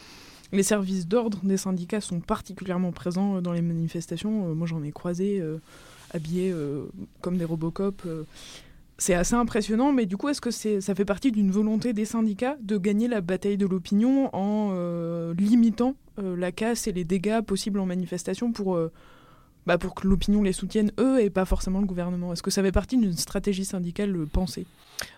Les 0.53 0.63
services 0.63 1.07
d'ordre 1.07 1.39
des 1.43 1.57
syndicats 1.57 1.99
sont 1.99 2.21
particulièrement 2.21 2.91
présents 2.91 3.41
dans 3.41 3.51
les 3.51 3.61
manifestations. 3.61 4.55
moi 4.55 4.65
j'en 4.65 4.81
ai 4.83 4.91
croisé 4.91 5.43
habillés 6.11 6.51
euh, 6.51 6.85
comme 7.21 7.37
des 7.37 7.45
Robocop. 7.45 8.01
Euh. 8.05 8.23
C'est 8.97 9.13
assez 9.13 9.35
impressionnant, 9.35 9.91
mais 9.91 10.05
du 10.05 10.17
coup, 10.17 10.29
est-ce 10.29 10.41
que 10.41 10.51
ça 10.51 10.95
fait 10.95 11.05
partie 11.05 11.31
d'une 11.31 11.51
volonté 11.51 11.93
des 11.93 12.05
syndicats 12.05 12.57
de 12.61 12.77
gagner 12.77 13.07
la 13.07 13.21
bataille 13.21 13.57
de 13.57 13.65
l'opinion 13.65 14.35
en 14.35 14.71
euh, 14.73 15.33
limitant 15.35 15.95
la 16.19 16.51
casse 16.51 16.87
et 16.87 16.91
les 16.91 17.03
dégâts 17.03 17.41
possibles 17.41 17.79
en 17.79 17.85
manifestation 17.85 18.51
pour 18.51 18.75
bah, 19.67 19.77
pour 19.77 19.95
que 19.95 20.07
l'opinion 20.07 20.43
les 20.43 20.53
soutienne 20.53 20.93
eux 20.97 21.21
et 21.21 21.29
pas 21.29 21.43
forcément 21.43 21.81
le 21.81 21.85
gouvernement 21.85 22.31
Est-ce 22.31 22.41
que 22.41 22.51
ça 22.51 22.63
fait 22.63 22.71
partie 22.71 22.97
d'une 22.97 23.11
stratégie 23.13 23.65
syndicale 23.65 24.15
pensée 24.31 24.65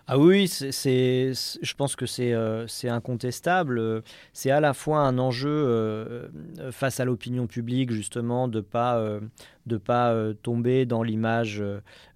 ah 0.06 0.18
oui, 0.18 0.46
c'est, 0.46 1.32
je 1.62 1.74
pense 1.74 1.96
que 1.96 2.04
c'est, 2.04 2.34
euh, 2.34 2.66
incontestable. 2.84 4.02
C'est 4.34 4.50
à 4.50 4.60
la 4.60 4.74
fois 4.74 4.98
un 4.98 5.18
enjeu 5.18 5.48
euh, 5.48 6.28
face 6.70 7.00
à 7.00 7.06
l'opinion 7.06 7.46
publique, 7.46 7.90
justement, 7.90 8.46
de 8.46 8.58
ne 8.58 8.62
pas, 8.62 9.02
de 9.64 9.76
pas 9.78 10.12
euh, 10.12 10.34
tomber 10.34 10.84
dans 10.84 11.02
l'image 11.02 11.64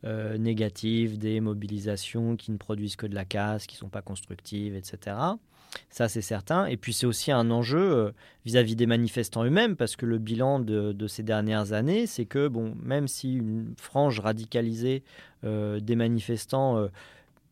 négative 0.02 1.18
des 1.18 1.40
mobilisations 1.40 2.36
qui 2.36 2.50
ne 2.50 2.58
produisent 2.58 2.96
que 2.96 3.06
de 3.06 3.14
la 3.14 3.24
casse, 3.24 3.66
qui 3.66 3.76
ne 3.76 3.78
sont 3.78 3.88
pas 3.88 4.02
constructives, 4.02 4.74
etc. 4.74 5.16
Ça, 5.90 6.08
c'est 6.08 6.22
certain. 6.22 6.66
Et 6.66 6.76
puis, 6.76 6.92
c'est 6.92 7.06
aussi 7.06 7.32
un 7.32 7.50
enjeu 7.50 7.78
euh, 7.78 8.10
vis-à-vis 8.44 8.76
des 8.76 8.86
manifestants 8.86 9.44
eux-mêmes, 9.44 9.76
parce 9.76 9.96
que 9.96 10.06
le 10.06 10.18
bilan 10.18 10.60
de, 10.60 11.06
ces 11.06 11.22
dernières 11.22 11.72
années, 11.72 12.06
c'est 12.06 12.26
que, 12.26 12.48
bon, 12.48 12.74
même 12.82 13.08
si 13.08 13.34
une 13.34 13.74
frange 13.76 14.20
radicalisée 14.20 15.02
euh, 15.44 15.80
des 15.80 15.96
manifestants 15.96 16.88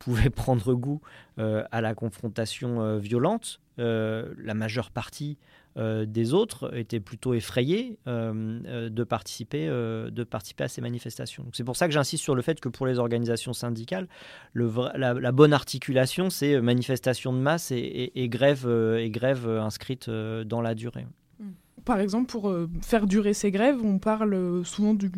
euh, 0.03 0.13
pouvait 0.13 0.31
prendre 0.31 0.75
goût 0.75 1.01
à 1.39 1.81
la 1.81 1.95
confrontation 1.95 2.99
violente, 2.99 3.61
la 3.79 4.55
majeure 4.55 4.91
partie 4.91 5.39
euh, 5.79 6.05
des 6.05 6.35
autres 6.35 6.77
étaient 6.77 7.01
plutôt 7.01 7.33
effrayés 7.33 7.97
euh, 8.07 8.61
euh, 8.67 8.91
de, 8.91 9.05
participer, 9.05 9.67
de 9.67 10.25
participer 10.25 10.65
à 10.65 10.69
ces 10.69 10.81
manifestations. 10.83 11.47
C'est 11.53 11.65
pour 11.65 11.77
ça 11.77 11.89
que 11.89 11.95
j'insiste 11.95 12.23
sur 12.23 12.35
le 12.35 12.43
fait 12.43 12.61
que 12.61 12.69
pour 12.69 12.87
les 12.87 12.99
organisations 12.99 13.53
syndicales, 13.53 14.09
le 14.53 14.71
la, 14.97 15.33
bonne 15.33 15.53
articulation, 15.53 16.31
c'est 16.31 16.61
manifestation 16.61 17.33
de 17.33 17.39
masse 17.39 17.73
et, 17.73 18.29
grève, 18.29 18.69
et 18.99 19.11
grève 19.11 19.49
inscrite 19.49 20.11
dans 20.11 20.61
la 20.61 20.75
durée. 20.75 21.07
Par 21.85 21.99
exemple, 22.01 22.31
pour 22.31 22.55
faire 22.83 23.07
durer 23.07 23.35
ces 23.35 23.51
grèves, 23.51 23.83
on 23.83 23.99
parle 23.99 24.65
souvent 24.65 24.95
du 24.95 25.11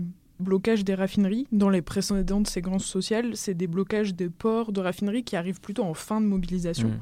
blocage 0.45 0.85
des 0.85 0.95
raffineries. 0.95 1.49
Dans 1.51 1.71
les 1.71 1.83
précédentes 1.83 2.47
séquences 2.47 2.85
sociales, 2.85 3.37
c'est 3.37 3.55
des 3.55 3.67
blocages 3.67 4.15
des 4.15 4.29
ports, 4.29 4.71
de 4.71 4.81
raffineries 4.81 5.25
qui 5.25 5.35
arrivent 5.35 5.61
plutôt 5.61 5.83
en 5.83 5.95
fin 5.95 6.21
de 6.21 6.27
mobilisation. 6.27 6.89
Mmh. 6.89 7.01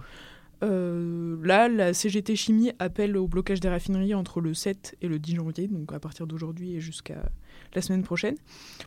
Euh, 0.62 1.36
là, 1.42 1.68
la 1.68 1.92
CGT 1.92 2.36
Chimie 2.36 2.72
appelle 2.78 3.16
au 3.16 3.26
blocage 3.26 3.58
des 3.58 3.68
raffineries 3.68 4.14
entre 4.14 4.40
le 4.40 4.54
7 4.54 4.96
et 5.02 5.08
le 5.08 5.18
10 5.18 5.36
janvier, 5.36 5.66
donc 5.66 5.92
à 5.92 5.98
partir 5.98 6.26
d'aujourd'hui 6.26 6.74
et 6.74 6.80
jusqu'à 6.80 7.30
la 7.74 7.82
semaine 7.82 8.04
prochaine. 8.04 8.36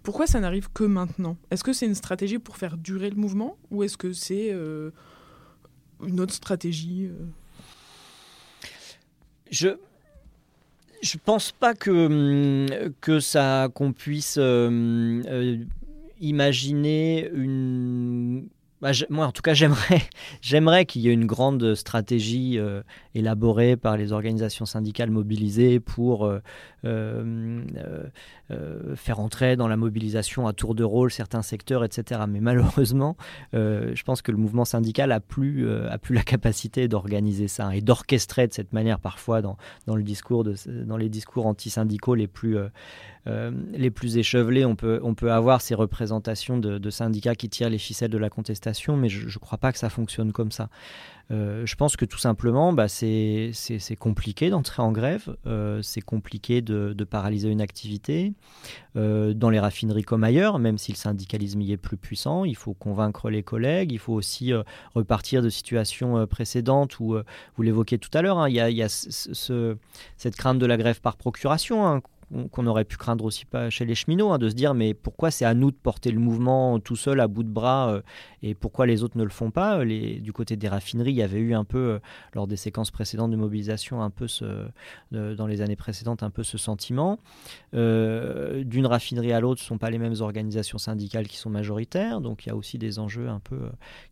Pourquoi 0.01 0.25
ça 0.25 0.39
n'arrive 0.39 0.69
que 0.73 0.85
maintenant? 0.85 1.37
Est-ce 1.51 1.63
que 1.63 1.73
c'est 1.73 1.85
une 1.85 1.95
stratégie 1.95 2.39
pour 2.39 2.57
faire 2.57 2.77
durer 2.77 3.09
le 3.09 3.17
mouvement 3.17 3.57
ou 3.71 3.83
est-ce 3.83 3.97
que 3.97 4.13
c'est 4.13 4.51
euh, 4.53 4.91
une 6.05 6.19
autre 6.19 6.33
stratégie 6.33 7.07
euh? 7.07 7.25
Je 9.51 9.69
je 11.01 11.17
pense 11.23 11.51
pas 11.51 11.73
que 11.73 12.91
que 13.01 13.19
ça 13.19 13.69
qu'on 13.73 13.93
puisse 13.93 14.39
imaginer 16.19 17.29
une 17.33 18.47
bah, 18.85 18.91
moi, 19.09 19.25
en 19.25 19.31
tout 19.31 19.41
cas, 19.41 19.55
j'aimerais, 19.55 20.03
j'aimerais 20.41 20.85
qu'il 20.85 21.01
y 21.01 21.09
ait 21.09 21.13
une 21.13 21.25
grande 21.25 21.73
stratégie 21.73 22.59
euh, 22.59 22.83
élaborée 23.15 23.77
par 23.77 23.97
les 23.97 24.11
organisations 24.11 24.67
syndicales 24.67 25.09
mobilisées 25.09 25.79
pour 25.79 26.27
euh, 26.27 26.39
euh, 26.85 27.65
faire 28.95 29.19
entrer 29.19 29.55
dans 29.55 29.67
la 29.67 29.75
mobilisation 29.75 30.45
à 30.45 30.53
tour 30.53 30.75
de 30.75 30.83
rôle 30.83 31.11
certains 31.11 31.41
secteurs, 31.41 31.83
etc. 31.83 32.21
Mais 32.29 32.41
malheureusement, 32.41 33.17
je 33.53 34.03
pense 34.03 34.21
que 34.21 34.31
le 34.31 34.37
mouvement 34.37 34.65
syndical 34.65 35.11
a 35.11 35.19
plus, 35.19 35.67
a 35.67 35.97
plus 35.97 36.13
la 36.13 36.21
capacité 36.21 36.87
d'organiser 36.87 37.47
ça 37.47 37.75
et 37.75 37.81
d'orchestrer 37.81 38.45
de 38.45 38.53
cette 38.53 38.71
manière 38.71 38.99
parfois 38.99 39.41
dans, 39.41 39.57
dans, 39.87 39.95
le 39.95 40.03
discours 40.03 40.43
dans 40.43 40.97
les 40.97 41.09
discours 41.09 41.47
antisyndicaux 41.47 42.13
les 42.13 42.27
plus 42.27 42.59
les 43.73 43.89
plus 43.89 44.17
échevelés, 44.17 44.65
on 44.65 44.75
peut, 44.75 44.99
on 45.01 45.15
peut 45.15 45.31
avoir 45.31 45.61
ces 45.61 45.73
représentations 45.73 46.57
de, 46.57 46.89
syndicats 46.91 47.35
qui 47.35 47.49
tirent 47.49 47.69
les 47.69 47.79
ficelles 47.79 48.11
de 48.11 48.17
la 48.17 48.29
contestation, 48.29 48.74
mais 48.97 49.09
je 49.09 49.25
ne 49.25 49.39
crois 49.39 49.57
pas 49.57 49.71
que 49.71 49.77
ça 49.77 49.89
fonctionne 49.89 50.31
comme 50.31 50.51
ça. 50.51 50.69
Euh, 51.31 51.65
je 51.65 51.75
pense 51.75 51.97
que 51.97 52.05
tout 52.05 52.19
simplement, 52.19 52.71
bah, 52.71 52.87
c'est 52.87 53.51
compliqué 53.97 54.49
d'entrer 54.49 54.81
en 54.83 54.91
grève, 54.91 55.35
euh, 55.47 55.81
c'est 55.81 56.01
compliqué 56.01 56.61
de, 56.61 56.93
paralyser 57.09 57.49
une 57.49 57.61
activité. 57.61 58.33
dans 58.95 59.49
les 59.49 59.59
raffineries 59.59 60.03
comme 60.03 60.23
ailleurs, 60.23 60.59
même 60.59 60.77
si 60.77 60.91
le 60.91 60.97
syndicalisme 60.97 61.61
y 61.61 61.71
est 61.71 61.77
plus 61.77 61.97
puissant, 61.97 62.45
il 62.45 62.55
faut 62.55 62.73
convaincre 62.73 63.29
les 63.29 63.43
collègues, 63.43 63.91
il 63.91 63.99
faut 63.99 64.13
aussi 64.13 64.51
repartir 64.93 65.41
de 65.41 65.49
situations 65.49 66.25
précédentes 66.27 66.99
où, 66.99 67.15
vous 67.55 67.63
l'évoquez 67.63 67.97
tout 67.97 68.09
à 68.13 68.21
l'heure, 68.21 68.39
hein, 68.39 68.49
il 68.49 68.55
y 68.55 68.83
a, 68.83 68.89
cette 68.89 70.35
crainte 70.35 70.59
de 70.59 70.65
la 70.65 70.77
grève 70.77 71.01
par 71.01 71.17
procuration 71.17 71.87
hein, 71.87 72.01
qu'on 72.51 72.65
aurait 72.67 72.85
pu 72.85 72.97
craindre 72.97 73.23
aussi 73.25 73.45
pas 73.45 73.69
chez 73.69 73.85
les 73.85 73.95
cheminots, 73.95 74.31
hein, 74.31 74.37
de 74.37 74.49
se 74.49 74.55
dire 74.55 74.73
mais 74.73 74.93
pourquoi 74.93 75.31
c'est 75.31 75.45
à 75.45 75.53
nous 75.53 75.71
de 75.71 75.75
porter 75.75 76.11
le 76.11 76.19
mouvement 76.19 76.79
tout 76.79 76.95
seul 76.95 77.19
à 77.19 77.27
bout 77.27 77.43
de 77.43 77.49
bras 77.49 77.89
euh, 77.89 78.01
et 78.41 78.53
pourquoi 78.55 78.85
les 78.85 79.03
autres 79.03 79.17
ne 79.17 79.23
le 79.23 79.29
font 79.29 79.51
pas 79.51 79.83
les, 79.83 80.19
Du 80.19 80.33
côté 80.33 80.55
des 80.55 80.67
raffineries, 80.67 81.11
il 81.11 81.17
y 81.17 81.23
avait 81.23 81.39
eu 81.39 81.53
un 81.53 81.63
peu, 81.63 81.77
euh, 81.77 81.99
lors 82.33 82.47
des 82.47 82.57
séquences 82.57 82.91
précédentes 82.91 83.31
de 83.31 83.35
mobilisation, 83.35 84.01
un 84.01 84.09
peu 84.09 84.27
dans 85.11 85.47
les 85.47 85.61
années 85.61 85.75
précédentes, 85.75 86.23
un 86.23 86.29
peu 86.29 86.43
ce 86.43 86.57
sentiment. 86.57 87.19
Euh, 87.73 88.63
d'une 88.63 88.85
raffinerie 88.85 89.33
à 89.33 89.39
l'autre, 89.39 89.61
ce 89.61 89.65
ne 89.65 89.67
sont 89.69 89.77
pas 89.77 89.89
les 89.89 89.97
mêmes 89.97 90.15
organisations 90.19 90.77
syndicales 90.77 91.27
qui 91.27 91.37
sont 91.37 91.49
majoritaires, 91.49 92.21
donc 92.21 92.45
il 92.45 92.49
y 92.49 92.51
a 92.51 92.55
aussi 92.55 92.77
des 92.77 92.99
enjeux 92.99 93.29
un 93.29 93.39
peu 93.39 93.59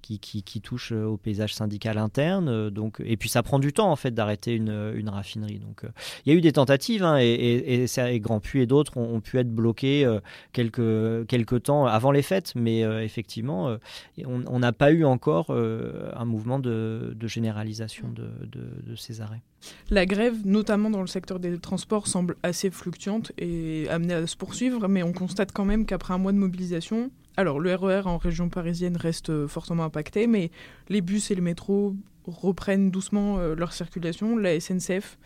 qui, 0.02 0.20
qui, 0.20 0.62
touchent 0.62 0.92
au 0.92 1.18
paysage 1.18 1.54
syndical 1.54 1.98
interne. 1.98 2.70
Donc, 2.70 3.02
et 3.06 3.18
puis 3.18 3.30
ça 3.30 3.44
prend 3.44 3.60
du 3.60 3.74
temps 3.74 3.92
en 3.92 3.96
fait 3.96 4.12
d'arrêter 4.12 4.54
une, 4.56 5.10
raffinerie. 5.10 5.60
Donc 5.60 5.84
il 6.26 6.34
y 6.34 6.36
a 6.36 6.38
eu 6.38 6.42
des 6.42 6.54
tentatives 6.54 7.04
hein, 7.04 7.18
et, 7.20 7.26
et 7.26 7.88
et 8.12 8.20
Grand 8.20 8.40
Puy 8.40 8.62
et 8.62 8.66
d'autres 8.66 8.98
ont, 8.98 9.22
pu 9.22 9.38
être 9.38 9.50
bloqués 9.50 10.06
euh, 10.06 10.20
quelques, 10.52 11.28
quelques 11.28 11.64
temps 11.64 11.86
avant 11.86 12.12
les 12.12 12.22
fêtes, 12.22 12.54
mais 12.56 12.84
euh, 12.84 13.04
effectivement, 13.04 13.70
euh, 13.70 13.78
on 14.26 14.60
n'a 14.60 14.74
pas 14.74 14.92
eu 14.92 15.06
encore 15.06 15.52
un 15.52 16.26
mouvement 16.26 16.60
de, 16.60 17.16
généralisation 17.24 18.10
de, 18.10 18.96
ces 18.96 19.22
arrêts. 19.22 19.42
La 19.90 20.06
grève, 20.06 20.36
notamment 20.46 20.90
dans 20.90 21.02
le 21.02 21.08
secteur 21.08 21.40
des 21.40 21.58
transports, 21.58 22.08
semble 22.08 22.36
assez 22.44 22.70
fluctuante 22.70 23.32
et 23.38 23.88
amenée 23.90 24.14
à 24.14 24.28
se 24.28 24.36
poursuivre, 24.36 24.88
mais 24.88 25.04
on 25.04 25.14
constate 25.14 25.52
quand 25.52 25.66
même 25.66 25.86
qu'après 25.86 26.14
un 26.14 26.18
mois 26.18 26.34
de 26.34 26.38
mobilisation, 26.38 27.12
alors 27.38 27.60
le 27.60 27.74
RER 27.74 28.02
e 28.06 28.08
en 28.08 28.18
région 28.18 28.50
parisienne 28.50 28.98
reste 28.98 29.48
fortement 29.48 29.86
impacté, 29.86 30.28
mais 30.28 30.52
les 30.90 31.02
bus 31.02 31.32
et 31.32 31.36
les 31.36 31.42
métros 31.42 31.96
reprennent 32.26 32.92
doucement 32.92 33.38
leur 33.38 33.74
circulation. 33.74 34.38
La 34.38 34.60
SNCF 34.60 35.18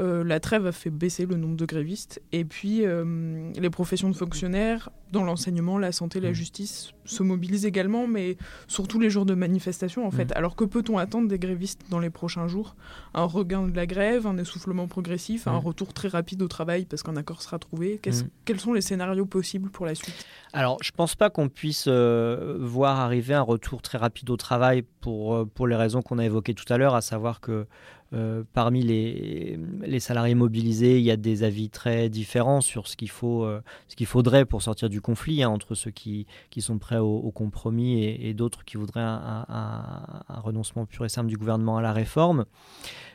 euh, 0.00 0.24
la 0.24 0.40
trêve 0.40 0.66
a 0.66 0.72
fait 0.72 0.90
baisser 0.90 1.26
le 1.26 1.36
nombre 1.36 1.56
de 1.56 1.66
grévistes. 1.66 2.22
Et 2.32 2.44
puis, 2.44 2.86
euh, 2.86 3.50
les 3.54 3.70
professions 3.70 4.08
de 4.08 4.16
fonctionnaires, 4.16 4.90
dans 5.10 5.24
l'enseignement, 5.24 5.76
la 5.76 5.92
santé, 5.92 6.20
la 6.20 6.30
mmh. 6.30 6.34
justice, 6.34 6.92
se 7.04 7.22
mobilisent 7.22 7.66
également, 7.66 8.06
mais 8.06 8.38
surtout 8.68 8.98
les 8.98 9.10
jours 9.10 9.26
de 9.26 9.34
manifestation, 9.34 10.06
en 10.06 10.10
fait. 10.10 10.30
Mmh. 10.30 10.36
Alors, 10.36 10.56
que 10.56 10.64
peut-on 10.64 10.96
attendre 10.96 11.28
des 11.28 11.38
grévistes 11.38 11.82
dans 11.90 11.98
les 11.98 12.08
prochains 12.08 12.48
jours? 12.48 12.74
Un 13.12 13.24
regain 13.24 13.68
de 13.68 13.76
la 13.76 13.86
grève, 13.86 14.26
un 14.26 14.38
essoufflement 14.38 14.88
progressif, 14.88 15.46
un 15.46 15.52
mmh. 15.52 15.58
retour 15.58 15.92
très 15.92 16.08
rapide 16.08 16.40
au 16.40 16.48
travail 16.48 16.86
parce 16.86 17.02
qu'un 17.02 17.16
accord 17.16 17.42
sera 17.42 17.58
trouvé? 17.58 18.00
Quels 18.44 18.60
sont 18.60 18.72
les 18.72 18.80
scénarios 18.80 19.26
possibles 19.26 19.68
pour 19.70 19.84
la 19.84 19.94
suite? 19.94 20.24
Alors, 20.54 20.78
je 20.82 20.90
ne 20.90 20.96
pense 20.96 21.16
pas 21.16 21.28
qu'on 21.28 21.48
puisse 21.48 21.84
euh, 21.88 22.56
voir 22.60 22.98
arriver 22.98 23.34
un 23.34 23.42
retour 23.42 23.82
très 23.82 23.98
rapide 23.98 24.30
au 24.30 24.36
travail 24.36 24.82
pour, 25.00 25.46
pour 25.50 25.66
les 25.66 25.76
raisons 25.76 26.00
qu'on 26.00 26.18
a 26.18 26.24
évoquées 26.24 26.54
tout 26.54 26.70
à 26.72 26.78
l'heure, 26.78 26.94
à 26.94 27.02
savoir 27.02 27.40
que 27.40 27.66
euh, 28.14 28.42
parmi 28.52 28.82
les, 28.82 30.00
salariés 30.00 30.34
mobilisés, 30.34 30.98
il 30.98 31.04
y 31.04 31.10
a 31.10 31.16
des 31.16 31.44
avis 31.44 31.70
très 31.70 32.10
différents 32.10 32.60
sur 32.60 32.86
ce 32.86 32.96
qu'il 32.96 33.08
faut, 33.08 33.44
euh, 33.44 33.62
ce 33.88 33.96
qu'il 33.96 34.06
faudrait 34.06 34.44
pour 34.44 34.60
sortir 34.60 34.90
du 34.90 35.00
conflit 35.00 35.42
hein, 35.42 35.48
entre 35.48 35.74
ceux 35.74 35.90
qui, 35.90 36.26
sont 36.58 36.78
prêts 36.78 36.98
au, 36.98 37.30
compromis 37.30 38.04
et, 38.04 38.34
d'autres 38.34 38.64
qui 38.64 38.76
voudraient 38.76 39.00
un, 39.00 39.46
un, 39.48 40.40
renoncement 40.40 40.84
pur 40.84 41.04
et 41.04 41.08
simple 41.08 41.28
du 41.28 41.38
gouvernement 41.38 41.78
à 41.78 41.82
la 41.82 41.92
réforme. 41.92 42.44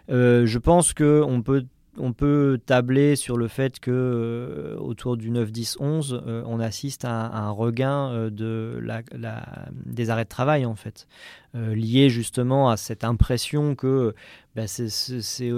Euh, 0.09 0.45
je 0.45 0.57
pense 0.57 0.93
qu'on 0.93 1.41
peut 1.43 1.65
on 1.99 2.13
peut 2.13 2.59
tabler 2.65 3.15
sur 3.15 3.37
le 3.37 3.47
fait 3.47 3.79
que 3.79 3.91
euh, 3.91 4.77
autour 4.79 5.17
du 5.17 5.29
9, 5.29 5.51
10, 5.51 5.77
11, 5.79 6.23
on 6.45 6.59
assiste 6.59 7.05
à, 7.05 7.35
un 7.35 7.49
regain 7.49 8.11
euh, 8.11 8.29
de 8.29 8.81
des 9.85 10.09
arrêts 10.09 10.23
de 10.23 10.29
travail 10.29 10.65
en 10.65 10.75
fait, 10.75 11.07
euh, 11.55 11.75
lié 11.75 12.09
justement 12.09 12.69
à 12.69 12.77
cette 12.77 13.03
impression 13.03 13.75
que 13.75 14.13
bah, 14.55 14.67
c'est 14.67 15.51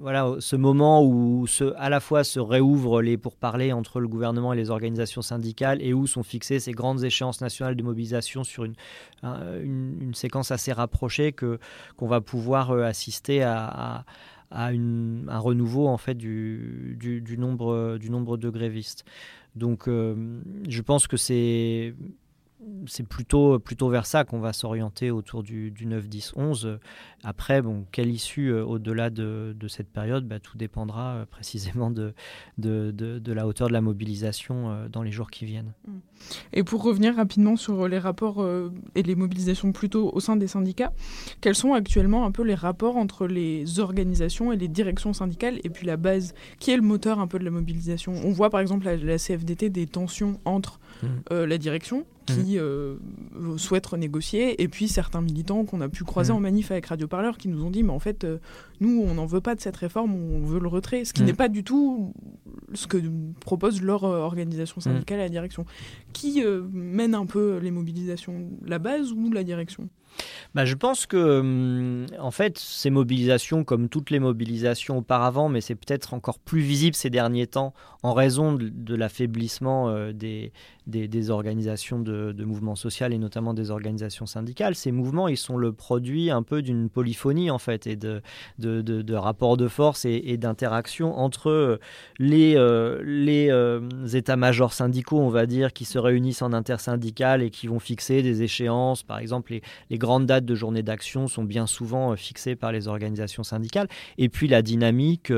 voilà 0.00 0.34
ce 0.40 0.56
moment 0.56 1.04
où 1.04 1.46
à 1.76 1.90
la 1.90 2.00
fois 2.00 2.24
se 2.24 2.40
réouvrent 2.40 3.02
les 3.02 3.16
pourparlers 3.16 3.72
entre 3.72 4.00
le 4.00 4.08
gouvernement 4.08 4.52
et 4.52 4.56
les 4.56 4.70
organisations 4.70 5.22
syndicales 5.22 5.80
et 5.82 5.94
où 5.94 6.06
sont 6.06 6.22
fixées 6.22 6.60
ces 6.60 6.72
grandes 6.72 7.04
échéances 7.04 7.40
nationales 7.40 7.76
de 7.76 7.82
mobilisation 7.82 8.42
sur 8.42 8.64
une, 8.64 8.74
une, 9.22 10.14
séquence 10.14 10.50
assez 10.50 10.72
rapprochée 10.72 11.32
que 11.32 11.58
qu'on 11.96 12.08
va 12.08 12.20
pouvoir 12.20 12.72
assister 12.72 13.42
à 13.42 14.04
un 14.50 15.38
renouveau 15.38 15.88
en 15.88 15.96
fait 15.96 16.14
du, 16.14 16.96
du, 16.98 17.38
nombre, 17.38 17.98
du 17.98 18.10
nombre 18.10 18.36
de 18.36 18.50
grévistes. 18.50 19.04
Donc 19.54 19.88
euh, 19.88 20.40
je 20.68 20.82
pense 20.82 21.06
que 21.06 21.16
c'est 21.16 21.94
c'est 22.86 23.06
plutôt, 23.06 23.58
plutôt 23.58 23.90
vers 23.90 24.06
ça 24.06 24.24
qu'on 24.24 24.40
va 24.40 24.52
s'orienter 24.52 25.10
autour 25.10 25.42
du, 25.42 25.72
9, 25.78 26.08
10, 26.08 26.32
11. 26.36 26.78
Après, 27.22 27.60
bon, 27.60 27.84
quelle 27.92 28.08
issue 28.08 28.48
euh, 28.48 28.64
au-delà 28.64 29.10
de, 29.10 29.54
cette 29.68 29.88
période 29.88 30.26
bah, 30.26 30.40
Tout 30.40 30.56
dépendra 30.56 31.16
euh, 31.16 31.26
précisément 31.26 31.90
de, 31.90 32.14
de, 32.58 33.32
la 33.32 33.46
hauteur 33.46 33.68
de 33.68 33.72
la 33.72 33.80
mobilisation 33.80 34.70
euh, 34.70 34.88
dans 34.88 35.02
les 35.02 35.12
jours 35.12 35.30
qui 35.30 35.44
viennent. 35.44 35.72
Et 36.52 36.62
pour 36.62 36.82
revenir 36.82 37.16
rapidement 37.16 37.56
sur 37.56 37.88
les 37.88 37.98
rapports 37.98 38.46
et 38.94 39.02
les 39.02 39.14
mobilisations 39.14 39.72
plutôt 39.72 40.10
au 40.14 40.20
sein 40.20 40.36
des 40.36 40.46
syndicats, 40.46 40.92
quels 41.40 41.54
sont 41.54 41.74
actuellement 41.74 42.24
un 42.24 42.30
peu 42.30 42.42
les 42.42 42.54
rapports 42.54 42.96
entre 42.96 43.26
les 43.26 43.80
organisations 43.80 44.50
et 44.50 44.56
les 44.56 44.68
directions 44.68 45.12
syndicales 45.12 45.58
et 45.62 45.68
puis 45.68 45.86
la 45.86 45.96
base? 45.96 46.34
Qui 46.58 46.70
est 46.70 46.76
le 46.76 46.82
moteur 46.82 47.20
un 47.20 47.26
peu 47.26 47.38
de 47.38 47.44
la 47.44 47.50
mobilisation? 47.50 48.12
On 48.24 48.30
voit 48.30 48.48
par 48.48 48.60
exemple 48.60 48.88
à 48.88 48.96
la 48.96 49.18
CFDT 49.18 49.68
des 49.68 49.86
tensions 49.86 50.40
entre 50.44 50.80
mmh. 51.02 51.44
la 51.44 51.58
direction 51.58 52.06
qui 52.26 52.56
mmh. 52.56 52.60
euh, 52.60 52.96
souhaitent 53.56 53.86
renégocier, 53.86 54.60
et 54.62 54.68
puis 54.68 54.88
certains 54.88 55.20
militants 55.20 55.64
qu'on 55.64 55.80
a 55.80 55.88
pu 55.88 56.04
croiser 56.04 56.32
mmh. 56.32 56.36
en 56.36 56.40
manif 56.40 56.70
avec 56.70 56.86
Radio 56.86 57.06
Parleur 57.06 57.38
qui 57.38 57.48
nous 57.48 57.64
ont 57.64 57.70
dit 57.70 57.82
mais 57.82 57.92
en 57.92 57.98
fait 57.98 58.24
euh, 58.24 58.38
nous 58.80 59.02
on 59.06 59.14
n'en 59.14 59.26
veut 59.26 59.40
pas 59.40 59.54
de 59.54 59.60
cette 59.60 59.76
réforme, 59.76 60.14
on 60.14 60.44
veut 60.44 60.60
le 60.60 60.68
retrait, 60.68 61.04
ce 61.04 61.12
qui 61.12 61.22
n'est 61.22 61.32
pas 61.32 61.48
du 61.48 61.64
tout 61.64 62.12
ce 62.74 62.86
que 62.86 62.98
propose 63.40 63.80
leur 63.82 64.04
euh, 64.04 64.18
organisation 64.18 64.80
syndicale 64.80 65.20
à 65.20 65.24
la 65.24 65.28
direction. 65.28 65.64
Qui 66.12 66.42
mène 66.72 67.14
un 67.14 67.26
peu 67.26 67.58
les 67.58 67.70
mobilisations, 67.70 68.50
la 68.64 68.78
base 68.78 69.12
ou 69.12 69.30
la 69.30 69.44
direction? 69.44 69.88
Bah, 70.54 70.64
je 70.64 70.74
pense 70.74 71.06
que, 71.06 71.40
hum, 71.40 72.06
en 72.18 72.30
fait, 72.30 72.58
ces 72.58 72.90
mobilisations, 72.90 73.64
comme 73.64 73.88
toutes 73.88 74.10
les 74.10 74.20
mobilisations 74.20 74.98
auparavant, 74.98 75.48
mais 75.48 75.60
c'est 75.60 75.74
peut-être 75.74 76.14
encore 76.14 76.38
plus 76.38 76.60
visible 76.60 76.94
ces 76.94 77.10
derniers 77.10 77.46
temps 77.46 77.74
en 78.02 78.12
raison 78.12 78.52
de, 78.52 78.94
l'affaiblissement 78.94 80.12
des, 80.12 80.52
des, 80.86 81.30
organisations 81.30 81.98
de, 81.98 82.44
mouvements 82.44 82.76
sociaux 82.76 83.06
et 83.10 83.18
notamment 83.18 83.52
des 83.52 83.70
organisations 83.70 84.26
syndicales. 84.26 84.74
Ces 84.74 84.92
mouvements, 84.92 85.28
ils 85.28 85.36
sont 85.36 85.56
le 85.56 85.72
produit 85.72 86.30
un 86.30 86.42
peu 86.42 86.62
d'une 86.62 86.88
polyphonie 86.88 87.50
en 87.50 87.58
fait 87.58 87.86
et 87.86 87.96
de, 87.96 88.22
de, 88.58 89.14
rapports 89.14 89.56
de 89.56 89.68
force 89.68 90.04
et, 90.04 90.36
d'interaction 90.36 91.18
entre 91.18 91.78
les, 92.18 92.54
euh, 92.56 93.02
les 93.04 93.50
euh, 93.50 93.80
états-majors 94.12 94.72
syndicaux, 94.72 95.18
on 95.18 95.28
va 95.28 95.46
dire, 95.46 95.72
qui 95.72 95.84
se 95.84 95.98
réunissent 95.98 96.42
en 96.42 96.52
intersyndicales 96.52 97.42
et 97.42 97.50
qui 97.50 97.66
vont 97.66 97.78
fixer 97.78 98.22
des 98.22 98.42
échéances. 98.42 99.02
Par 99.02 99.18
exemple, 99.18 99.52
les, 99.52 99.62
les 99.90 99.98
grandes 100.06 100.26
dates 100.26 100.46
de 100.46 100.54
journée 100.54 100.82
d'action 100.82 101.28
sont 101.28 101.44
bien 101.44 101.66
souvent 101.66 102.12
euh, 102.12 102.16
fixées 102.16 102.56
par 102.56 102.72
les 102.72 102.88
organisations 102.88 103.42
syndicales. 103.42 103.88
Et 104.16 104.30
puis 104.30 104.48
la 104.48 104.62
dynamique 104.62 105.32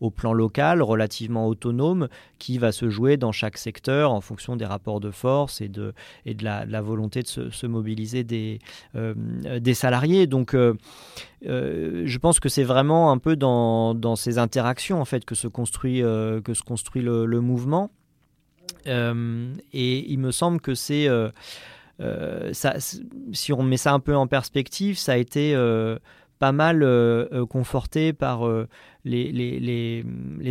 au 0.00 0.10
plan 0.10 0.32
local, 0.32 0.82
relativement 0.82 1.46
autonome, 1.46 2.08
qui 2.38 2.58
va 2.58 2.72
se 2.72 2.90
jouer 2.90 3.16
dans 3.16 3.32
chaque 3.32 3.58
secteur 3.58 4.12
en 4.12 4.20
fonction 4.20 4.56
des 4.56 4.64
rapports 4.64 5.00
de 5.00 5.10
force 5.10 5.60
et 5.60 5.68
de, 5.68 5.94
et 6.24 6.34
de, 6.34 6.44
la, 6.44 6.80
volonté 6.80 7.22
de 7.22 7.26
se, 7.50 7.66
mobiliser 7.66 8.24
des, 8.24 8.58
euh, 8.94 9.14
des 9.58 9.74
salariés. 9.74 10.26
Donc, 10.26 10.54
euh, 10.54 10.74
euh, 11.46 12.02
je 12.06 12.18
pense 12.18 12.40
que 12.40 12.48
c'est 12.48 12.64
vraiment 12.64 13.10
un 13.10 13.18
peu 13.18 13.36
dans, 13.36 13.94
dans, 13.94 14.16
ces 14.16 14.38
interactions 14.38 15.00
en 15.00 15.04
fait 15.04 15.24
que 15.24 15.34
se 15.34 15.48
construit, 15.48 16.00
que 16.00 16.54
se 16.54 16.62
construit 16.62 17.02
le, 17.02 17.40
mouvement. 17.40 17.90
et 18.86 20.12
il 20.12 20.18
me 20.18 20.30
semble 20.30 20.60
que 20.60 20.74
c'est 20.74 21.08
ça, 21.98 22.74
si 23.32 23.52
on 23.52 23.62
met 23.62 23.76
ça 23.76 23.92
un 23.92 24.00
peu 24.00 24.14
en 24.14 24.26
perspective, 24.26 24.98
ça 24.98 25.12
a 25.12 25.16
été 25.16 25.54
pas 26.38 26.52
mal 26.52 26.86
conforté 27.48 28.12
par 28.12 28.48
les, 29.04 30.04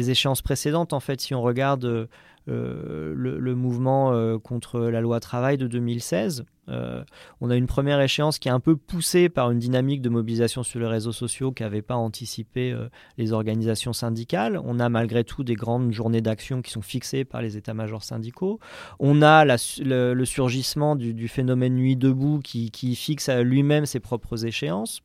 échéances 0.10 0.42
précédentes. 0.42 0.94
En 0.94 1.00
fait, 1.00 1.22
si 1.22 1.34
on 1.36 1.42
regarde 1.42 2.08
euh, 2.48 3.14
le, 3.16 3.56
mouvement 3.56 4.14
euh, 4.14 4.38
contre 4.38 4.80
la 4.80 5.02
loi 5.02 5.20
travail 5.20 5.58
de 5.58 5.68
2016. 5.68 6.46
Euh, 6.70 7.04
on 7.42 7.50
a 7.50 7.56
une 7.56 7.68
première 7.68 8.00
échéance 8.02 8.40
qui 8.40 8.48
est 8.48 8.52
un 8.52 8.60
peu 8.60 8.76
poussée 8.76 9.30
par 9.30 9.52
une 9.52 9.60
dynamique 9.60 10.02
de 10.02 10.10
mobilisation 10.10 10.64
sur 10.64 10.80
les 10.80 10.88
réseaux 10.88 11.12
sociaux 11.12 11.52
qui 11.52 11.64
n'avait 11.64 11.82
pas 11.82 11.96
anticipé 11.96 12.76
les 13.18 13.34
organisations 13.34 13.94
syndicales. 13.94 14.60
On 14.64 14.80
a 14.80 14.90
malgré 14.90 15.24
tout 15.24 15.44
des 15.44 15.56
grandes 15.56 15.92
journées 15.92 16.22
d'action 16.22 16.62
qui 16.62 16.72
sont 16.72 16.82
fixées 16.82 17.26
par 17.26 17.42
les 17.42 17.58
états-majors 17.58 18.04
syndicaux. 18.04 18.60
On 19.00 19.22
a 19.22 19.46
le, 19.46 20.26
surgissement 20.26 20.96
du, 20.96 21.28
phénomène 21.28 21.76
Nuit 21.76 21.96
debout 21.96 22.40
qui, 22.44 22.72
qui 22.72 22.96
fixe 22.96 23.30
lui-même 23.30 23.86
ses 23.86 24.00
propres 24.00 24.46
échéances. 24.46 25.02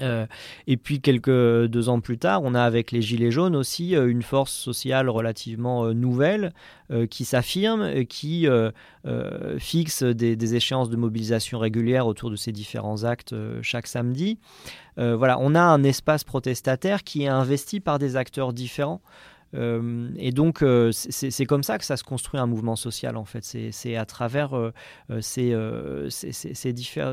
Euh, 0.00 0.26
et 0.66 0.76
puis 0.76 1.00
quelques 1.00 1.66
deux 1.66 1.88
ans 1.88 2.00
plus 2.00 2.18
tard, 2.18 2.42
on 2.42 2.54
a 2.54 2.62
avec 2.62 2.90
les 2.90 3.02
Gilets 3.02 3.30
jaunes 3.30 3.54
aussi 3.54 3.94
euh, 3.94 4.08
une 4.08 4.22
force 4.22 4.52
sociale 4.52 5.08
relativement 5.08 5.86
euh, 5.86 5.92
nouvelle 5.92 6.52
qui 7.10 7.24
s'affirme, 7.24 8.04
qui 8.04 8.46
fixe 9.58 10.02
des, 10.02 10.54
échéances 10.54 10.90
de 10.90 10.96
mobilisation 10.96 11.58
régulières 11.58 12.06
autour 12.06 12.30
de 12.30 12.36
ces 12.36 12.52
différents 12.52 13.04
actes 13.04 13.34
chaque 13.62 13.86
samedi. 13.86 14.38
voilà, 14.98 15.38
on 15.40 15.54
a 15.54 15.62
un 15.62 15.82
espace 15.82 16.24
protestataire 16.24 17.02
qui 17.02 17.24
est 17.24 17.28
investi 17.28 17.80
par 17.80 17.98
des 17.98 18.16
acteurs 18.16 18.52
différents. 18.52 19.00
Euh, 19.54 20.08
et 20.16 20.32
donc, 20.32 20.62
euh, 20.62 20.90
c'est 20.92 21.46
comme 21.46 21.62
ça 21.62 21.78
que 21.78 21.84
ça 21.84 21.96
se 21.96 22.04
construit 22.04 22.40
un 22.40 22.46
mouvement 22.46 22.76
social, 22.76 23.16
en 23.16 23.24
fait. 23.24 23.44
C'est 23.70 23.96
à 23.96 24.04
travers 24.04 24.56
euh, 24.56 24.72
ces, 25.20 25.54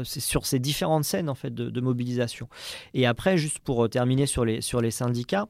sur 0.03 0.45
ces 0.45 0.59
différentes 0.59 1.03
scènes, 1.03 1.29
en 1.29 1.35
fait, 1.35 1.53
de, 1.53 1.81
mobilisation. 1.81 2.47
Et 2.93 3.05
après, 3.05 3.37
juste 3.37 3.59
pour 3.59 3.89
terminer 3.89 4.25
sur 4.25 4.45
les, 4.45 4.61
sur 4.61 4.81
les 4.81 4.91
syndicats, 4.91 5.47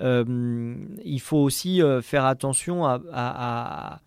il 0.00 1.20
faut 1.20 1.38
aussi 1.38 1.80
faire 2.02 2.24
attention 2.24 2.86
à 2.86 4.00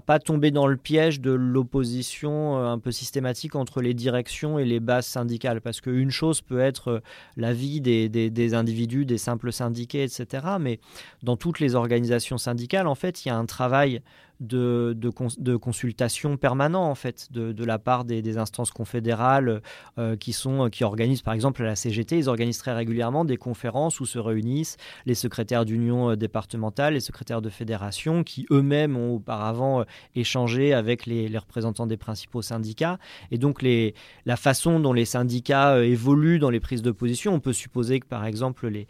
pas 0.00 0.18
tomber 0.18 0.50
dans 0.50 0.66
le 0.66 0.76
piège 0.76 1.20
de 1.20 1.32
l'opposition 1.32 2.58
euh, 2.58 2.66
un 2.66 2.78
peu 2.78 2.92
systématique 2.92 3.54
entre 3.54 3.80
les 3.80 3.94
directions 3.94 4.58
et 4.58 4.64
les 4.64 4.80
bases 4.80 5.06
syndicales. 5.06 5.60
Parce 5.60 5.80
qu'une 5.80 6.10
chose 6.10 6.40
peut 6.40 6.60
être 6.60 6.88
euh, 6.88 7.00
la 7.36 7.52
vie 7.52 7.80
des, 7.80 8.08
des, 8.08 8.54
individus, 8.54 9.04
des 9.04 9.18
simples 9.18 9.52
syndiqués, 9.52 10.04
etc. 10.04 10.46
Mais 10.60 10.80
dans 11.22 11.36
toutes 11.36 11.60
les 11.60 11.74
organisations 11.74 12.38
syndicales, 12.38 12.86
en 12.86 12.94
fait, 12.94 13.24
il 13.24 13.28
y 13.28 13.30
a 13.30 13.36
un 13.36 13.46
travail 13.46 14.02
de, 14.40 14.96
de, 14.96 15.56
consultation 15.56 16.36
permanent 16.36 16.88
en 16.88 16.94
fait 16.94 17.28
de, 17.30 17.64
la 17.64 17.78
part 17.78 18.04
des, 18.04 18.38
instances 18.38 18.70
confédérales 18.70 19.62
euh, 19.98 20.16
qui 20.16 20.32
sont 20.32 20.68
qui 20.70 20.84
organisent 20.84 21.22
par 21.22 21.34
exemple 21.34 21.62
la 21.62 21.76
CGT 21.76 22.18
ils 22.18 22.28
organisent 22.28 22.58
très 22.58 22.72
régulièrement 22.72 23.24
des 23.24 23.36
conférences 23.36 24.00
où 24.00 24.06
se 24.06 24.18
réunissent 24.18 24.78
les 25.06 25.14
secrétaires 25.14 25.64
d'union 25.64 26.10
euh, 26.10 26.16
départementale 26.16 26.94
les 26.94 27.00
secrétaires 27.00 27.42
de 27.42 27.50
fédération 27.50 28.24
qui 28.24 28.46
eux-mêmes 28.50 28.96
ont 28.96 29.14
auparavant 29.14 29.80
euh, 29.80 29.84
échangé 30.14 30.72
avec 30.72 31.06
les, 31.06 31.28
représentants 31.38 31.86
des 31.86 31.96
principaux 31.96 32.42
syndicats. 32.42 32.98
Et 33.30 33.38
donc 33.38 33.62
les, 33.62 33.94
la 34.26 34.36
façon 34.36 34.80
dont 34.80 34.92
les 34.92 35.04
syndicats 35.04 35.82
évoluent 35.84 36.38
dans 36.38 36.50
les 36.50 36.60
prises 36.60 36.82
de 36.82 36.90
position 36.90 37.34
on 37.34 37.40
peut 37.40 37.52
supposer 37.52 38.00
que 38.00 38.06
par 38.06 38.24
exemple 38.24 38.68
les, 38.68 38.86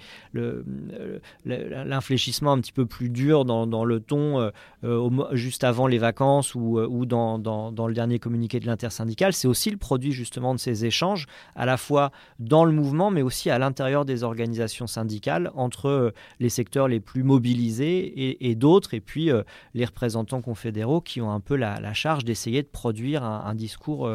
l'infléchissement 1.45 2.53
un 2.53 2.61
petit 2.61 2.73
peu 2.73 2.87
plus 2.87 3.11
dur 3.11 3.45
dans, 3.45 3.67
dans 3.67 3.85
le 3.85 4.01
ton 4.01 4.51
juste 5.33 5.65
avant 5.65 5.87
les 5.87 5.99
vacances 5.99 6.55
ou, 6.55 6.79
euh, 6.79 7.07
dans, 7.07 7.39
dans, 7.39 7.87
le 7.87 7.95
dernier 7.95 8.19
communiqué 8.19 8.61
de 8.61 8.67
l'intersyndical, 8.67 9.33
c'est 9.33 9.49
aussi 9.49 9.71
le 9.71 9.77
produit 9.77 10.13
justement 10.13 10.55
de 10.55 10.59
ces 10.59 10.85
échanges, 10.85 11.27
à 11.57 11.67
la 11.67 11.77
fois 11.77 12.13
dans 12.39 12.65
le 12.65 12.73
mouvement, 12.73 13.11
mais 13.11 13.23
aussi 13.23 13.51
à 13.51 13.59
l'intérieur 13.59 14.05
des 14.05 14.23
organisations 14.23 14.87
syndicales, 14.87 15.51
entre 15.55 15.89
euh, 15.89 16.11
les 16.41 16.49
secteurs 16.49 16.89
les 16.89 17.01
plus 17.01 17.23
mobilisés 17.23 18.47
et, 18.47 18.55
d'autres, 18.55 18.95
et 18.95 19.01
puis 19.01 19.31
euh, 19.31 19.43
les 19.75 19.85
représentants 19.85 20.43
confédéraux 20.43 21.01
qui 21.01 21.21
ont 21.21 21.33
un 21.33 21.41
peu 21.41 21.57
la, 21.57 21.93
charge 21.93 22.25
d'essayer 22.25 22.63
de 22.63 22.69
produire 22.69 23.23
un, 23.23 23.55
discours 23.55 24.09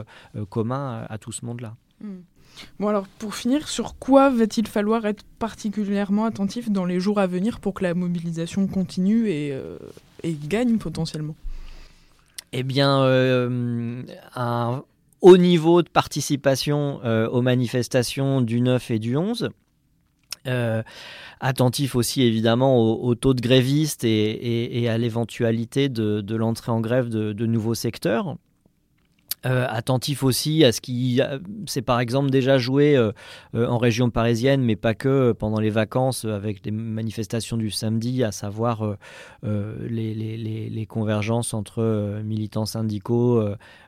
commun 0.49 1.05
à 1.09 1.17
tout 1.19 1.31
ce 1.31 1.45
monde-là. 1.45 1.75
Hmm. 2.01 2.21
Alors 2.79 3.07
pour 3.19 3.35
finir, 3.35 3.67
sur 3.67 3.97
quoi 3.97 4.29
va-t-il 4.29 4.67
falloir 4.67 5.05
être 5.05 5.23
particulièrement 5.39 6.25
attentif 6.25 6.69
dans 6.69 6.85
les 6.85 6.99
jours 6.99 7.19
à 7.19 7.27
venir 7.27 7.59
pour 7.59 7.73
que 7.73 7.83
la 7.83 7.93
mobilisation 7.93 8.67
continue 8.67 9.29
et, 9.29 9.51
euh, 9.51 9.77
gagne 10.23 10.77
potentiellement? 10.77 11.35
Eh 12.53 12.63
bien, 12.63 13.01
euh, 13.01 14.03
un 14.35 14.83
haut 15.21 15.37
niveau 15.37 15.81
de 15.81 15.89
participation 15.89 17.01
euh, 17.03 17.27
aux 17.27 17.41
manifestations 17.41 18.41
du 18.41 18.61
9 18.61 18.91
et 18.91 18.99
du 18.99 19.17
11. 19.17 19.49
attentif 21.41 21.95
aussi 21.95 22.21
évidemment 22.21 22.79
au, 22.79 23.15
taux 23.15 23.33
de 23.33 23.41
grévistes 23.41 24.05
et, 24.05 24.87
à 24.89 24.97
l'éventualité 24.97 25.89
de, 25.89 26.35
l'entrée 26.35 26.71
en 26.71 26.79
grève 26.79 27.09
de 27.09 27.45
nouveaux 27.45 27.75
secteurs. 27.75 28.37
Euh, 29.47 29.65
attentif 29.69 30.23
aussi 30.23 30.65
à 30.65 30.71
ce 30.73 30.81
qui 30.81 31.21
s'est 31.67 31.81
par 31.81 31.99
exemple 32.01 32.29
déjà 32.29 32.57
joué 32.57 32.97
euh, 32.97 33.11
euh, 33.55 33.67
en 33.67 33.77
région 33.77 34.09
parisienne, 34.09 34.61
mais 34.61 34.75
pas 34.75 34.93
que 34.93 35.31
pendant 35.31 35.59
les 35.59 35.69
vacances 35.69 36.25
avec 36.25 36.65
les 36.65 36.71
manifestations 36.71 37.55
du 37.55 37.71
samedi, 37.71 38.23
à 38.23 38.31
savoir 38.31 38.97
les, 39.43 40.85
convergences 40.89 41.53
entre 41.53 42.21
militants 42.23 42.65
syndicaux 42.65 43.43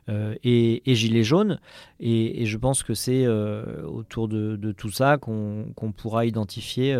et, 0.08 0.82
gilets 0.86 1.24
jaunes. 1.24 1.60
Et, 1.98 2.46
je 2.46 2.56
pense 2.56 2.82
que 2.82 2.94
c'est 2.94 3.26
autour 3.26 4.28
de, 4.28 4.72
tout 4.72 4.90
ça 4.90 5.18
qu'on 5.18 5.92
pourra 5.96 6.26
identifier 6.26 6.96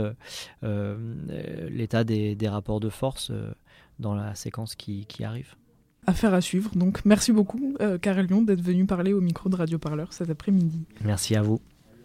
l'état 0.63 2.05
des, 2.05 2.49
rapports 2.49 2.81
de 2.81 2.89
force 2.89 3.33
dans 3.99 4.15
la 4.15 4.35
séquence 4.35 4.75
qui 4.75 5.07
arrive. 5.25 5.55
Affaire 6.07 6.35
à 6.35 6.41
suivre. 6.41 6.71
Donc 6.75 7.05
merci 7.05 7.33
beaucoup, 7.33 7.75
euh, 7.81 7.99
Karel 7.99 8.27
Lyon, 8.27 8.43
d'être 8.43 8.63
venu 8.63 8.87
parler 8.87 9.13
au 9.13 9.21
micro 9.21 9.49
de 9.49 9.57
Radio 9.57 9.79
Parleur 9.79 10.13
cet 10.13 10.31
après-midi. 10.31 10.85
Merci 11.05 11.37
à 11.37 11.43
vous. 11.43 11.61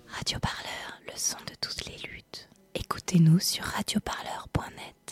Radio 0.08 0.38
Parleur, 0.40 1.02
le 1.08 1.14
son 1.16 1.38
de 1.48 1.54
toutes 1.62 1.86
les 1.86 1.98
luttes. 2.10 2.50
Écoutez-nous 2.76 3.40
sur 3.40 3.64
radioparleur.net. 3.64 5.05